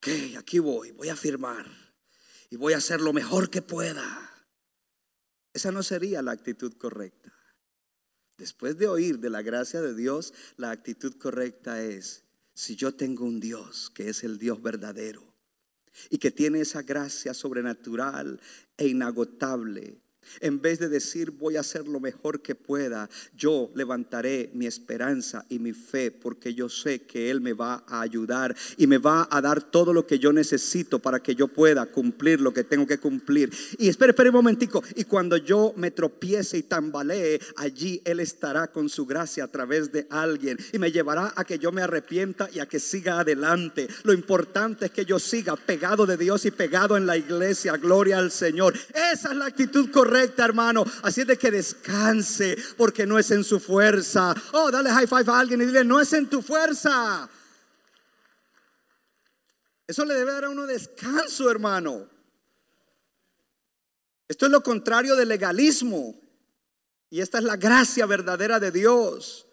Ok, 0.00 0.06
aquí 0.38 0.60
voy, 0.60 0.92
voy 0.92 1.08
a 1.08 1.14
afirmar 1.14 1.66
y 2.50 2.56
voy 2.56 2.72
a 2.72 2.78
hacer 2.78 3.00
lo 3.00 3.12
mejor 3.12 3.50
que 3.50 3.62
pueda. 3.62 4.28
Esa 5.52 5.72
no 5.72 5.82
sería 5.82 6.22
la 6.22 6.32
actitud 6.32 6.72
correcta. 6.74 7.32
Después 8.36 8.78
de 8.78 8.86
oír 8.86 9.18
de 9.18 9.30
la 9.30 9.42
gracia 9.42 9.80
de 9.80 9.94
Dios, 9.94 10.32
la 10.56 10.70
actitud 10.70 11.16
correcta 11.18 11.82
es, 11.82 12.24
si 12.54 12.76
yo 12.76 12.94
tengo 12.94 13.24
un 13.24 13.40
Dios 13.40 13.90
que 13.90 14.08
es 14.08 14.22
el 14.22 14.38
Dios 14.38 14.62
verdadero 14.62 15.34
y 16.10 16.18
que 16.18 16.30
tiene 16.30 16.60
esa 16.60 16.82
gracia 16.82 17.34
sobrenatural 17.34 18.40
e 18.76 18.86
inagotable, 18.86 20.00
en 20.40 20.60
vez 20.60 20.78
de 20.78 20.88
decir 20.88 21.30
voy 21.30 21.56
a 21.56 21.60
hacer 21.60 21.88
lo 21.88 22.00
mejor 22.00 22.40
que 22.40 22.54
pueda, 22.54 23.08
yo 23.36 23.70
levantaré 23.74 24.50
mi 24.54 24.66
esperanza 24.66 25.44
y 25.48 25.58
mi 25.58 25.72
fe 25.72 26.10
porque 26.10 26.54
yo 26.54 26.68
sé 26.68 27.02
que 27.02 27.30
Él 27.30 27.40
me 27.40 27.52
va 27.52 27.84
a 27.86 28.00
ayudar 28.00 28.54
y 28.76 28.86
me 28.86 28.98
va 28.98 29.28
a 29.30 29.40
dar 29.40 29.62
todo 29.62 29.92
lo 29.92 30.06
que 30.06 30.18
yo 30.18 30.32
necesito 30.32 30.98
para 30.98 31.20
que 31.20 31.34
yo 31.34 31.48
pueda 31.48 31.86
cumplir 31.86 32.40
lo 32.40 32.52
que 32.52 32.64
tengo 32.64 32.86
que 32.86 32.98
cumplir. 32.98 33.52
Y 33.78 33.88
espere, 33.88 34.10
espere 34.10 34.30
un 34.30 34.36
momentico. 34.36 34.82
Y 34.96 35.04
cuando 35.04 35.36
yo 35.36 35.72
me 35.76 35.90
tropiece 35.90 36.58
y 36.58 36.62
tambalee, 36.62 37.40
allí 37.56 38.00
Él 38.04 38.20
estará 38.20 38.68
con 38.68 38.88
su 38.88 39.06
gracia 39.06 39.44
a 39.44 39.48
través 39.48 39.92
de 39.92 40.06
alguien 40.10 40.58
y 40.72 40.78
me 40.78 40.92
llevará 40.92 41.32
a 41.36 41.44
que 41.44 41.58
yo 41.58 41.72
me 41.72 41.82
arrepienta 41.82 42.48
y 42.52 42.60
a 42.60 42.66
que 42.66 42.80
siga 42.80 43.20
adelante. 43.20 43.88
Lo 44.04 44.12
importante 44.12 44.86
es 44.86 44.90
que 44.90 45.04
yo 45.04 45.18
siga 45.18 45.56
pegado 45.56 46.06
de 46.06 46.16
Dios 46.16 46.44
y 46.44 46.50
pegado 46.50 46.96
en 46.96 47.06
la 47.06 47.16
iglesia. 47.16 47.76
Gloria 47.76 48.18
al 48.18 48.30
Señor. 48.30 48.74
Esa 49.12 49.30
es 49.30 49.36
la 49.36 49.46
actitud 49.46 49.90
correcta 49.90 50.17
hermano. 50.38 50.84
Así 51.02 51.22
es 51.22 51.26
de 51.26 51.38
que 51.38 51.50
descanse, 51.50 52.56
porque 52.76 53.06
no 53.06 53.18
es 53.18 53.30
en 53.30 53.44
su 53.44 53.60
fuerza. 53.60 54.34
Oh, 54.52 54.70
dale 54.70 54.90
high 54.90 55.06
five 55.06 55.30
a 55.30 55.38
alguien 55.38 55.62
y 55.62 55.66
dile, 55.66 55.84
no 55.84 56.00
es 56.00 56.12
en 56.12 56.28
tu 56.28 56.42
fuerza. 56.42 57.28
Eso 59.86 60.04
le 60.04 60.14
debe 60.14 60.32
dar 60.32 60.44
a 60.44 60.50
uno 60.50 60.66
descanso, 60.66 61.50
hermano. 61.50 62.08
Esto 64.28 64.46
es 64.46 64.52
lo 64.52 64.62
contrario 64.62 65.16
del 65.16 65.28
legalismo. 65.28 66.20
Y 67.10 67.20
esta 67.20 67.38
es 67.38 67.44
la 67.44 67.56
gracia 67.56 68.04
verdadera 68.04 68.60
de 68.60 68.70
Dios. 68.70 69.46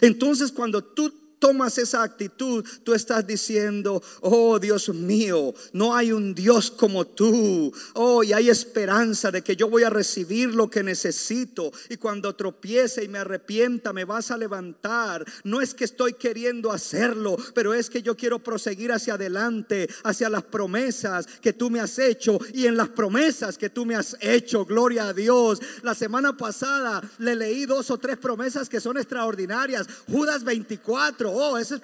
Entonces, 0.00 0.50
cuando 0.50 0.82
tú 0.82 1.25
tomas 1.38 1.78
esa 1.78 2.02
actitud, 2.02 2.64
tú 2.84 2.94
estás 2.94 3.26
diciendo, 3.26 4.02
oh 4.22 4.58
Dios 4.58 4.88
mío, 4.88 5.54
no 5.72 5.94
hay 5.94 6.12
un 6.12 6.34
Dios 6.34 6.70
como 6.70 7.06
tú. 7.06 7.72
Oh, 7.94 8.22
y 8.22 8.32
hay 8.32 8.50
esperanza 8.50 9.30
de 9.30 9.42
que 9.42 9.56
yo 9.56 9.68
voy 9.68 9.82
a 9.82 9.90
recibir 9.90 10.54
lo 10.54 10.70
que 10.70 10.82
necesito. 10.82 11.72
Y 11.88 11.96
cuando 11.96 12.34
tropiece 12.34 13.04
y 13.04 13.08
me 13.08 13.18
arrepienta, 13.18 13.92
me 13.92 14.04
vas 14.04 14.30
a 14.30 14.36
levantar. 14.36 15.24
No 15.44 15.60
es 15.60 15.74
que 15.74 15.84
estoy 15.84 16.14
queriendo 16.14 16.72
hacerlo, 16.72 17.36
pero 17.54 17.74
es 17.74 17.90
que 17.90 18.02
yo 18.02 18.16
quiero 18.16 18.38
proseguir 18.38 18.92
hacia 18.92 19.14
adelante, 19.14 19.88
hacia 20.04 20.28
las 20.28 20.44
promesas 20.44 21.26
que 21.40 21.52
tú 21.52 21.70
me 21.70 21.80
has 21.80 21.98
hecho 21.98 22.38
y 22.52 22.66
en 22.66 22.76
las 22.76 22.88
promesas 22.88 23.58
que 23.58 23.70
tú 23.70 23.84
me 23.84 23.94
has 23.94 24.16
hecho. 24.20 24.64
Gloria 24.64 25.08
a 25.08 25.12
Dios. 25.12 25.60
La 25.82 25.94
semana 25.94 26.36
pasada 26.36 27.02
le 27.18 27.34
leí 27.34 27.66
dos 27.66 27.90
o 27.90 27.98
tres 27.98 28.16
promesas 28.16 28.68
que 28.68 28.80
son 28.80 28.96
extraordinarias. 28.96 29.86
Judas 30.08 30.44
24 30.44 31.25
oh, 31.30 31.58
eso 31.58 31.76
es 31.76 31.82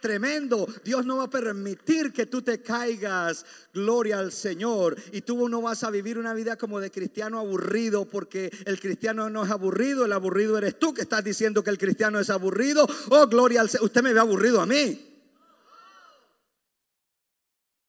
tremendo. 0.00 0.66
Dios 0.84 1.04
no 1.04 1.18
va 1.18 1.24
a 1.24 1.30
permitir 1.30 2.12
que 2.12 2.26
tú 2.26 2.42
te 2.42 2.60
caigas. 2.60 3.44
Gloria 3.72 4.18
al 4.18 4.32
Señor. 4.32 4.96
Y 5.12 5.22
tú 5.22 5.48
no 5.48 5.62
vas 5.62 5.84
a 5.84 5.90
vivir 5.90 6.18
una 6.18 6.34
vida 6.34 6.56
como 6.56 6.80
de 6.80 6.90
cristiano 6.90 7.38
aburrido, 7.38 8.04
porque 8.06 8.50
el 8.64 8.80
cristiano 8.80 9.30
no 9.30 9.44
es 9.44 9.50
aburrido, 9.50 10.04
el 10.04 10.12
aburrido 10.12 10.58
eres 10.58 10.78
tú 10.78 10.94
que 10.94 11.02
estás 11.02 11.22
diciendo 11.22 11.62
que 11.62 11.70
el 11.70 11.78
cristiano 11.78 12.18
es 12.18 12.30
aburrido. 12.30 12.86
Oh, 13.10 13.26
gloria 13.26 13.60
al 13.60 13.70
Señor. 13.70 13.86
Usted 13.86 14.02
me 14.02 14.12
ve 14.12 14.20
aburrido 14.20 14.60
a 14.60 14.66
mí. 14.66 15.14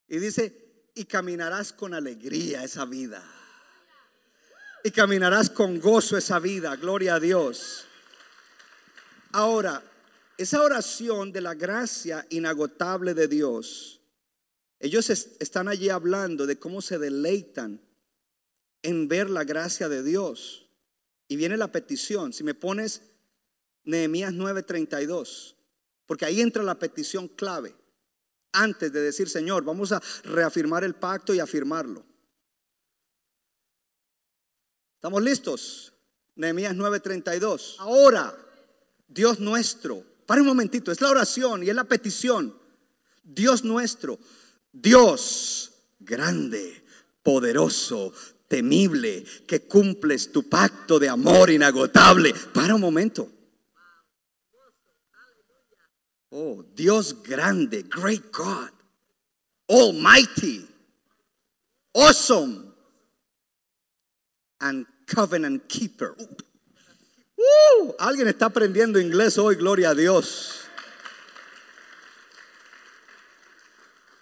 Y 0.09 0.19
dice, 0.19 0.91
y 0.95 1.05
caminarás 1.05 1.73
con 1.73 1.93
alegría 1.93 2.63
esa 2.63 2.85
vida. 2.85 3.23
Y 4.83 4.91
caminarás 4.91 5.49
con 5.49 5.79
gozo 5.79 6.17
esa 6.17 6.39
vida. 6.39 6.75
Gloria 6.75 7.15
a 7.15 7.19
Dios. 7.19 7.85
Ahora, 9.33 9.83
esa 10.37 10.61
oración 10.61 11.31
de 11.31 11.41
la 11.41 11.55
gracia 11.55 12.25
inagotable 12.29 13.13
de 13.13 13.27
Dios, 13.27 14.01
ellos 14.79 15.09
están 15.09 15.67
allí 15.67 15.89
hablando 15.89 16.45
de 16.45 16.59
cómo 16.59 16.81
se 16.81 16.99
deleitan 16.99 17.81
en 18.83 19.07
ver 19.07 19.29
la 19.29 19.43
gracia 19.43 19.89
de 19.89 20.03
Dios. 20.03 20.69
Y 21.27 21.35
viene 21.35 21.57
la 21.57 21.71
petición, 21.71 22.31
si 22.31 22.43
me 22.43 22.53
pones 22.53 23.01
Nehemías 23.83 24.33
9:32, 24.33 25.55
porque 26.05 26.25
ahí 26.25 26.41
entra 26.41 26.63
la 26.63 26.77
petición 26.79 27.27
clave. 27.27 27.75
antes 28.53 28.91
de 28.91 29.01
decir, 29.01 29.29
Señor, 29.29 29.63
vamos 29.63 29.91
a 29.91 30.01
reafirmar 30.23 30.83
el 30.83 30.95
pacto 30.95 31.33
y 31.33 31.39
afirmarlo. 31.39 32.03
¿Estamos 34.95 35.21
listos? 35.21 35.93
Nehemías 36.35 36.73
9:32. 36.73 37.75
Ahora, 37.77 38.35
Dios 39.07 39.39
nuestro, 39.39 40.03
para 40.27 40.41
un 40.41 40.47
momentito, 40.47 40.91
es 40.91 41.01
la 41.01 41.09
oración 41.09 41.63
y 41.63 41.69
es 41.69 41.75
la 41.75 41.85
petición. 41.85 42.53
Dios 43.23 43.63
nuestro, 43.63 44.19
Dios 44.71 45.71
grande, 45.99 46.83
poderoso, 47.23 48.13
temible, 48.47 49.23
que 49.47 49.67
cumples 49.67 50.31
tu 50.31 50.47
pacto 50.47 50.99
de 50.99 51.09
amor 51.09 51.49
inagotable. 51.49 52.33
Para 52.53 52.75
un 52.75 52.81
momento. 52.81 53.31
Oh, 56.29 56.63
Dios 56.75 57.23
grande, 57.23 57.83
great 57.83 58.31
God, 58.33 58.71
almighty, 59.69 60.67
awesome, 61.93 62.73
and 64.59 64.85
covenant 65.07 65.69
keeper. 65.69 66.15
Uh, 67.37 67.93
alguien 67.99 68.27
está 68.27 68.47
aprendiendo 68.47 68.99
inglés 68.99 69.37
hoy, 69.37 69.55
gloria 69.55 69.91
a 69.91 69.95
Dios. 69.95 70.67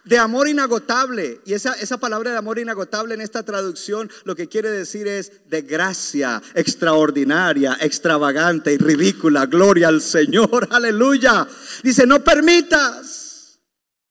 de 0.06 0.18
amor 0.18 0.48
inagotable. 0.48 1.42
Y 1.46 1.54
esa, 1.54 1.74
esa 1.74 1.98
palabra 1.98 2.32
de 2.32 2.38
amor 2.38 2.60
inagotable 2.60 3.16
en 3.16 3.22
esta 3.22 3.44
traducción 3.44 4.10
lo 4.24 4.36
que 4.36 4.48
quiere 4.48 4.70
decir 4.70 5.08
es 5.08 5.50
de 5.50 5.64
gracia 5.64 6.42
extraordinaria, 6.54 7.78
extravagante 7.82 8.72
y 8.74 8.78
ridícula. 8.78 9.48
Gloria 9.48 9.90
al 9.90 10.02
Señor, 10.02 10.68
aleluya. 10.72 11.48
Dice, 11.84 12.06
no 12.06 12.24
permitas 12.24 13.60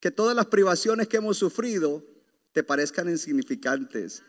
que 0.01 0.11
todas 0.11 0.37
las 0.37 0.47
privaciones 0.47 1.09
que 1.09 1.17
hemos 1.17 1.39
sufrido 1.39 2.05
te 2.53 2.63
parezcan 2.63 3.09
insignificantes. 3.09 4.23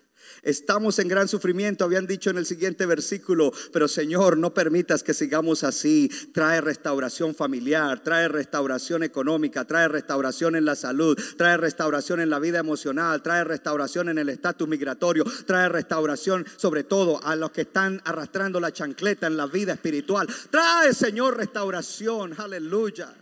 Estamos 0.43 0.99
en 0.99 1.07
gran 1.07 1.27
sufrimiento, 1.27 1.85
habían 1.85 2.07
dicho 2.07 2.29
en 2.29 2.37
el 2.37 2.45
siguiente 2.45 2.85
versículo, 2.85 3.51
pero 3.73 3.87
Señor, 3.87 4.37
no 4.37 4.53
permitas 4.53 5.03
que 5.03 5.13
sigamos 5.13 5.63
así. 5.63 6.09
Trae 6.33 6.61
restauración 6.61 7.35
familiar, 7.35 8.03
trae 8.03 8.27
restauración 8.27 9.03
económica, 9.03 9.65
trae 9.65 9.87
restauración 9.87 10.55
en 10.55 10.65
la 10.65 10.75
salud, 10.75 11.17
trae 11.37 11.57
restauración 11.57 12.19
en 12.19 12.29
la 12.29 12.39
vida 12.39 12.59
emocional, 12.59 13.21
trae 13.23 13.43
restauración 13.43 14.09
en 14.09 14.17
el 14.17 14.29
estatus 14.29 14.67
migratorio, 14.67 15.23
trae 15.45 15.69
restauración 15.69 16.45
sobre 16.57 16.83
todo 16.83 17.23
a 17.23 17.35
los 17.35 17.51
que 17.51 17.61
están 17.61 18.01
arrastrando 18.05 18.59
la 18.59 18.71
chancleta 18.71 19.27
en 19.27 19.37
la 19.37 19.47
vida 19.47 19.73
espiritual. 19.73 20.27
Trae, 20.49 20.93
Señor, 20.93 21.37
restauración, 21.37 22.33
aleluya. 22.37 23.13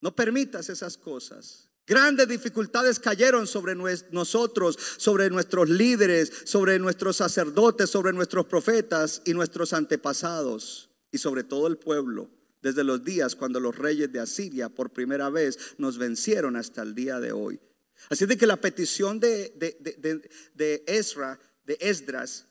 No 0.00 0.14
permitas 0.14 0.68
esas 0.70 0.96
cosas. 0.96 1.69
Grandes 1.86 2.28
dificultades 2.28 3.00
cayeron 3.00 3.46
sobre 3.46 3.74
nosotros, 3.74 4.78
sobre 4.96 5.28
nuestros 5.28 5.68
líderes, 5.68 6.30
sobre 6.44 6.78
nuestros 6.78 7.16
sacerdotes, 7.16 7.90
sobre 7.90 8.12
nuestros 8.12 8.46
profetas 8.46 9.22
y 9.24 9.34
nuestros 9.34 9.72
antepasados 9.72 10.90
y 11.10 11.18
sobre 11.18 11.42
todo 11.42 11.66
el 11.66 11.78
pueblo, 11.78 12.30
desde 12.62 12.84
los 12.84 13.04
días 13.04 13.34
cuando 13.34 13.58
los 13.58 13.76
reyes 13.76 14.12
de 14.12 14.20
Asiria 14.20 14.68
por 14.68 14.92
primera 14.92 15.30
vez 15.30 15.58
nos 15.78 15.98
vencieron 15.98 16.54
hasta 16.54 16.82
el 16.82 16.94
día 16.94 17.18
de 17.18 17.32
hoy. 17.32 17.60
Así 18.08 18.24
de 18.24 18.36
que 18.36 18.46
la 18.46 18.60
petición 18.60 19.18
de, 19.18 19.52
de, 19.56 20.30
de 20.54 20.84
Ezra, 20.86 21.40
de 21.66 21.76
Esdras, 21.80 22.46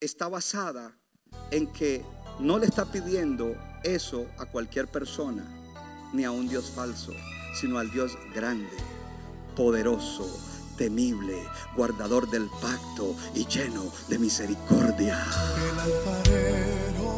está 0.00 0.28
basada 0.28 0.98
en 1.50 1.72
que 1.72 2.02
no 2.40 2.58
le 2.58 2.66
está 2.66 2.90
pidiendo 2.90 3.54
eso 3.84 4.26
a 4.38 4.46
cualquier 4.46 4.88
persona, 4.88 5.44
ni 6.12 6.24
a 6.24 6.30
un 6.32 6.48
Dios 6.48 6.72
falso 6.74 7.14
sino 7.54 7.78
al 7.78 7.90
Dios 7.90 8.16
grande, 8.34 8.76
poderoso, 9.56 10.26
temible, 10.76 11.42
guardador 11.76 12.30
del 12.30 12.48
pacto 12.60 13.14
y 13.34 13.46
lleno 13.46 13.84
de 14.08 14.18
misericordia. 14.18 15.24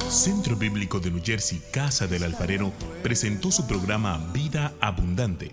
Centro 0.08 0.56
Bíblico 0.56 1.00
de 1.00 1.10
New 1.10 1.22
Jersey, 1.24 1.62
Casa 1.72 2.06
del 2.06 2.24
Alfarero, 2.24 2.72
presentó 3.02 3.50
su 3.50 3.66
programa 3.66 4.18
Vida 4.32 4.74
Abundante. 4.80 5.52